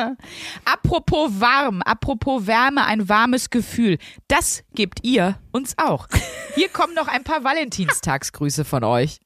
apropos 0.64 1.40
warm, 1.40 1.82
apropos 1.82 2.46
Wärme, 2.46 2.84
ein 2.84 3.08
warmes 3.08 3.50
Gefühl. 3.50 3.98
Das 4.28 4.62
gebt 4.74 5.00
ihr 5.02 5.40
uns 5.50 5.74
auch. 5.76 6.06
Hier 6.54 6.68
kommen 6.68 6.94
noch 6.94 7.08
ein 7.08 7.24
paar 7.24 7.42
Valentinstagsgrüße 7.42 8.64
von 8.64 8.84
euch. 8.84 9.18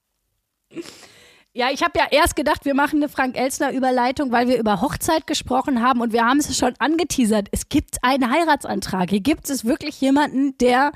Ja, 1.53 1.69
ich 1.71 1.83
habe 1.83 1.99
ja 1.99 2.07
erst 2.11 2.37
gedacht, 2.37 2.65
wir 2.65 2.75
machen 2.75 3.03
eine 3.03 3.11
Frank-Elstner-Überleitung, 3.11 4.33
weil 4.33 4.49
wir 4.49 4.59
über 4.59 4.81
Hochzeit 4.81 5.27
gesprochen 5.27 5.83
haben 5.83 6.01
und 6.01 6.15
wir 6.15 6.25
haben 6.25 6.39
es 6.39 6.57
schon 6.57 6.73
angeteasert. 6.79 7.49
Es 7.53 7.69
gibt 7.69 7.99
einen 8.03 8.31
Heiratsantrag. 8.31 9.11
Hier 9.11 9.21
gibt 9.21 9.51
es 9.51 9.67
wirklich 9.67 10.01
jemanden, 10.01 10.57
der 10.57 10.93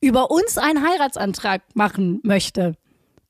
über 0.00 0.30
uns 0.30 0.58
einen 0.58 0.86
Heiratsantrag 0.86 1.62
machen 1.74 2.20
möchte. 2.22 2.76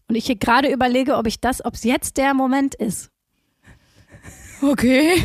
Und 0.08 0.14
ich 0.14 0.26
hier 0.26 0.36
gerade 0.36 0.70
überlege, 0.70 1.16
ob 1.16 1.26
ich 1.26 1.40
das, 1.40 1.64
ob 1.64 1.74
es 1.74 1.84
jetzt 1.84 2.16
der 2.16 2.34
Moment 2.34 2.74
ist. 2.74 3.10
Okay. 4.62 5.22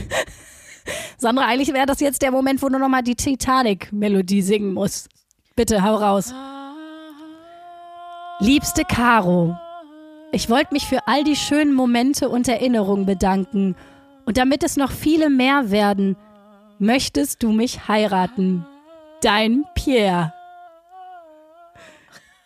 Sandra, 1.17 1.45
eigentlich 1.45 1.73
wäre 1.73 1.85
das 1.85 1.99
jetzt 1.99 2.21
der 2.21 2.31
Moment, 2.31 2.61
wo 2.61 2.69
du 2.69 2.79
nochmal 2.79 3.03
die 3.03 3.15
Titanic-Melodie 3.15 4.41
singen 4.41 4.73
musst. 4.73 5.09
Bitte, 5.55 5.83
hau 5.83 5.95
raus. 5.95 6.33
Liebste 8.39 8.83
Caro, 8.83 9.55
ich 10.31 10.49
wollte 10.49 10.73
mich 10.73 10.87
für 10.87 11.07
all 11.07 11.23
die 11.23 11.35
schönen 11.35 11.73
Momente 11.73 12.29
und 12.29 12.47
Erinnerungen 12.47 13.05
bedanken. 13.05 13.75
Und 14.25 14.37
damit 14.37 14.63
es 14.63 14.77
noch 14.77 14.91
viele 14.91 15.29
mehr 15.29 15.69
werden, 15.69 16.17
möchtest 16.79 17.43
du 17.43 17.51
mich 17.51 17.87
heiraten. 17.87 18.65
Dein 19.21 19.65
Pierre. 19.75 20.33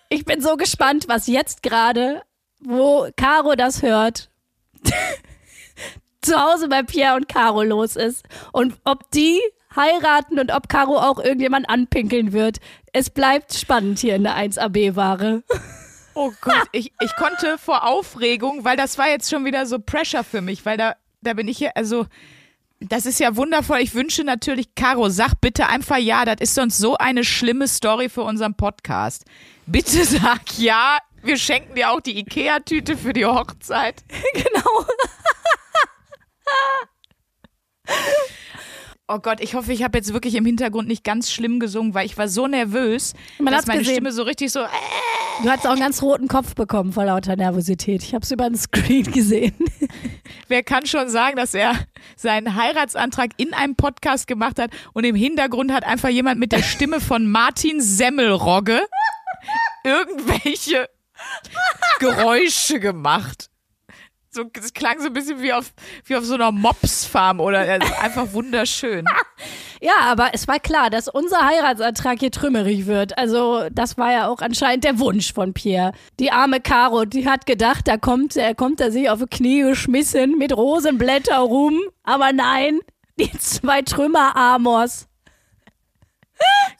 Ich 0.09 0.25
bin 0.25 0.41
so 0.41 0.55
gespannt, 0.57 1.07
was 1.07 1.27
jetzt 1.27 1.63
gerade, 1.63 2.23
wo 2.59 3.07
Caro 3.15 3.55
das 3.55 3.81
hört, 3.81 4.29
zu 6.21 6.39
Hause 6.39 6.67
bei 6.67 6.83
Pierre 6.83 7.15
und 7.15 7.27
Caro 7.27 7.63
los 7.63 7.95
ist. 7.95 8.23
Und 8.51 8.75
ob 8.83 9.09
die 9.11 9.39
heiraten 9.75 10.39
und 10.39 10.51
ob 10.53 10.69
Caro 10.69 10.97
auch 10.97 11.19
irgendjemand 11.19 11.69
anpinkeln 11.69 12.33
wird. 12.33 12.59
Es 12.93 13.09
bleibt 13.09 13.53
spannend 13.53 13.99
hier 13.99 14.15
in 14.15 14.23
der 14.23 14.35
1AB-Ware. 14.35 15.43
Oh 16.17 16.31
Gott, 16.39 16.69
ich, 16.71 16.93
ich 17.01 17.15
konnte 17.17 17.57
vor 17.57 17.85
Aufregung, 17.85 18.63
weil 18.63 18.77
das 18.77 18.97
war 18.97 19.09
jetzt 19.09 19.29
schon 19.29 19.43
wieder 19.43 19.65
so 19.65 19.79
Pressure 19.79 20.23
für 20.23 20.39
mich, 20.39 20.65
weil 20.65 20.77
da, 20.77 20.95
da 21.19 21.33
bin 21.33 21.49
ich 21.49 21.57
hier, 21.57 21.75
also 21.75 22.05
das 22.79 23.05
ist 23.05 23.19
ja 23.19 23.35
wundervoll. 23.35 23.79
Ich 23.79 23.93
wünsche 23.93 24.23
natürlich, 24.23 24.75
Caro, 24.75 25.09
sag 25.09 25.33
bitte 25.41 25.67
einfach 25.67 25.97
ja, 25.97 26.23
das 26.23 26.37
ist 26.39 26.55
sonst 26.55 26.77
so 26.77 26.95
eine 26.95 27.25
schlimme 27.25 27.67
Story 27.67 28.07
für 28.07 28.21
unseren 28.21 28.55
Podcast. 28.55 29.25
Bitte 29.67 30.03
sag 30.05 30.57
ja, 30.57 30.97
wir 31.23 31.37
schenken 31.37 31.75
dir 31.75 31.91
auch 31.91 32.01
die 32.01 32.17
Ikea-Tüte 32.19 32.97
für 32.97 33.13
die 33.13 33.25
Hochzeit. 33.25 34.03
genau. 34.33 34.85
Oh 39.07 39.19
Gott, 39.19 39.39
ich 39.39 39.53
hoffe, 39.53 39.71
ich 39.71 39.83
habe 39.83 39.97
jetzt 39.97 40.13
wirklich 40.13 40.33
im 40.35 40.45
Hintergrund 40.45 40.87
nicht 40.87 41.03
ganz 41.03 41.31
schlimm 41.31 41.59
gesungen, 41.59 41.93
weil 41.93 42.07
ich 42.07 42.17
war 42.17 42.27
so 42.27 42.47
nervös, 42.47 43.13
Man 43.37 43.53
dass 43.53 43.67
meine 43.67 43.81
gesehen. 43.81 43.95
Stimme 43.95 44.11
so 44.11 44.23
richtig 44.23 44.51
so. 44.51 44.61
Äh, 44.61 44.67
Du 45.43 45.49
hast 45.49 45.67
auch 45.67 45.71
einen 45.71 45.81
ganz 45.81 46.01
roten 46.01 46.29
Kopf 46.29 46.55
bekommen 46.55 46.93
vor 46.93 47.03
lauter 47.03 47.35
Nervosität. 47.35 48.01
Ich 48.03 48.13
habe 48.15 48.23
es 48.23 48.31
über 48.31 48.49
den 48.49 48.57
Screen 48.57 49.11
gesehen. 49.11 49.53
Wer 50.47 50.63
kann 50.63 50.85
schon 50.85 51.09
sagen, 51.09 51.35
dass 51.35 51.53
er 51.53 51.73
seinen 52.15 52.55
Heiratsantrag 52.55 53.31
in 53.35 53.53
einem 53.53 53.75
Podcast 53.75 54.27
gemacht 54.27 54.57
hat 54.59 54.71
und 54.93 55.03
im 55.03 55.15
Hintergrund 55.15 55.73
hat 55.73 55.83
einfach 55.83 56.07
jemand 56.07 56.39
mit 56.39 56.53
der 56.53 56.63
Stimme 56.63 57.01
von 57.01 57.29
Martin 57.29 57.81
Semmelrogge 57.81 58.81
irgendwelche 59.85 60.89
Geräusche 61.99 62.79
gemacht. 62.79 63.49
So, 64.35 64.43
das 64.43 64.73
klang 64.73 64.99
so 64.99 65.07
ein 65.07 65.13
bisschen 65.13 65.41
wie 65.41 65.53
auf, 65.53 65.71
wie 66.03 66.15
auf 66.17 66.25
so 66.25 66.33
einer 66.33 66.51
Mopsfarm 66.51 67.39
oder 67.39 67.59
also 67.59 67.93
einfach 68.01 68.33
wunderschön. 68.33 69.05
Ja, 69.81 69.99
aber 70.01 70.29
es 70.33 70.47
war 70.47 70.59
klar, 70.59 70.89
dass 70.89 71.07
unser 71.07 71.45
Heiratsantrag 71.45 72.19
hier 72.19 72.31
trümmerig 72.31 72.87
wird. 72.87 73.17
Also, 73.19 73.67
das 73.71 73.97
war 73.99 74.11
ja 74.11 74.27
auch 74.29 74.41
anscheinend 74.41 74.83
der 74.83 74.97
Wunsch 74.97 75.33
von 75.33 75.53
Pierre. 75.53 75.91
Die 76.19 76.31
arme 76.31 76.59
Caro, 76.59 77.05
die 77.05 77.29
hat 77.29 77.45
gedacht, 77.45 77.87
da 77.87 77.97
kommt, 77.97 78.35
er 78.35 78.55
kommt 78.55 78.81
er 78.81 78.91
sich 78.91 79.09
auf 79.09 79.19
die 79.19 79.27
Knie 79.27 79.61
geschmissen 79.61 80.39
mit 80.39 80.55
Rosenblätter 80.55 81.37
rum. 81.37 81.79
Aber 82.03 82.31
nein, 82.33 82.79
die 83.19 83.31
zwei 83.37 83.81
Trümmer-Amors. 83.83 85.07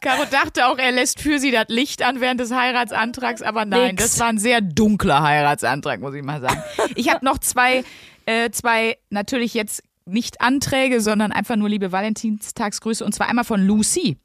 Caro 0.01 0.25
dachte 0.29 0.67
auch, 0.67 0.77
er 0.77 0.91
lässt 0.91 1.19
für 1.19 1.39
sie 1.39 1.51
das 1.51 1.65
Licht 1.69 2.03
an 2.03 2.21
während 2.21 2.39
des 2.39 2.51
Heiratsantrags, 2.51 3.41
aber 3.41 3.65
nein, 3.65 3.95
Nix. 3.95 4.03
das 4.03 4.19
war 4.19 4.27
ein 4.27 4.37
sehr 4.37 4.61
dunkler 4.61 5.23
Heiratsantrag, 5.23 5.99
muss 5.99 6.13
ich 6.13 6.23
mal 6.23 6.41
sagen. 6.41 6.61
Ich 6.95 7.09
habe 7.09 7.25
noch 7.25 7.39
zwei, 7.39 7.83
äh, 8.25 8.51
zwei 8.51 8.97
natürlich 9.09 9.53
jetzt 9.53 9.83
nicht 10.05 10.41
Anträge, 10.41 11.01
sondern 11.01 11.31
einfach 11.31 11.55
nur 11.55 11.69
liebe 11.69 11.91
Valentinstagsgrüße 11.91 13.03
und 13.03 13.13
zwar 13.13 13.27
einmal 13.27 13.45
von 13.45 13.65
Lucy. 13.65 14.17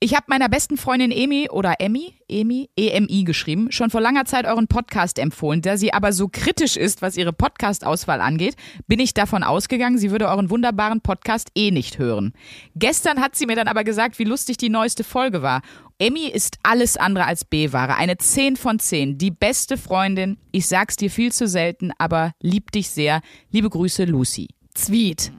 Ich 0.00 0.14
habe 0.14 0.26
meiner 0.28 0.48
besten 0.48 0.76
Freundin 0.76 1.10
Emi 1.10 1.48
oder 1.50 1.80
Emmy, 1.80 2.14
Emi, 2.28 2.70
EMI 2.76 3.24
geschrieben, 3.24 3.72
schon 3.72 3.90
vor 3.90 4.00
langer 4.00 4.26
Zeit 4.26 4.46
euren 4.46 4.68
Podcast 4.68 5.18
empfohlen. 5.18 5.60
Da 5.60 5.76
sie 5.76 5.92
aber 5.92 6.12
so 6.12 6.28
kritisch 6.28 6.76
ist, 6.76 7.02
was 7.02 7.16
ihre 7.16 7.32
Podcast-Auswahl 7.32 8.20
angeht, 8.20 8.54
bin 8.86 9.00
ich 9.00 9.12
davon 9.12 9.42
ausgegangen, 9.42 9.98
sie 9.98 10.12
würde 10.12 10.28
euren 10.28 10.50
wunderbaren 10.50 11.00
Podcast 11.00 11.50
eh 11.56 11.72
nicht 11.72 11.98
hören. 11.98 12.32
Gestern 12.76 13.20
hat 13.20 13.34
sie 13.34 13.46
mir 13.46 13.56
dann 13.56 13.66
aber 13.66 13.82
gesagt, 13.82 14.20
wie 14.20 14.24
lustig 14.24 14.56
die 14.56 14.68
neueste 14.68 15.02
Folge 15.02 15.42
war. 15.42 15.62
Emmy 15.98 16.28
ist 16.28 16.58
alles 16.62 16.96
andere 16.96 17.24
als 17.24 17.44
B-Ware. 17.44 17.96
Eine 17.96 18.18
10 18.18 18.54
von 18.54 18.78
10. 18.78 19.18
Die 19.18 19.32
beste 19.32 19.76
Freundin. 19.76 20.38
Ich 20.52 20.68
sag's 20.68 20.94
dir 20.94 21.10
viel 21.10 21.32
zu 21.32 21.48
selten, 21.48 21.90
aber 21.98 22.34
lieb 22.40 22.70
dich 22.70 22.88
sehr. 22.90 23.20
Liebe 23.50 23.68
Grüße, 23.68 24.04
Lucy. 24.04 24.46
Sweet. 24.76 25.32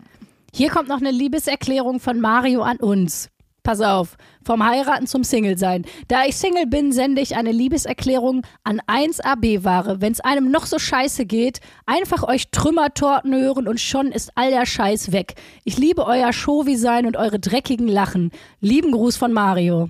Hier 0.53 0.69
kommt 0.69 0.89
noch 0.89 0.99
eine 0.99 1.11
Liebeserklärung 1.11 2.01
von 2.01 2.19
Mario 2.19 2.61
an 2.61 2.75
uns. 2.75 3.29
Pass 3.64 3.82
auf, 3.82 4.18
vom 4.43 4.66
Heiraten 4.66 5.07
zum 5.07 5.24
Single-Sein. 5.24 5.86
Da 6.07 6.26
ich 6.26 6.38
Single 6.38 6.66
bin, 6.66 6.91
sende 6.91 7.22
ich 7.22 7.36
eine 7.36 7.51
Liebeserklärung 7.51 8.43
an 8.64 8.82
1AB-Ware. 8.88 10.01
Wenn's 10.01 10.22
einem 10.22 10.49
noch 10.49 10.66
so 10.66 10.80
scheiße 10.80 11.26
geht, 11.26 11.60
einfach 11.86 12.24
euch 12.24 12.49
Trümmertorten 12.51 13.34
hören 13.34 13.68
und 13.68 13.80
schon 13.80 14.12
ist 14.12 14.32
all 14.36 14.51
der 14.51 14.66
Scheiß 14.66 15.12
weg. 15.12 15.36
Ich 15.64 15.78
liebe 15.78 16.05
euer 16.05 16.34
Show-Sein 16.34 17.05
und 17.05 17.18
eure 17.18 17.39
dreckigen 17.39 17.88
Lachen. 17.88 18.32
Lieben 18.62 18.91
Gruß 18.91 19.18
von 19.18 19.34
Mario. 19.34 19.89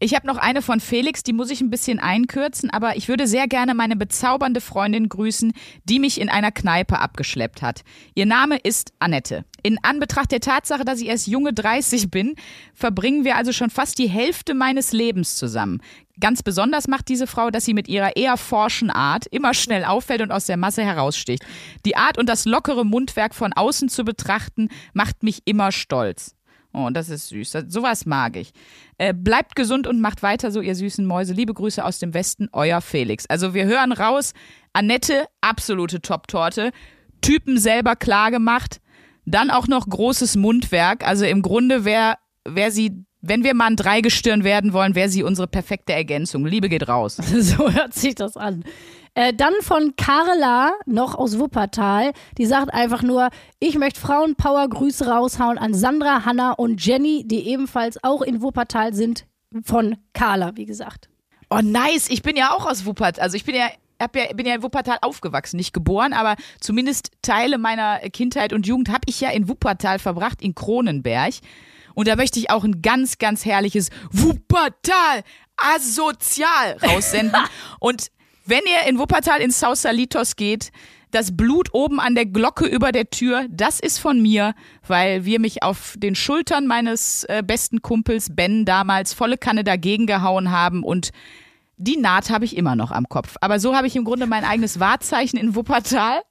Ich 0.00 0.14
habe 0.14 0.28
noch 0.28 0.36
eine 0.36 0.62
von 0.62 0.78
Felix, 0.78 1.24
die 1.24 1.32
muss 1.32 1.50
ich 1.50 1.60
ein 1.60 1.70
bisschen 1.70 1.98
einkürzen, 1.98 2.70
aber 2.70 2.96
ich 2.96 3.08
würde 3.08 3.26
sehr 3.26 3.48
gerne 3.48 3.74
meine 3.74 3.96
bezaubernde 3.96 4.60
Freundin 4.60 5.08
grüßen, 5.08 5.52
die 5.84 5.98
mich 5.98 6.20
in 6.20 6.28
einer 6.28 6.52
Kneipe 6.52 7.00
abgeschleppt 7.00 7.62
hat. 7.62 7.82
Ihr 8.14 8.26
Name 8.26 8.58
ist 8.58 8.92
Annette. 9.00 9.44
In 9.64 9.76
Anbetracht 9.82 10.30
der 10.30 10.38
Tatsache, 10.38 10.84
dass 10.84 11.00
ich 11.00 11.08
erst 11.08 11.26
junge 11.26 11.52
30 11.52 12.12
bin, 12.12 12.36
verbringen 12.74 13.24
wir 13.24 13.34
also 13.34 13.50
schon 13.50 13.70
fast 13.70 13.98
die 13.98 14.08
Hälfte 14.08 14.54
meines 14.54 14.92
Lebens 14.92 15.34
zusammen. 15.34 15.82
Ganz 16.20 16.44
besonders 16.44 16.86
macht 16.86 17.08
diese 17.08 17.26
Frau, 17.26 17.50
dass 17.50 17.64
sie 17.64 17.74
mit 17.74 17.88
ihrer 17.88 18.16
eher 18.16 18.36
forschen 18.36 18.90
Art 18.90 19.26
immer 19.26 19.52
schnell 19.52 19.84
auffällt 19.84 20.22
und 20.22 20.30
aus 20.30 20.46
der 20.46 20.56
Masse 20.56 20.82
heraussticht. 20.82 21.44
Die 21.84 21.96
Art 21.96 22.18
und 22.18 22.28
das 22.28 22.44
lockere 22.44 22.84
Mundwerk 22.84 23.34
von 23.34 23.52
außen 23.52 23.88
zu 23.88 24.04
betrachten, 24.04 24.68
macht 24.92 25.24
mich 25.24 25.42
immer 25.44 25.72
stolz. 25.72 26.37
Oh, 26.78 26.90
das 26.90 27.08
ist 27.08 27.28
süß. 27.28 27.50
Das, 27.50 27.64
sowas 27.68 28.06
mag 28.06 28.36
ich. 28.36 28.52
Äh, 28.98 29.12
bleibt 29.12 29.56
gesund 29.56 29.88
und 29.88 30.00
macht 30.00 30.22
weiter 30.22 30.52
so, 30.52 30.60
ihr 30.60 30.76
süßen 30.76 31.04
Mäuse. 31.04 31.32
Liebe 31.32 31.52
Grüße 31.52 31.84
aus 31.84 31.98
dem 31.98 32.14
Westen, 32.14 32.48
euer 32.52 32.80
Felix. 32.80 33.26
Also 33.26 33.52
wir 33.52 33.66
hören 33.66 33.90
raus, 33.90 34.32
Annette, 34.72 35.26
absolute 35.40 36.00
Top-Torte. 36.00 36.70
Typen 37.20 37.58
selber 37.58 37.96
klar 37.96 38.30
gemacht. 38.30 38.80
Dann 39.24 39.50
auch 39.50 39.66
noch 39.66 39.88
großes 39.88 40.36
Mundwerk. 40.36 41.04
Also 41.04 41.24
im 41.24 41.42
Grunde 41.42 41.84
wäre 41.84 42.14
wär 42.46 42.70
sie, 42.70 43.04
wenn 43.20 43.42
wir 43.42 43.54
mal 43.54 43.66
ein 43.66 43.76
Dreigestirn 43.76 44.44
werden 44.44 44.72
wollen, 44.72 44.94
wäre 44.94 45.08
sie 45.08 45.24
unsere 45.24 45.48
perfekte 45.48 45.92
Ergänzung. 45.92 46.46
Liebe 46.46 46.68
geht 46.68 46.86
raus. 46.86 47.16
So 47.40 47.72
hört 47.72 47.92
sich 47.92 48.14
das 48.14 48.36
an. 48.36 48.62
Äh, 49.18 49.34
dann 49.34 49.54
von 49.62 49.96
Carla, 49.96 50.74
noch 50.86 51.16
aus 51.16 51.40
Wuppertal, 51.40 52.12
die 52.38 52.46
sagt 52.46 52.72
einfach 52.72 53.02
nur, 53.02 53.30
ich 53.58 53.76
möchte 53.76 53.98
Frauenpower-Grüße 53.98 55.08
raushauen 55.08 55.58
an 55.58 55.74
Sandra, 55.74 56.24
Hanna 56.24 56.52
und 56.52 56.86
Jenny, 56.86 57.26
die 57.26 57.48
ebenfalls 57.48 57.98
auch 58.04 58.22
in 58.22 58.42
Wuppertal 58.42 58.94
sind, 58.94 59.26
von 59.64 59.96
Carla, 60.12 60.54
wie 60.54 60.66
gesagt. 60.66 61.08
Oh, 61.50 61.58
nice. 61.60 62.08
Ich 62.10 62.22
bin 62.22 62.36
ja 62.36 62.52
auch 62.52 62.64
aus 62.64 62.86
Wuppertal. 62.86 63.20
Also 63.20 63.36
ich 63.36 63.44
bin 63.44 63.56
ja 63.56 63.66
hab 64.00 64.14
ja, 64.14 64.32
bin 64.34 64.46
ja 64.46 64.54
in 64.54 64.62
Wuppertal 64.62 64.98
aufgewachsen, 65.02 65.56
nicht 65.56 65.72
geboren, 65.72 66.12
aber 66.12 66.36
zumindest 66.60 67.10
Teile 67.20 67.58
meiner 67.58 67.98
Kindheit 68.10 68.52
und 68.52 68.68
Jugend 68.68 68.90
habe 68.90 69.00
ich 69.06 69.20
ja 69.20 69.30
in 69.30 69.48
Wuppertal 69.48 69.98
verbracht, 69.98 70.40
in 70.42 70.54
Kronenberg. 70.54 71.34
Und 71.94 72.06
da 72.06 72.14
möchte 72.14 72.38
ich 72.38 72.50
auch 72.50 72.62
ein 72.62 72.82
ganz, 72.82 73.18
ganz 73.18 73.44
herrliches 73.44 73.90
Wuppertal 74.12 75.24
asozial 75.56 76.76
raussenden. 76.84 77.42
und 77.80 78.12
wenn 78.48 78.62
ihr 78.66 78.88
in 78.88 78.98
Wuppertal 78.98 79.40
in 79.40 79.50
Sausalitos 79.50 80.36
geht, 80.36 80.70
das 81.10 81.36
Blut 81.36 81.72
oben 81.72 82.00
an 82.00 82.14
der 82.14 82.26
Glocke 82.26 82.66
über 82.66 82.92
der 82.92 83.10
Tür, 83.10 83.46
das 83.50 83.80
ist 83.80 83.98
von 83.98 84.20
mir, 84.20 84.54
weil 84.86 85.24
wir 85.24 85.40
mich 85.40 85.62
auf 85.62 85.94
den 85.96 86.14
Schultern 86.14 86.66
meines 86.66 87.24
äh, 87.24 87.42
besten 87.44 87.82
Kumpels 87.82 88.34
Ben 88.34 88.64
damals 88.64 89.14
volle 89.14 89.38
Kanne 89.38 89.64
dagegen 89.64 90.06
gehauen 90.06 90.50
haben 90.50 90.82
und 90.82 91.10
die 91.76 91.96
Naht 91.96 92.30
habe 92.30 92.44
ich 92.44 92.56
immer 92.56 92.74
noch 92.74 92.90
am 92.90 93.08
Kopf. 93.08 93.36
Aber 93.40 93.60
so 93.60 93.76
habe 93.76 93.86
ich 93.86 93.94
im 93.96 94.04
Grunde 94.04 94.26
mein 94.26 94.44
eigenes 94.44 94.80
Wahrzeichen 94.80 95.38
in 95.38 95.54
Wuppertal. 95.54 96.22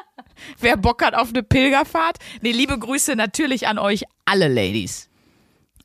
Wer 0.60 0.76
Bock 0.76 1.04
hat 1.04 1.14
auf 1.14 1.30
eine 1.30 1.42
Pilgerfahrt? 1.42 2.18
Nee, 2.40 2.52
liebe 2.52 2.78
Grüße 2.78 3.16
natürlich 3.16 3.66
an 3.66 3.78
euch 3.78 4.04
alle 4.24 4.48
Ladies. 4.48 5.08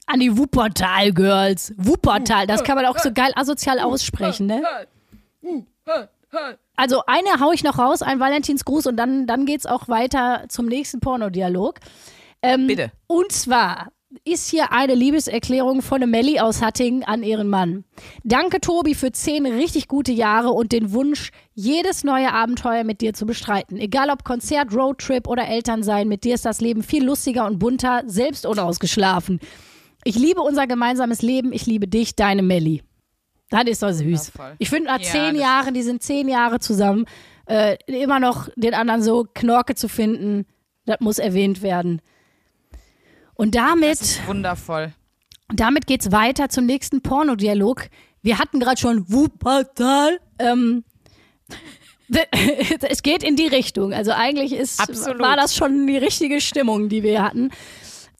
An 0.05 0.19
die 0.19 0.37
Wuppertal-Girls. 0.37 1.73
Wuppertal, 1.77 2.45
das 2.47 2.63
kann 2.63 2.75
man 2.75 2.85
auch 2.85 2.99
so 2.99 3.11
geil 3.11 3.31
asozial 3.35 3.79
aussprechen, 3.79 4.45
ne? 4.45 4.61
Also 6.75 7.01
eine 7.07 7.39
hau 7.39 7.51
ich 7.51 7.63
noch 7.63 7.79
raus, 7.79 8.01
ein 8.01 8.19
Valentinsgruß 8.19 8.87
und 8.87 8.97
dann, 8.97 9.25
dann 9.27 9.45
geht's 9.45 9.65
auch 9.65 9.87
weiter 9.87 10.45
zum 10.49 10.67
nächsten 10.67 10.99
Pornodialog. 10.99 11.79
Ähm, 12.41 12.67
Bitte. 12.67 12.91
Und 13.07 13.31
zwar 13.31 13.91
ist 14.23 14.49
hier 14.49 14.71
eine 14.71 14.93
Liebeserklärung 14.93 15.81
von 15.81 15.99
der 15.99 16.07
Melli 16.07 16.39
aus 16.39 16.61
Hattingen 16.61 17.03
an 17.03 17.23
ihren 17.23 17.49
Mann. 17.49 17.83
Danke, 18.23 18.61
Tobi, 18.61 18.95
für 18.95 19.11
zehn 19.11 19.45
richtig 19.45 19.87
gute 19.87 20.11
Jahre 20.11 20.49
und 20.49 20.71
den 20.71 20.91
Wunsch, 20.93 21.31
jedes 21.53 22.03
neue 22.03 22.31
Abenteuer 22.33 22.83
mit 22.83 23.01
dir 23.01 23.13
zu 23.13 23.25
bestreiten. 23.25 23.77
Egal 23.77 24.09
ob 24.09 24.23
Konzert, 24.23 24.73
Roadtrip 24.73 25.27
oder 25.27 25.47
Elternsein, 25.47 26.07
mit 26.07 26.23
dir 26.23 26.35
ist 26.35 26.45
das 26.45 26.61
Leben 26.61 26.83
viel 26.83 27.03
lustiger 27.03 27.45
und 27.45 27.59
bunter, 27.59 28.03
selbst 28.05 28.45
unausgeschlafen. 28.45 29.39
Ich 30.03 30.15
liebe 30.15 30.41
unser 30.41 30.67
gemeinsames 30.67 31.21
Leben, 31.21 31.51
ich 31.51 31.65
liebe 31.65 31.87
dich, 31.87 32.15
deine 32.15 32.43
Melli. 32.43 32.83
Das 33.49 33.63
ist 33.65 33.81
doch 33.83 33.91
süß. 33.91 34.03
Wundervoll. 34.03 34.55
Ich 34.59 34.69
finde, 34.69 34.89
nach 34.89 34.99
Ja, 34.99 35.09
zehn 35.11 35.35
Jahren, 35.35 35.73
die 35.73 35.81
sind 35.83 36.03
zehn 36.03 36.27
Jahre 36.27 36.59
zusammen, 36.59 37.05
äh, 37.47 37.77
immer 37.87 38.19
noch 38.19 38.49
den 38.55 38.73
anderen 38.73 39.01
so 39.01 39.25
Knorke 39.33 39.75
zu 39.75 39.87
finden, 39.87 40.45
das 40.85 40.97
muss 40.99 41.17
erwähnt 41.17 41.61
werden. 41.61 42.01
Und 43.35 43.55
damit, 43.55 43.91
Das 43.91 44.01
ist 44.01 44.27
wundervoll. 44.27 44.93
damit 45.53 45.87
geht's 45.87 46.11
weiter 46.11 46.49
zum 46.49 46.65
nächsten 46.65 47.01
Pornodialog. 47.01 47.87
Wir 48.21 48.39
hatten 48.39 48.59
gerade 48.59 48.77
schon 48.81 49.09
Wuppertal. 49.11 50.19
Ähm, 50.39 50.83
es 52.89 53.03
geht 53.03 53.23
in 53.23 53.35
die 53.35 53.47
Richtung. 53.47 53.93
Also 53.93 54.11
eigentlich 54.11 54.53
ist, 54.53 54.79
Absolut. 54.79 55.19
war 55.19 55.35
das 55.35 55.55
schon 55.55 55.87
die 55.87 55.97
richtige 55.97 56.41
Stimmung, 56.41 56.89
die 56.89 57.03
wir 57.03 57.23
hatten. 57.23 57.51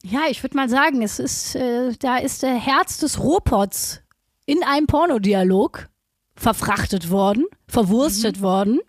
Ja, 0.02 0.20
ich 0.30 0.42
würde 0.42 0.56
mal 0.56 0.68
sagen, 0.68 1.02
es 1.02 1.18
ist, 1.18 1.54
äh, 1.56 1.92
da 1.98 2.18
ist 2.18 2.42
der 2.42 2.54
Herz 2.54 2.98
des 2.98 3.18
Rohpots 3.18 4.00
in 4.48 4.64
einem 4.64 4.86
Pornodialog 4.86 5.90
verfrachtet 6.34 7.10
worden, 7.10 7.44
verwurstet 7.66 8.40
worden. 8.40 8.80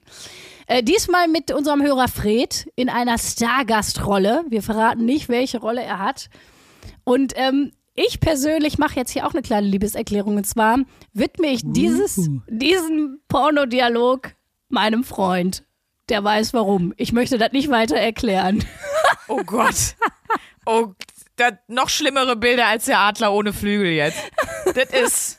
Äh, 0.67 0.83
diesmal 0.83 1.27
mit 1.27 1.51
unserem 1.51 1.83
Hörer 1.83 2.07
Fred 2.07 2.71
in 2.75 2.87
einer 2.87 3.17
Stargastrolle. 3.17 4.45
Wir 4.47 4.63
verraten 4.63 5.03
nicht, 5.03 5.27
welche 5.27 5.59
Rolle 5.59 5.83
er 5.83 5.99
hat. 5.99 6.29
Und 7.03 7.33
ähm, 7.35 7.73
ich 7.93 8.21
persönlich 8.21 8.77
mache 8.77 8.95
jetzt 8.95 9.11
hier 9.11 9.27
auch 9.27 9.33
eine 9.33 9.41
kleine 9.41 9.67
Liebeserklärung. 9.67 10.37
Und 10.37 10.45
zwar 10.45 10.77
widme 11.11 11.47
ich 11.47 11.61
dieses, 11.65 12.29
diesen 12.47 13.19
Pornodialog 13.27 14.31
meinem 14.69 15.03
Freund. 15.03 15.65
Der 16.07 16.23
weiß 16.23 16.53
warum. 16.53 16.93
Ich 16.95 17.11
möchte 17.11 17.37
das 17.37 17.51
nicht 17.51 17.69
weiter 17.69 17.97
erklären. 17.97 18.63
Oh 19.27 19.43
Gott. 19.43 19.95
Oh, 20.65 20.93
das 21.35 21.53
noch 21.67 21.89
schlimmere 21.89 22.35
Bilder 22.35 22.67
als 22.67 22.85
der 22.85 22.99
Adler 22.99 23.33
ohne 23.33 23.51
Flügel 23.51 23.91
jetzt. 23.91 24.19
Das 24.73 24.89
ist. 24.91 25.38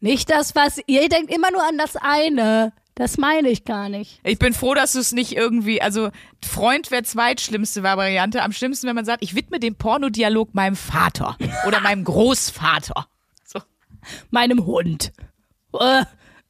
Nicht 0.00 0.30
das, 0.30 0.54
was 0.54 0.80
ihr 0.86 1.08
denkt 1.08 1.32
immer 1.32 1.50
nur 1.50 1.62
an 1.66 1.78
das 1.78 1.96
eine. 1.96 2.72
Das 2.94 3.16
meine 3.16 3.48
ich 3.48 3.64
gar 3.64 3.88
nicht. 3.88 4.20
Ich 4.24 4.40
bin 4.40 4.52
froh, 4.52 4.74
dass 4.74 4.94
du 4.94 4.98
es 4.98 5.12
nicht 5.12 5.36
irgendwie, 5.36 5.80
also 5.80 6.10
Freund 6.44 6.90
wäre 6.90 7.04
zweitschlimmste 7.04 7.84
Variante. 7.84 8.42
Am 8.42 8.50
schlimmsten, 8.50 8.88
wenn 8.88 8.96
man 8.96 9.04
sagt, 9.04 9.22
ich 9.22 9.36
widme 9.36 9.60
den 9.60 9.76
Pornodialog 9.76 10.52
meinem 10.52 10.74
Vater 10.74 11.36
oder 11.66 11.78
meinem 11.80 12.02
Großvater. 12.02 13.06
So. 13.44 13.60
Meinem 14.30 14.66
Hund. 14.66 15.12
Äh. 15.78 16.04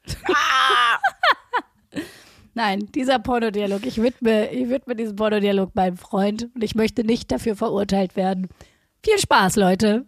Nein, 2.54 2.88
dieser 2.94 3.18
Pornodialog. 3.18 3.84
Ich 3.84 4.00
widme, 4.00 4.50
ich 4.50 4.70
widme 4.70 4.96
diesen 4.96 5.16
Pornodialog 5.16 5.74
meinem 5.74 5.98
Freund 5.98 6.48
und 6.54 6.64
ich 6.64 6.74
möchte 6.74 7.04
nicht 7.04 7.30
dafür 7.30 7.56
verurteilt 7.56 8.16
werden. 8.16 8.48
Viel 9.04 9.18
Spaß, 9.18 9.56
Leute. 9.56 10.06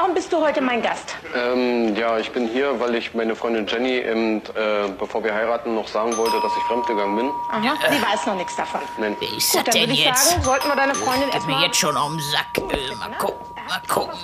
Warum 0.00 0.14
bist 0.14 0.32
du 0.32 0.40
heute 0.40 0.62
mein 0.62 0.80
Gast? 0.80 1.14
Ähm, 1.36 1.94
ja, 1.94 2.16
ich 2.18 2.32
bin 2.32 2.48
hier, 2.48 2.80
weil 2.80 2.94
ich 2.94 3.12
meine 3.12 3.36
Freundin 3.36 3.66
Jenny 3.66 3.98
eben, 3.98 4.38
äh, 4.38 4.88
bevor 4.98 5.22
wir 5.22 5.34
heiraten, 5.34 5.74
noch 5.74 5.86
sagen 5.88 6.16
wollte, 6.16 6.40
dass 6.40 6.50
ich 6.56 6.62
fremdgegangen 6.62 7.16
bin. 7.16 7.30
Aha, 7.50 7.74
sie 7.90 8.00
weiß 8.00 8.24
noch 8.24 8.34
nichts 8.36 8.56
davon. 8.56 8.80
Nein. 8.96 9.14
Wie 9.20 9.26
ist 9.36 9.52
Gut, 9.52 9.58
das 9.58 9.64
dann 9.64 9.72
denn 9.74 9.82
würde 9.82 9.92
ich 9.92 10.06
jetzt? 10.06 10.30
sagen, 10.30 10.42
sollten 10.42 10.68
wir 10.68 10.76
deine 10.76 10.94
Freundin 10.94 11.24
Geht 11.24 11.32
mir 11.32 11.34
erstmal... 11.34 11.62
jetzt 11.64 11.76
schon 11.78 11.94
um 11.98 12.16
den 12.16 12.20
Sack. 12.30 12.46
Äh, 12.56 12.94
mal 12.94 13.18
gucken, 13.18 13.46
mal 13.68 13.82
gucken. 13.88 14.18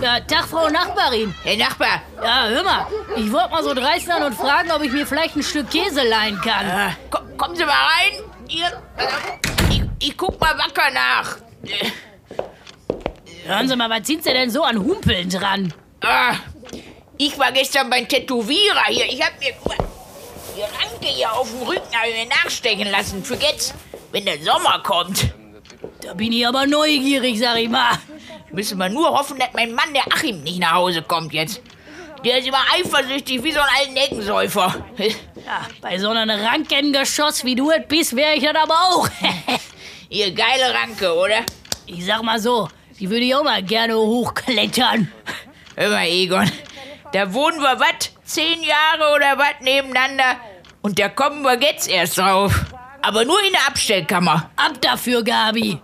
Ja, 0.00 0.20
Tag, 0.20 0.44
Frau 0.48 0.68
Nachbarin. 0.68 1.34
Hey 1.42 1.56
Nachbar, 1.56 2.00
Ja, 2.22 2.46
hör 2.46 2.62
mal, 2.62 2.86
ich 3.16 3.32
wollte 3.32 3.50
mal 3.50 3.64
so 3.64 3.74
dreist 3.74 4.06
sein 4.06 4.22
und 4.22 4.36
fragen, 4.36 4.70
ob 4.70 4.82
ich 4.84 4.92
mir 4.92 5.04
vielleicht 5.04 5.34
ein 5.34 5.42
Stück 5.42 5.68
Käse 5.68 6.04
leihen 6.08 6.40
kann. 6.42 6.64
äh, 6.64 6.90
komm, 7.10 7.36
kommen 7.36 7.56
Sie 7.56 7.64
mal 7.64 7.72
rein. 7.72 8.22
Hier, 8.46 8.66
äh, 8.98 9.68
ich, 9.68 9.82
ich 9.98 10.16
guck 10.16 10.40
mal 10.40 10.56
wacker 10.56 10.88
nach. 10.94 11.38
Äh, 11.64 11.90
Hören 13.46 13.68
Sie 13.68 13.76
mal, 13.76 13.90
was 13.90 14.06
sind 14.06 14.22
Sie 14.24 14.32
denn 14.32 14.50
so 14.50 14.62
an 14.62 14.78
Humpeln 14.78 15.28
dran? 15.28 15.74
ah, 16.00 16.34
ich 17.18 17.38
war 17.38 17.52
gestern 17.52 17.88
beim 17.90 18.08
Tätowierer 18.08 18.84
hier. 18.88 19.04
Ich 19.06 19.22
hab 19.22 19.38
mir, 19.38 19.52
die 20.56 20.62
Ranke 20.62 21.06
hier 21.06 21.32
auf 21.32 21.48
dem 21.50 21.62
Rücken 21.62 21.94
hab 21.94 22.06
ich 22.08 22.14
mir 22.14 22.26
nachstechen 22.28 22.90
lassen. 22.90 23.24
Für 23.24 23.34
jetzt, 23.36 23.74
wenn 24.10 24.24
der 24.24 24.40
Sommer 24.42 24.80
kommt. 24.82 25.32
Da 26.00 26.14
bin 26.14 26.32
ich 26.32 26.46
aber 26.46 26.66
neugierig, 26.66 27.38
sag 27.38 27.58
ich 27.58 27.68
mal. 27.68 27.98
Müssen 28.50 28.78
wir 28.78 28.88
nur 28.88 29.10
hoffen, 29.16 29.38
dass 29.38 29.48
mein 29.54 29.72
Mann, 29.72 29.94
der 29.94 30.02
Achim, 30.12 30.42
nicht 30.42 30.58
nach 30.58 30.72
Hause 30.74 31.02
kommt 31.02 31.32
jetzt. 31.32 31.60
Der 32.24 32.38
ist 32.38 32.46
immer 32.48 32.62
eifersüchtig 32.74 33.42
wie 33.42 33.52
so 33.52 33.60
ein 33.60 33.66
alten 33.80 33.94
Neckensäufer. 33.94 34.84
Ja, 34.98 35.66
bei 35.80 35.98
so 35.98 36.08
einem 36.10 36.30
Rankengeschoss 36.30 37.44
wie 37.44 37.54
du 37.54 37.70
es 37.70 37.86
bist, 37.88 38.14
wäre 38.16 38.34
ich 38.34 38.42
das 38.44 38.54
aber 38.56 38.74
auch. 38.74 39.08
Ihr 40.12 40.30
geile 40.34 40.74
Ranke, 40.74 41.10
oder? 41.16 41.40
Ich 41.86 42.04
sag 42.04 42.22
mal 42.22 42.38
so, 42.38 42.68
die 43.00 43.08
würde 43.08 43.24
ich 43.24 43.34
auch 43.34 43.44
mal 43.44 43.62
gerne 43.62 43.96
hochklettern. 43.96 45.10
Hör 45.74 45.88
mal, 45.88 46.06
Egon, 46.06 46.52
da 47.14 47.32
wohnen 47.32 47.58
wir, 47.62 47.80
was, 47.80 48.12
zehn 48.22 48.62
Jahre 48.62 49.14
oder 49.14 49.38
was 49.38 49.54
nebeneinander 49.60 50.36
und 50.82 50.98
da 50.98 51.08
kommen 51.08 51.40
wir 51.40 51.58
jetzt 51.58 51.88
erst 51.88 52.18
drauf. 52.18 52.52
Aber 53.00 53.24
nur 53.24 53.42
in 53.42 53.52
der 53.52 53.66
Abstellkammer. 53.66 54.50
Ab 54.54 54.72
dafür, 54.82 55.24
Gabi. 55.24 55.80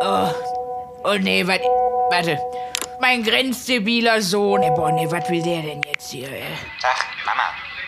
Oh, 0.00 0.30
oh 1.04 1.16
nee, 1.18 1.46
wat, 1.46 1.62
warte. 2.10 2.38
Mein 3.00 3.24
grenzdebiler 3.24 4.20
Sohn. 4.20 4.62
Ey, 4.62 4.70
Boah, 4.72 4.92
nee, 4.92 5.10
was 5.10 5.26
will 5.30 5.42
der 5.42 5.62
denn 5.62 5.80
jetzt 5.84 6.10
hier? 6.10 6.30
Ey? 6.30 6.42
Ach, 6.82 7.04
Mama. 7.24 7.44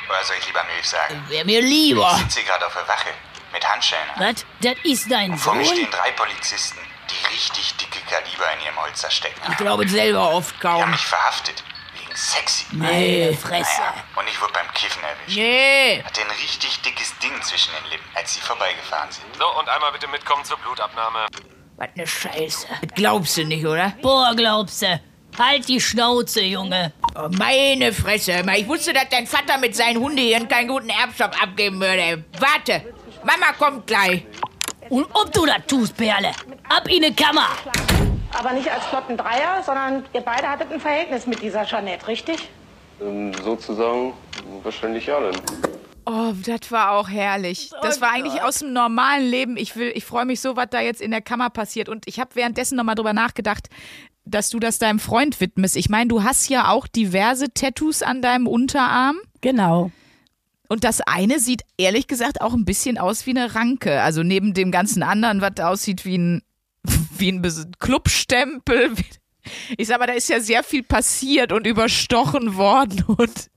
Oder 0.08 0.24
soll 0.24 0.36
ich 0.40 0.46
lieber 0.46 0.64
Milch 0.74 0.88
sagen? 0.88 1.22
Wär 1.28 1.44
mir 1.44 1.60
lieber. 1.60 2.12
Ich 2.16 2.22
sitze 2.22 2.40
hier 2.40 2.48
gerade 2.48 2.66
auf 2.66 2.72
der 2.72 2.88
Wache. 2.88 3.10
Mit 3.52 3.68
Handschellen. 3.68 4.08
Was? 4.16 4.44
Das 4.62 4.74
ist 4.84 5.10
dein 5.10 5.32
Und 5.32 5.38
vor 5.38 5.54
mir 5.54 5.64
Sohn? 5.64 5.74
stehen 5.76 5.90
drei 5.90 6.10
Polizisten, 6.12 6.78
die 7.10 7.26
richtig 7.34 7.74
dicke 7.76 7.98
Kaliber 8.08 8.44
in 8.58 8.64
ihrem 8.66 8.76
Holster 8.80 9.10
stecken. 9.10 9.40
Ich 9.50 9.56
glaube 9.56 9.88
selber 9.88 10.30
oft 10.30 10.54
Die 10.62 10.66
haben 10.68 10.80
kaum. 10.82 10.90
mich 10.92 11.00
verhaftet. 11.06 11.62
Wegen 11.98 12.14
sexy. 12.14 12.64
Meine 12.72 13.36
Fresse. 13.36 13.80
Naja, 13.80 13.94
und 14.16 14.28
ich 14.28 14.40
wurde 14.40 14.52
beim 14.52 14.72
Kiffen 14.74 15.02
erwischt. 15.02 15.36
Nee. 15.36 16.02
Hatte 16.04 16.20
ein 16.22 16.30
richtig 16.30 16.80
dickes 16.82 17.18
Ding 17.18 17.42
zwischen 17.42 17.72
den 17.74 17.90
Lippen, 17.90 18.06
als 18.14 18.34
sie 18.34 18.40
vorbeigefahren 18.40 19.10
sind. 19.10 19.24
So, 19.36 19.58
und 19.58 19.68
einmal 19.68 19.90
bitte 19.92 20.06
mitkommen 20.08 20.44
zur 20.44 20.56
Blutabnahme. 20.58 21.26
Was 21.76 21.88
ne 21.96 22.06
Scheiße. 22.06 22.66
Das 22.82 22.94
glaubst 22.94 23.36
du 23.36 23.44
nicht, 23.44 23.66
oder? 23.66 23.94
Boah, 24.02 24.32
glaubst 24.36 24.82
du. 24.82 25.00
Halt 25.38 25.68
die 25.68 25.80
Schnauze, 25.80 26.42
Junge. 26.42 26.92
Oh, 27.14 27.28
meine 27.30 27.92
Fresse. 27.92 28.44
Ich 28.56 28.66
wusste, 28.68 28.92
dass 28.92 29.08
dein 29.10 29.26
Vater 29.26 29.58
mit 29.58 29.74
seinen 29.74 29.98
Hundehirn 29.98 30.48
keinen 30.48 30.68
guten 30.68 30.90
Erbstoff 30.90 31.30
abgeben 31.40 31.80
würde. 31.80 32.24
Warte. 32.38 32.94
Mama 33.24 33.52
kommt 33.58 33.86
gleich. 33.86 34.24
Und 34.88 35.06
ob 35.12 35.32
du 35.32 35.46
das 35.46 35.66
tust, 35.66 35.96
Perle. 35.96 36.30
Ab 36.68 36.88
in 36.88 37.02
die 37.02 37.14
Kammer. 37.14 37.48
Aber 38.32 38.52
nicht 38.52 38.70
als 38.70 38.84
flotten 38.86 39.16
Dreier, 39.16 39.62
sondern 39.64 40.04
ihr 40.12 40.20
beide 40.20 40.48
hattet 40.48 40.72
ein 40.72 40.80
Verhältnis 40.80 41.26
mit 41.26 41.42
dieser 41.42 41.64
Jeanette, 41.64 42.06
richtig? 42.08 42.48
Ähm, 43.00 43.32
sozusagen, 43.34 44.12
wahrscheinlich 44.62 45.06
ja 45.06 45.20
dann. 45.20 45.36
Oh, 46.06 46.32
das 46.44 46.72
war 46.72 46.92
auch 46.92 47.08
herrlich. 47.08 47.70
Das 47.82 48.00
war 48.00 48.10
eigentlich 48.10 48.42
aus 48.42 48.60
dem 48.60 48.72
normalen 48.72 49.28
Leben. 49.28 49.56
Ich 49.56 49.76
will, 49.76 49.92
ich 49.94 50.04
freue 50.04 50.24
mich 50.24 50.40
so, 50.40 50.56
was 50.56 50.66
da 50.70 50.80
jetzt 50.80 51.00
in 51.00 51.10
der 51.10 51.20
Kammer 51.20 51.50
passiert. 51.50 51.88
Und 51.88 52.08
ich 52.08 52.18
habe 52.18 52.34
währenddessen 52.34 52.76
nochmal 52.76 52.94
drüber 52.94 53.12
nachgedacht, 53.12 53.68
dass 54.24 54.50
du 54.50 54.58
das 54.58 54.78
deinem 54.78 54.98
Freund 54.98 55.40
widmest. 55.40 55.76
Ich 55.76 55.88
meine, 55.88 56.08
du 56.08 56.22
hast 56.22 56.48
ja 56.48 56.68
auch 56.68 56.86
diverse 56.86 57.52
Tattoos 57.52 58.02
an 58.02 58.22
deinem 58.22 58.46
Unterarm. 58.46 59.18
Genau. 59.40 59.92
Und 60.70 60.84
das 60.84 61.00
eine 61.00 61.40
sieht 61.40 61.62
ehrlich 61.78 62.06
gesagt 62.06 62.40
auch 62.40 62.54
ein 62.54 62.64
bisschen 62.64 62.96
aus 62.96 63.26
wie 63.26 63.30
eine 63.30 63.56
Ranke. 63.56 64.00
Also 64.02 64.22
neben 64.22 64.54
dem 64.54 64.70
ganzen 64.70 65.02
anderen, 65.02 65.40
was 65.40 65.58
aussieht 65.58 66.04
wie 66.04 66.16
ein, 66.16 66.42
wie 67.18 67.32
ein 67.32 67.42
Clubstempel. 67.80 68.92
Ich 69.76 69.88
sag 69.88 69.98
mal, 69.98 70.06
da 70.06 70.12
ist 70.12 70.28
ja 70.28 70.38
sehr 70.38 70.62
viel 70.62 70.84
passiert 70.84 71.50
und 71.50 71.66
überstochen 71.66 72.54
worden 72.54 73.04
und, 73.08 73.50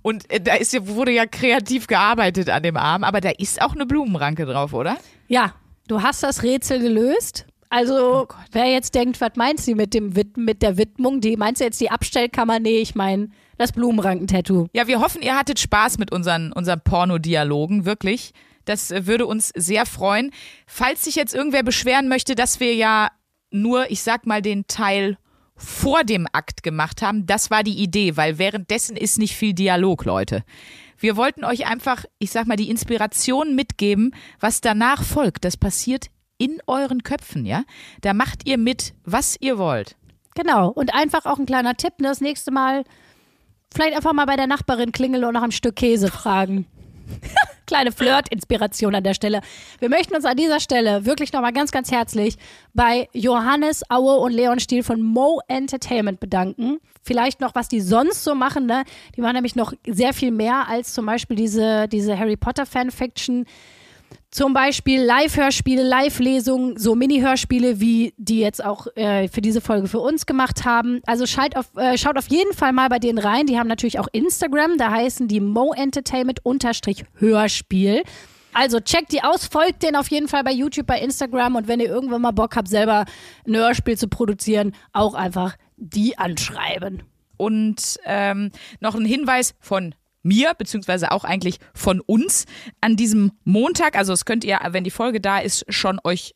und 0.00 0.24
da 0.46 0.54
ist 0.54 0.72
ja, 0.72 0.86
wurde 0.86 1.12
ja 1.12 1.26
kreativ 1.26 1.88
gearbeitet 1.88 2.48
an 2.48 2.62
dem 2.62 2.78
Arm, 2.78 3.04
aber 3.04 3.20
da 3.20 3.30
ist 3.36 3.60
auch 3.60 3.74
eine 3.74 3.84
Blumenranke 3.84 4.46
drauf, 4.46 4.72
oder? 4.72 4.96
Ja, 5.28 5.52
du 5.88 6.00
hast 6.00 6.22
das 6.22 6.42
Rätsel 6.42 6.78
gelöst. 6.78 7.44
Also, 7.68 8.28
wer 8.52 8.66
jetzt 8.66 8.94
denkt, 8.94 9.20
was 9.20 9.32
meinst 9.34 9.66
du 9.66 9.74
mit, 9.74 9.92
dem 9.92 10.14
mit 10.36 10.62
der 10.62 10.78
Widmung? 10.78 11.20
Die 11.20 11.36
meinst 11.36 11.60
du 11.60 11.64
jetzt 11.64 11.80
die 11.80 11.90
Abstellkammer? 11.90 12.60
Nee, 12.60 12.78
ich 12.78 12.94
meine 12.94 13.28
das 13.58 13.72
Blumenranken-Tattoo. 13.72 14.68
Ja, 14.72 14.86
wir 14.86 15.00
hoffen, 15.00 15.22
ihr 15.22 15.36
hattet 15.36 15.58
Spaß 15.58 15.98
mit 15.98 16.12
unseren, 16.12 16.52
unseren 16.52 16.80
Pornodialogen, 16.80 17.84
wirklich. 17.84 18.32
Das 18.64 18.90
äh, 18.90 19.06
würde 19.06 19.26
uns 19.26 19.52
sehr 19.54 19.86
freuen. 19.86 20.30
Falls 20.66 21.04
sich 21.04 21.14
jetzt 21.14 21.34
irgendwer 21.34 21.62
beschweren 21.62 22.08
möchte, 22.08 22.34
dass 22.34 22.60
wir 22.60 22.74
ja 22.74 23.10
nur, 23.50 23.90
ich 23.90 24.02
sag 24.02 24.26
mal, 24.26 24.42
den 24.42 24.66
Teil 24.66 25.16
vor 25.56 26.04
dem 26.04 26.26
Akt 26.32 26.62
gemacht 26.62 27.00
haben, 27.00 27.24
das 27.26 27.50
war 27.50 27.62
die 27.62 27.78
Idee, 27.78 28.16
weil 28.16 28.38
währenddessen 28.38 28.96
ist 28.96 29.18
nicht 29.18 29.34
viel 29.34 29.54
Dialog, 29.54 30.04
Leute. 30.04 30.44
Wir 30.98 31.16
wollten 31.16 31.44
euch 31.44 31.66
einfach, 31.66 32.04
ich 32.18 32.30
sag 32.30 32.46
mal, 32.46 32.56
die 32.56 32.70
Inspiration 32.70 33.54
mitgeben, 33.54 34.14
was 34.40 34.60
danach 34.60 35.02
folgt. 35.02 35.44
Das 35.44 35.56
passiert 35.56 36.06
in 36.38 36.58
euren 36.66 37.02
Köpfen, 37.02 37.46
ja? 37.46 37.64
Da 38.02 38.12
macht 38.12 38.46
ihr 38.46 38.58
mit, 38.58 38.94
was 39.04 39.36
ihr 39.40 39.58
wollt. 39.58 39.96
Genau. 40.34 40.68
Und 40.68 40.94
einfach 40.94 41.24
auch 41.24 41.38
ein 41.38 41.46
kleiner 41.46 41.76
Tipp, 41.76 41.94
ne, 42.00 42.08
das 42.08 42.20
nächste 42.20 42.50
Mal 42.50 42.84
vielleicht 43.74 43.96
einfach 43.96 44.12
mal 44.12 44.26
bei 44.26 44.36
der 44.36 44.46
Nachbarin 44.46 44.92
klingeln 44.92 45.24
und 45.24 45.34
nach 45.34 45.42
einem 45.42 45.52
Stück 45.52 45.76
Käse 45.76 46.10
fragen. 46.10 46.66
Kleine 47.66 47.90
Flirt-Inspiration 47.90 48.94
an 48.94 49.02
der 49.02 49.14
Stelle. 49.14 49.40
Wir 49.80 49.88
möchten 49.88 50.14
uns 50.14 50.24
an 50.24 50.36
dieser 50.36 50.60
Stelle 50.60 51.04
wirklich 51.04 51.32
nochmal 51.32 51.52
ganz, 51.52 51.72
ganz 51.72 51.90
herzlich 51.90 52.36
bei 52.74 53.08
Johannes 53.12 53.82
Aue 53.90 54.16
und 54.18 54.32
Leon 54.32 54.60
Stiel 54.60 54.82
von 54.82 55.02
Mo 55.02 55.40
Entertainment 55.48 56.20
bedanken. 56.20 56.78
Vielleicht 57.02 57.40
noch, 57.40 57.54
was 57.54 57.68
die 57.68 57.80
sonst 57.80 58.22
so 58.22 58.34
machen, 58.34 58.66
ne? 58.66 58.84
Die 59.16 59.20
machen 59.20 59.34
nämlich 59.34 59.56
noch 59.56 59.72
sehr 59.86 60.12
viel 60.12 60.30
mehr 60.30 60.68
als 60.68 60.92
zum 60.92 61.06
Beispiel 61.06 61.36
diese, 61.36 61.88
diese 61.88 62.18
Harry 62.18 62.36
Potter 62.36 62.66
Fanfiction. 62.66 63.46
Zum 64.30 64.52
Beispiel 64.52 65.02
Live-Hörspiele, 65.02 65.82
Live-Lesungen, 65.82 66.76
so 66.76 66.94
Mini-Hörspiele, 66.94 67.80
wie 67.80 68.12
die 68.18 68.40
jetzt 68.40 68.62
auch 68.62 68.86
äh, 68.94 69.28
für 69.28 69.40
diese 69.40 69.60
Folge 69.60 69.88
für 69.88 70.00
uns 70.00 70.26
gemacht 70.26 70.64
haben. 70.64 71.00
Also 71.06 71.26
schaut 71.26 71.56
auf, 71.56 71.74
äh, 71.76 71.96
schaut 71.96 72.18
auf 72.18 72.28
jeden 72.28 72.52
Fall 72.52 72.72
mal 72.72 72.88
bei 72.88 72.98
denen 72.98 73.18
rein. 73.18 73.46
Die 73.46 73.58
haben 73.58 73.68
natürlich 73.68 73.98
auch 73.98 74.08
Instagram, 74.12 74.76
da 74.76 74.90
heißen 74.90 75.28
die 75.28 75.40
Mo 75.40 75.72
Entertainment 75.72 76.44
unterstrich 76.44 77.04
Hörspiel. 77.14 78.02
Also 78.52 78.80
checkt 78.80 79.12
die 79.12 79.22
aus, 79.22 79.46
folgt 79.46 79.82
denen 79.82 79.96
auf 79.96 80.08
jeden 80.08 80.28
Fall 80.28 80.42
bei 80.42 80.52
YouTube, 80.52 80.86
bei 80.86 80.98
Instagram 80.98 81.56
und 81.56 81.68
wenn 81.68 81.78
ihr 81.78 81.88
irgendwann 81.88 82.22
mal 82.22 82.30
Bock 82.30 82.56
habt, 82.56 82.68
selber 82.68 83.04
ein 83.46 83.56
Hörspiel 83.56 83.98
zu 83.98 84.08
produzieren, 84.08 84.74
auch 84.92 85.14
einfach 85.14 85.56
die 85.76 86.18
anschreiben. 86.18 87.02
Und 87.36 87.98
ähm, 88.06 88.50
noch 88.80 88.94
ein 88.94 89.04
Hinweis 89.04 89.54
von 89.60 89.94
mir, 90.26 90.54
beziehungsweise 90.54 91.12
auch 91.12 91.24
eigentlich 91.24 91.58
von 91.74 92.00
uns 92.00 92.44
an 92.80 92.96
diesem 92.96 93.32
Montag. 93.44 93.96
Also 93.96 94.12
das 94.12 94.24
könnt 94.24 94.44
ihr, 94.44 94.60
wenn 94.70 94.84
die 94.84 94.90
Folge 94.90 95.20
da 95.20 95.38
ist, 95.38 95.64
schon 95.68 95.98
euch 96.04 96.34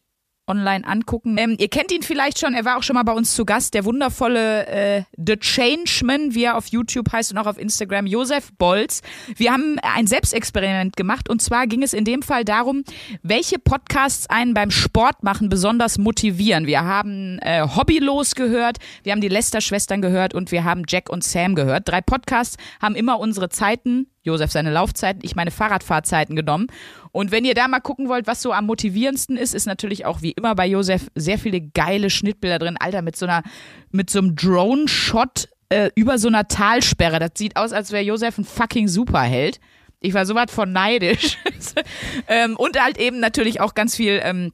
online 0.50 0.86
angucken. 0.86 1.36
Ähm, 1.38 1.56
ihr 1.58 1.68
kennt 1.68 1.92
ihn 1.92 2.02
vielleicht 2.02 2.38
schon, 2.38 2.54
er 2.54 2.64
war 2.64 2.76
auch 2.76 2.82
schon 2.82 2.94
mal 2.94 3.04
bei 3.04 3.12
uns 3.12 3.34
zu 3.34 3.44
Gast, 3.44 3.74
der 3.74 3.84
wundervolle 3.84 4.66
äh, 4.66 5.02
The 5.16 5.36
Changeman, 5.36 6.34
wie 6.34 6.44
er 6.44 6.56
auf 6.56 6.66
YouTube 6.66 7.12
heißt 7.12 7.32
und 7.32 7.38
auch 7.38 7.46
auf 7.46 7.56
Instagram, 7.56 8.06
Josef 8.06 8.52
Bolz. 8.58 9.00
Wir 9.36 9.52
haben 9.52 9.78
ein 9.82 10.06
Selbstexperiment 10.06 10.96
gemacht 10.96 11.28
und 11.28 11.40
zwar 11.40 11.66
ging 11.66 11.82
es 11.82 11.92
in 11.92 12.04
dem 12.04 12.22
Fall 12.22 12.44
darum, 12.44 12.82
welche 13.22 13.58
Podcasts 13.58 14.28
einen 14.28 14.52
beim 14.52 14.70
Sport 14.70 15.22
machen 15.22 15.48
besonders 15.48 15.98
motivieren. 15.98 16.66
Wir 16.66 16.84
haben 16.84 17.38
äh, 17.38 17.62
Hobbylos 17.62 18.34
gehört, 18.34 18.78
wir 19.04 19.12
haben 19.12 19.20
die 19.20 19.28
Lester-Schwestern 19.28 20.02
gehört 20.02 20.34
und 20.34 20.50
wir 20.50 20.64
haben 20.64 20.82
Jack 20.88 21.08
und 21.08 21.22
Sam 21.22 21.54
gehört. 21.54 21.88
Drei 21.88 22.00
Podcasts 22.00 22.56
haben 22.82 22.96
immer 22.96 23.20
unsere 23.20 23.48
Zeiten 23.48 24.08
Josef 24.22 24.50
seine 24.50 24.70
Laufzeiten, 24.70 25.22
ich 25.24 25.34
meine 25.34 25.50
Fahrradfahrzeiten 25.50 26.36
genommen. 26.36 26.66
Und 27.12 27.30
wenn 27.30 27.44
ihr 27.44 27.54
da 27.54 27.68
mal 27.68 27.80
gucken 27.80 28.08
wollt, 28.08 28.26
was 28.26 28.42
so 28.42 28.52
am 28.52 28.66
motivierendsten 28.66 29.36
ist, 29.36 29.54
ist 29.54 29.66
natürlich 29.66 30.04
auch 30.04 30.22
wie 30.22 30.32
immer 30.32 30.54
bei 30.54 30.66
Josef 30.66 31.10
sehr 31.14 31.38
viele 31.38 31.60
geile 31.60 32.10
Schnittbilder 32.10 32.58
drin. 32.58 32.76
Alter, 32.78 33.02
mit 33.02 33.16
so 33.16 33.26
einer, 33.26 33.42
mit 33.90 34.10
so 34.10 34.18
einem 34.18 34.36
Drone-Shot 34.36 35.48
äh, 35.70 35.90
über 35.94 36.18
so 36.18 36.28
einer 36.28 36.48
Talsperre. 36.48 37.18
Das 37.18 37.32
sieht 37.36 37.56
aus, 37.56 37.72
als 37.72 37.92
wäre 37.92 38.04
Josef 38.04 38.38
ein 38.38 38.44
fucking 38.44 38.88
Superheld. 38.88 39.58
Ich 40.00 40.14
war 40.14 40.26
sowas 40.26 40.50
von 40.50 40.72
neidisch. 40.72 41.38
ähm, 42.28 42.56
und 42.56 42.80
halt 42.80 42.98
eben 42.98 43.20
natürlich 43.20 43.60
auch 43.60 43.74
ganz 43.74 43.96
viel 43.96 44.20
ähm, 44.22 44.52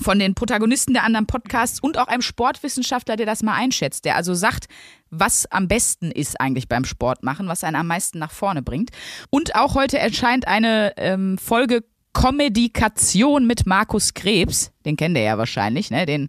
von 0.00 0.18
den 0.18 0.34
Protagonisten 0.34 0.94
der 0.94 1.04
anderen 1.04 1.26
Podcasts 1.26 1.80
und 1.80 1.98
auch 1.98 2.08
einem 2.08 2.22
Sportwissenschaftler, 2.22 3.16
der 3.16 3.26
das 3.26 3.42
mal 3.42 3.54
einschätzt, 3.54 4.04
der 4.04 4.16
also 4.16 4.34
sagt, 4.34 4.66
was 5.10 5.50
am 5.50 5.68
besten 5.68 6.10
ist 6.10 6.40
eigentlich 6.40 6.68
beim 6.68 6.84
Sport 6.84 7.22
machen, 7.22 7.48
was 7.48 7.64
einen 7.64 7.76
am 7.76 7.86
meisten 7.86 8.18
nach 8.18 8.30
vorne 8.30 8.62
bringt. 8.62 8.90
Und 9.28 9.54
auch 9.54 9.74
heute 9.74 9.98
erscheint 9.98 10.46
eine 10.46 10.94
ähm, 10.96 11.38
Folge 11.38 11.84
Kommunikation 12.12 13.46
mit 13.46 13.66
Markus 13.66 14.14
Krebs, 14.14 14.72
den 14.84 14.96
kennt 14.96 15.16
ihr 15.16 15.22
ja 15.22 15.38
wahrscheinlich, 15.38 15.90
ne? 15.90 16.06
Den, 16.06 16.28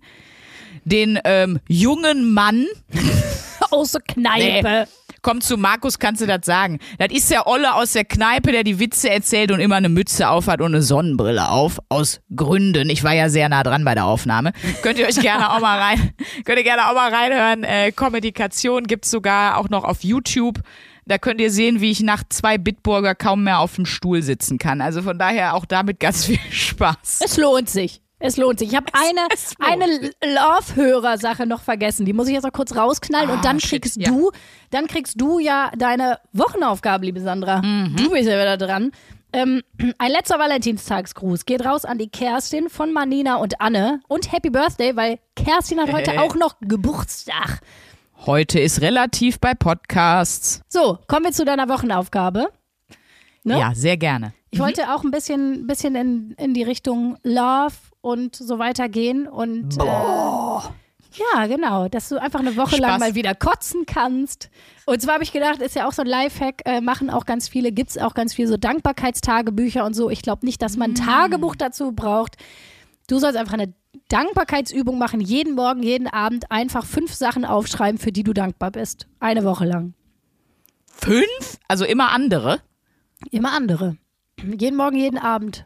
den 0.83 1.19
ähm, 1.23 1.59
jungen 1.67 2.33
Mann 2.33 2.67
aus 3.71 3.93
der 3.93 4.01
Kneipe. 4.01 4.87
Nee. 4.87 5.00
Komm 5.23 5.41
zu 5.41 5.55
Markus, 5.57 5.99
kannst 5.99 6.21
du 6.21 6.25
das 6.25 6.45
sagen. 6.45 6.79
Das 6.97 7.11
ist 7.11 7.29
der 7.29 7.45
Olle 7.45 7.75
aus 7.75 7.93
der 7.93 8.05
Kneipe, 8.05 8.51
der 8.51 8.63
die 8.63 8.79
Witze 8.79 9.09
erzählt 9.09 9.51
und 9.51 9.59
immer 9.59 9.75
eine 9.75 9.89
Mütze 9.89 10.29
aufhat 10.29 10.61
und 10.61 10.73
eine 10.73 10.81
Sonnenbrille 10.81 11.49
auf. 11.49 11.79
Aus 11.89 12.21
Gründen. 12.35 12.89
Ich 12.89 13.03
war 13.03 13.13
ja 13.13 13.29
sehr 13.29 13.47
nah 13.47 13.61
dran 13.61 13.85
bei 13.85 13.93
der 13.93 14.05
Aufnahme. 14.05 14.51
Könnt 14.81 14.97
ihr 14.97 15.07
euch 15.07 15.19
gerne 15.19 15.51
auch 15.51 15.59
mal 15.59 15.79
rein, 15.79 16.13
könnt 16.45 16.57
ihr 16.57 16.63
gerne 16.63 16.89
auch 16.89 16.95
mal 16.95 17.13
reinhören. 17.13 17.63
Äh, 17.63 17.91
Kommunikation 17.91 18.85
gibt's 18.85 19.11
sogar 19.11 19.57
auch 19.57 19.69
noch 19.69 19.83
auf 19.83 20.03
YouTube. 20.03 20.59
Da 21.05 21.17
könnt 21.17 21.41
ihr 21.41 21.51
sehen, 21.51 21.81
wie 21.81 21.91
ich 21.91 22.01
nach 22.01 22.23
zwei 22.29 22.57
Bitburger 22.57 23.15
kaum 23.15 23.43
mehr 23.43 23.59
auf 23.59 23.75
dem 23.75 23.85
Stuhl 23.85 24.23
sitzen 24.23 24.57
kann. 24.57 24.81
Also 24.81 25.01
von 25.01 25.19
daher 25.19 25.55
auch 25.55 25.65
damit 25.65 25.99
ganz 25.99 26.25
viel 26.25 26.39
Spaß. 26.51 27.19
Es 27.23 27.37
lohnt 27.37 27.69
sich. 27.69 28.01
Es 28.21 28.37
lohnt 28.37 28.59
sich. 28.59 28.69
Ich 28.69 28.75
habe 28.75 28.85
eine, 28.93 29.27
eine 29.59 30.11
Love-Hörer-Sache 30.23 31.45
noch 31.45 31.61
vergessen. 31.61 32.05
Die 32.05 32.13
muss 32.13 32.27
ich 32.27 32.33
jetzt 32.35 32.43
noch 32.43 32.53
kurz 32.53 32.75
rausknallen 32.75 33.29
und 33.29 33.39
Ah, 33.39 33.41
dann 33.41 33.59
shit, 33.59 33.81
kriegst 33.81 33.97
ja. 33.97 34.09
du, 34.09 34.31
dann 34.69 34.87
kriegst 34.87 35.19
du 35.19 35.39
ja 35.39 35.71
deine 35.77 36.19
Wochenaufgabe, 36.33 37.05
liebe 37.05 37.19
Sandra. 37.19 37.61
Mhm. 37.61 37.95
Du 37.97 38.09
bist 38.11 38.29
ja 38.29 38.35
wieder 38.39 38.57
dran. 38.57 38.91
Ähm, 39.33 39.61
ein 39.97 40.11
letzter 40.11 40.37
Valentinstagsgruß 40.39 41.45
geht 41.45 41.65
raus 41.65 41.85
an 41.85 41.97
die 41.97 42.09
Kerstin 42.09 42.69
von 42.69 42.91
Manina 42.91 43.35
und 43.37 43.61
Anne 43.61 44.01
und 44.09 44.31
Happy 44.31 44.49
Birthday, 44.49 44.95
weil 44.95 45.19
Kerstin 45.35 45.79
hat 45.79 45.91
heute 45.93 46.11
Äh. 46.11 46.17
auch 46.19 46.35
noch 46.35 46.55
Geburtstag. 46.61 47.61
Heute 48.25 48.59
ist 48.59 48.81
relativ 48.81 49.39
bei 49.39 49.53
Podcasts. 49.53 50.61
So, 50.67 50.99
kommen 51.07 51.25
wir 51.25 51.31
zu 51.31 51.45
deiner 51.45 51.69
Wochenaufgabe. 51.69 52.49
Ne? 53.43 53.57
Ja, 53.59 53.71
sehr 53.73 53.97
gerne. 53.97 54.33
Ich 54.51 54.59
wollte 54.59 54.93
auch 54.93 55.03
ein 55.03 55.11
bisschen, 55.11 55.65
bisschen 55.65 55.95
in, 55.95 56.31
in 56.37 56.53
die 56.53 56.61
Richtung 56.63 57.17
Love 57.23 57.73
und 58.01 58.35
so 58.35 58.59
weiter 58.59 58.89
gehen 58.89 59.27
und 59.27 59.77
äh, 59.77 59.85
ja, 61.13 61.47
genau, 61.47 61.89
dass 61.89 62.07
du 62.09 62.21
einfach 62.21 62.39
eine 62.39 62.55
Woche 62.55 62.77
lang 62.77 62.91
Spaß. 62.91 62.99
mal 62.99 63.15
wieder 63.15 63.35
kotzen 63.35 63.85
kannst. 63.85 64.49
Und 64.85 65.01
zwar 65.01 65.15
habe 65.15 65.23
ich 65.23 65.33
gedacht, 65.33 65.61
ist 65.61 65.75
ja 65.75 65.87
auch 65.87 65.91
so 65.91 66.03
ein 66.03 66.07
Lifehack, 66.07 66.61
äh, 66.65 66.79
machen 66.79 67.09
auch 67.09 67.25
ganz 67.25 67.49
viele, 67.49 67.71
gibt 67.73 67.89
es 67.89 67.97
auch 67.97 68.13
ganz 68.13 68.33
viele 68.33 68.47
so 68.47 68.57
Dankbarkeitstagebücher 68.57 69.85
und 69.85 69.93
so. 69.93 70.09
Ich 70.09 70.21
glaube 70.21 70.45
nicht, 70.45 70.61
dass 70.61 70.77
man 70.77 70.91
ein 70.91 70.95
Tagebuch 70.95 71.55
dazu 71.57 71.91
braucht. 71.91 72.37
Du 73.07 73.19
sollst 73.19 73.37
einfach 73.37 73.53
eine 73.53 73.73
Dankbarkeitsübung 74.07 74.97
machen, 74.97 75.19
jeden 75.19 75.53
Morgen, 75.53 75.83
jeden 75.83 76.07
Abend 76.07 76.49
einfach 76.49 76.85
fünf 76.85 77.13
Sachen 77.13 77.43
aufschreiben, 77.43 77.99
für 77.99 78.13
die 78.13 78.23
du 78.23 78.33
dankbar 78.33 78.71
bist. 78.71 79.07
Eine 79.19 79.43
Woche 79.43 79.65
lang. 79.65 79.93
Fünf? 80.85 81.59
Also 81.67 81.83
immer 81.83 82.11
andere? 82.11 82.61
Immer 83.31 83.51
andere. 83.51 83.97
Jeden 84.57 84.77
Morgen, 84.77 84.95
jeden 84.95 85.17
Abend. 85.17 85.65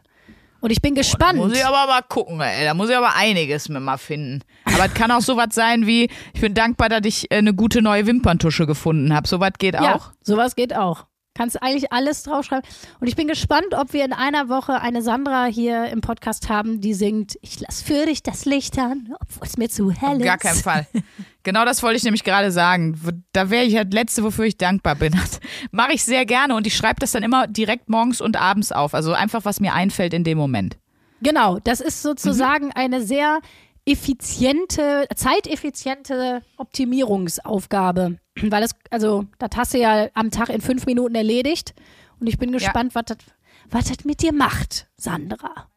Und 0.66 0.72
ich 0.72 0.82
bin 0.82 0.96
gespannt. 0.96 1.38
Muss 1.38 1.52
ich 1.56 1.64
aber 1.64 1.86
mal 1.86 2.02
gucken, 2.02 2.40
ey. 2.40 2.64
Da 2.64 2.74
muss 2.74 2.90
ich 2.90 2.96
aber 2.96 3.14
einiges 3.14 3.68
mit 3.68 3.80
mal 3.80 3.98
finden. 3.98 4.42
Aber 4.64 4.86
es 4.86 4.94
kann 4.94 5.12
auch 5.12 5.20
sowas 5.20 5.50
sein 5.52 5.86
wie, 5.86 6.10
ich 6.34 6.40
bin 6.40 6.54
dankbar, 6.54 6.88
dass 6.88 7.02
ich 7.04 7.30
äh, 7.30 7.36
eine 7.36 7.54
gute 7.54 7.82
neue 7.82 8.04
Wimperntusche 8.04 8.66
gefunden 8.66 9.14
habe. 9.14 9.28
Sowas 9.28 9.52
geht 9.60 9.74
Ja, 9.74 9.94
auch. 9.94 10.10
sowas 10.22 10.56
geht 10.56 10.74
auch. 10.74 11.06
Kannst 11.36 11.62
eigentlich 11.62 11.92
alles 11.92 12.22
draufschreiben. 12.22 12.68
Und 13.00 13.06
ich 13.08 13.16
bin 13.16 13.28
gespannt, 13.28 13.74
ob 13.76 13.92
wir 13.92 14.04
in 14.04 14.12
einer 14.12 14.48
Woche 14.48 14.80
eine 14.80 15.02
Sandra 15.02 15.44
hier 15.44 15.86
im 15.90 16.00
Podcast 16.00 16.48
haben, 16.48 16.80
die 16.80 16.94
singt, 16.94 17.36
ich 17.42 17.60
lass 17.60 17.82
für 17.82 18.06
dich 18.06 18.22
das 18.22 18.44
Licht 18.46 18.78
an, 18.78 19.14
obwohl 19.20 19.46
es 19.46 19.56
mir 19.58 19.68
zu 19.68 19.90
hell 19.90 20.12
Auf 20.14 20.18
ist. 20.18 20.24
gar 20.24 20.38
keinen 20.38 20.58
Fall. 20.62 20.86
Genau 21.42 21.64
das 21.64 21.80
wollte 21.84 21.96
ich 21.96 22.02
nämlich 22.02 22.24
gerade 22.24 22.50
sagen. 22.50 22.98
Da 23.32 23.50
wäre 23.50 23.62
ich 23.64 23.74
das 23.74 23.86
Letzte, 23.92 24.24
wofür 24.24 24.46
ich 24.46 24.58
dankbar 24.58 24.96
bin. 24.96 25.12
Das 25.12 25.38
mache 25.70 25.92
ich 25.92 26.02
sehr 26.02 26.26
gerne 26.26 26.56
und 26.56 26.66
ich 26.66 26.76
schreibe 26.76 26.98
das 26.98 27.12
dann 27.12 27.22
immer 27.22 27.46
direkt 27.46 27.88
morgens 27.88 28.20
und 28.20 28.36
abends 28.36 28.72
auf. 28.72 28.94
Also 28.94 29.12
einfach, 29.12 29.44
was 29.44 29.60
mir 29.60 29.72
einfällt 29.72 30.12
in 30.12 30.24
dem 30.24 30.38
Moment. 30.38 30.76
Genau, 31.22 31.60
das 31.62 31.80
ist 31.80 32.04
Mhm. 32.04 32.08
sozusagen 32.08 32.72
eine 32.72 33.00
sehr 33.00 33.38
effiziente, 33.86 35.06
zeiteffiziente 35.14 36.42
Optimierungsaufgabe. 36.56 38.18
Weil 38.42 38.62
es, 38.64 38.72
also, 38.90 39.24
das 39.38 39.50
hast 39.56 39.74
du 39.74 39.78
ja 39.78 40.08
am 40.14 40.30
Tag 40.30 40.50
in 40.50 40.60
fünf 40.60 40.84
Minuten 40.86 41.14
erledigt. 41.14 41.74
Und 42.20 42.26
ich 42.26 42.38
bin 42.38 42.52
gespannt, 42.52 42.94
was 42.94 43.04
das 43.06 43.18
was 43.70 43.86
das 43.86 44.04
mit 44.04 44.22
dir 44.22 44.32
macht, 44.32 44.88
Sandra. 44.96 45.68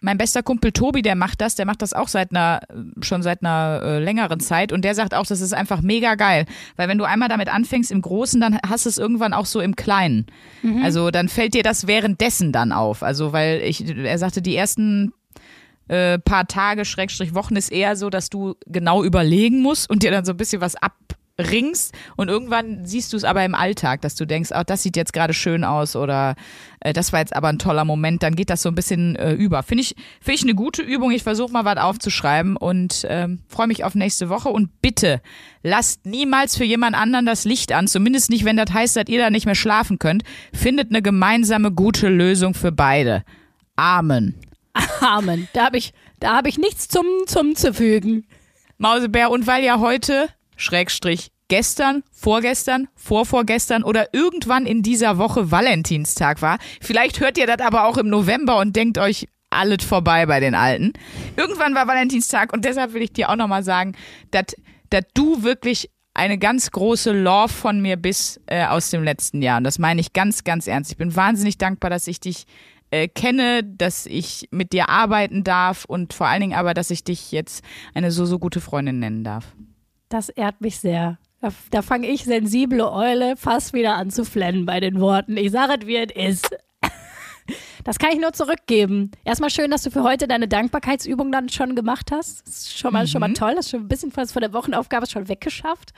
Mein 0.00 0.18
bester 0.18 0.42
Kumpel 0.42 0.70
Tobi, 0.70 1.00
der 1.00 1.14
macht 1.14 1.40
das, 1.40 1.54
der 1.54 1.64
macht 1.64 1.80
das 1.80 1.94
auch 1.94 2.08
seit 2.08 2.30
einer, 2.30 2.60
schon 3.00 3.22
seit 3.22 3.42
einer 3.42 3.80
äh, 3.82 3.98
längeren 4.00 4.38
Zeit 4.38 4.70
und 4.70 4.84
der 4.84 4.94
sagt 4.94 5.14
auch, 5.14 5.24
das 5.24 5.40
ist 5.40 5.54
einfach 5.54 5.80
mega 5.80 6.14
geil. 6.14 6.44
Weil 6.76 6.88
wenn 6.88 6.98
du 6.98 7.04
einmal 7.04 7.30
damit 7.30 7.48
anfängst 7.48 7.90
im 7.90 8.02
Großen, 8.02 8.38
dann 8.38 8.58
hast 8.68 8.84
du 8.84 8.90
es 8.90 8.98
irgendwann 8.98 9.32
auch 9.32 9.46
so 9.46 9.60
im 9.60 9.76
Kleinen. 9.76 10.26
Mhm. 10.60 10.84
Also 10.84 11.10
dann 11.10 11.30
fällt 11.30 11.54
dir 11.54 11.62
das 11.62 11.86
währenddessen 11.86 12.52
dann 12.52 12.70
auf. 12.70 13.02
Also 13.02 13.32
weil 13.32 13.62
ich, 13.62 13.88
er 13.88 14.18
sagte, 14.18 14.42
die 14.42 14.54
ersten 14.54 15.14
äh, 15.88 16.18
paar 16.18 16.46
Tage, 16.46 16.84
Schrägstrich 16.84 17.34
Wochen 17.34 17.56
ist 17.56 17.70
eher 17.70 17.96
so, 17.96 18.10
dass 18.10 18.30
du 18.30 18.54
genau 18.66 19.04
überlegen 19.04 19.60
musst 19.60 19.88
und 19.90 20.02
dir 20.02 20.10
dann 20.10 20.24
so 20.24 20.32
ein 20.32 20.36
bisschen 20.36 20.60
was 20.60 20.76
abringst 20.76 21.94
und 22.16 22.28
irgendwann 22.28 22.86
siehst 22.86 23.12
du 23.12 23.16
es 23.16 23.24
aber 23.24 23.44
im 23.44 23.54
Alltag, 23.54 24.00
dass 24.00 24.14
du 24.14 24.24
denkst, 24.24 24.50
oh, 24.54 24.62
das 24.64 24.82
sieht 24.82 24.96
jetzt 24.96 25.12
gerade 25.12 25.34
schön 25.34 25.64
aus 25.64 25.96
oder 25.96 26.36
äh, 26.80 26.92
das 26.92 27.12
war 27.12 27.20
jetzt 27.20 27.34
aber 27.34 27.48
ein 27.48 27.58
toller 27.58 27.84
Moment, 27.84 28.22
dann 28.22 28.36
geht 28.36 28.50
das 28.50 28.62
so 28.62 28.68
ein 28.68 28.74
bisschen 28.74 29.16
äh, 29.16 29.32
über. 29.32 29.62
Finde 29.62 29.82
ich, 29.82 29.94
finde 30.20 30.36
ich 30.36 30.42
eine 30.42 30.54
gute 30.54 30.82
Übung. 30.82 31.10
Ich 31.10 31.22
versuche 31.22 31.52
mal 31.52 31.64
was 31.64 31.76
aufzuschreiben 31.76 32.56
und 32.56 33.04
ähm, 33.08 33.40
freue 33.48 33.66
mich 33.66 33.84
auf 33.84 33.94
nächste 33.94 34.28
Woche 34.28 34.48
und 34.48 34.80
bitte 34.80 35.20
lasst 35.62 36.06
niemals 36.06 36.56
für 36.56 36.64
jemand 36.64 36.96
anderen 36.96 37.26
das 37.26 37.44
Licht 37.44 37.72
an, 37.72 37.88
zumindest 37.88 38.30
nicht, 38.30 38.44
wenn 38.44 38.56
das 38.56 38.72
heißt, 38.72 38.96
dass 38.96 39.08
ihr 39.08 39.18
da 39.18 39.30
nicht 39.30 39.46
mehr 39.46 39.54
schlafen 39.54 39.98
könnt. 39.98 40.22
Findet 40.52 40.90
eine 40.90 41.02
gemeinsame 41.02 41.72
gute 41.72 42.08
Lösung 42.08 42.54
für 42.54 42.72
beide. 42.72 43.24
Amen. 43.76 44.34
Amen. 45.00 45.48
Da 45.52 45.66
habe 45.66 45.78
ich, 45.78 45.92
da 46.20 46.36
hab 46.36 46.46
ich 46.46 46.58
nichts 46.58 46.88
zum, 46.88 47.06
zum 47.26 47.56
zu 47.56 47.72
fügen. 47.72 48.26
Mausebär, 48.78 49.30
und 49.30 49.46
weil 49.46 49.64
ja 49.64 49.78
heute, 49.78 50.28
Schrägstrich, 50.56 51.30
gestern, 51.48 52.02
vorgestern, 52.12 52.88
vorvorgestern 52.96 53.82
oder 53.82 54.12
irgendwann 54.12 54.66
in 54.66 54.82
dieser 54.82 55.18
Woche 55.18 55.50
Valentinstag 55.50 56.42
war, 56.42 56.58
vielleicht 56.80 57.20
hört 57.20 57.38
ihr 57.38 57.46
das 57.46 57.60
aber 57.60 57.86
auch 57.86 57.96
im 57.96 58.08
November 58.08 58.58
und 58.58 58.74
denkt 58.74 58.98
euch, 58.98 59.28
alles 59.50 59.84
vorbei 59.84 60.26
bei 60.26 60.40
den 60.40 60.54
Alten. 60.54 60.92
Irgendwann 61.36 61.74
war 61.74 61.86
Valentinstag 61.86 62.52
und 62.52 62.64
deshalb 62.64 62.92
will 62.92 63.02
ich 63.02 63.12
dir 63.12 63.30
auch 63.30 63.36
nochmal 63.36 63.62
sagen, 63.62 63.94
dass 64.32 64.46
du 65.14 65.42
wirklich 65.44 65.90
eine 66.14 66.38
ganz 66.38 66.70
große 66.70 67.12
Love 67.12 67.52
von 67.52 67.80
mir 67.80 67.96
bist 67.96 68.40
äh, 68.46 68.64
aus 68.66 68.90
dem 68.90 69.02
letzten 69.02 69.42
Jahr. 69.42 69.58
Und 69.58 69.64
das 69.64 69.78
meine 69.78 70.00
ich 70.00 70.12
ganz, 70.12 70.44
ganz 70.44 70.66
ernst. 70.66 70.92
Ich 70.92 70.96
bin 70.96 71.14
wahnsinnig 71.14 71.58
dankbar, 71.58 71.90
dass 71.90 72.06
ich 72.06 72.20
dich 72.20 72.46
äh, 72.94 73.08
kenne, 73.08 73.64
dass 73.64 74.06
ich 74.06 74.48
mit 74.52 74.72
dir 74.72 74.88
arbeiten 74.88 75.42
darf 75.42 75.84
und 75.84 76.12
vor 76.14 76.28
allen 76.28 76.40
Dingen 76.42 76.54
aber, 76.54 76.74
dass 76.74 76.90
ich 76.90 77.02
dich 77.02 77.32
jetzt 77.32 77.64
eine 77.94 78.10
so, 78.12 78.24
so 78.24 78.38
gute 78.38 78.60
Freundin 78.60 79.00
nennen 79.00 79.24
darf. 79.24 79.46
Das 80.08 80.28
ehrt 80.28 80.60
mich 80.60 80.78
sehr. 80.78 81.18
Da, 81.40 81.52
da 81.72 81.82
fange 81.82 82.06
ich, 82.06 82.24
sensible 82.24 82.88
Eule, 82.90 83.36
fast 83.36 83.72
wieder 83.72 83.96
an 83.96 84.10
zu 84.10 84.24
flennen 84.24 84.64
bei 84.64 84.78
den 84.78 85.00
Worten. 85.00 85.36
Ich 85.36 85.50
sage 85.50 85.74
es, 85.80 85.86
wie 85.86 85.96
es 85.96 86.12
ist. 86.14 86.56
Das 87.84 87.98
kann 87.98 88.12
ich 88.12 88.18
nur 88.18 88.32
zurückgeben. 88.32 89.10
Erstmal 89.24 89.50
schön, 89.50 89.70
dass 89.70 89.82
du 89.82 89.90
für 89.90 90.02
heute 90.02 90.26
deine 90.26 90.48
Dankbarkeitsübung 90.48 91.30
dann 91.30 91.50
schon 91.50 91.74
gemacht 91.76 92.10
hast. 92.10 92.46
Das 92.46 92.54
ist 92.56 92.78
schon 92.78 92.94
mal, 92.94 93.06
schon 93.06 93.20
mal 93.20 93.28
Mhm. 93.28 93.34
toll. 93.34 93.52
Das 93.56 93.66
ist 93.66 93.70
schon 93.72 93.80
ein 93.80 93.88
bisschen 93.88 94.10
was 94.16 94.32
von 94.32 94.40
der 94.40 94.54
Wochenaufgabe 94.54 95.06
schon 95.06 95.28
weggeschafft. 95.28 95.92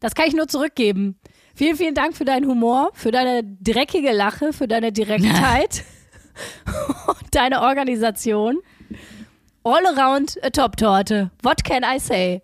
Das 0.00 0.14
kann 0.14 0.26
ich 0.28 0.34
nur 0.34 0.48
zurückgeben. 0.48 1.18
Vielen, 1.54 1.76
vielen 1.76 1.94
Dank 1.94 2.14
für 2.14 2.26
deinen 2.26 2.46
Humor, 2.46 2.90
für 2.92 3.10
deine 3.12 3.42
dreckige 3.42 4.12
Lache, 4.12 4.52
für 4.52 4.68
deine 4.68 4.92
Direktheit 5.00 5.84
deine 7.30 7.62
Organisation. 7.62 8.58
All 9.62 9.86
around 9.86 10.38
a 10.42 10.50
Top-Torte. 10.50 11.30
What 11.42 11.64
can 11.64 11.82
I 11.84 11.98
say? 11.98 12.42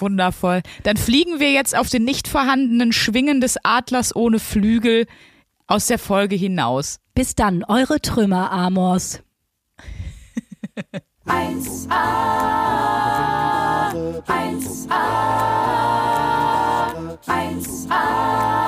Wundervoll. 0.00 0.62
Dann 0.84 0.96
fliegen 0.96 1.40
wir 1.40 1.52
jetzt 1.52 1.76
auf 1.76 1.88
den 1.88 2.04
nicht 2.04 2.28
vorhandenen 2.28 2.92
Schwingen 2.92 3.40
des 3.40 3.56
Adlers 3.64 4.14
ohne 4.14 4.38
Flügel 4.38 5.06
aus 5.66 5.86
der 5.86 5.98
Folge 5.98 6.36
hinaus. 6.36 7.00
Bis 7.14 7.34
dann, 7.34 7.64
eure 7.64 8.00
Trümmer, 8.00 8.50
Amors. 8.52 9.22
1a, 11.26 11.90
1a, 14.26 15.08
1a. 17.26 18.67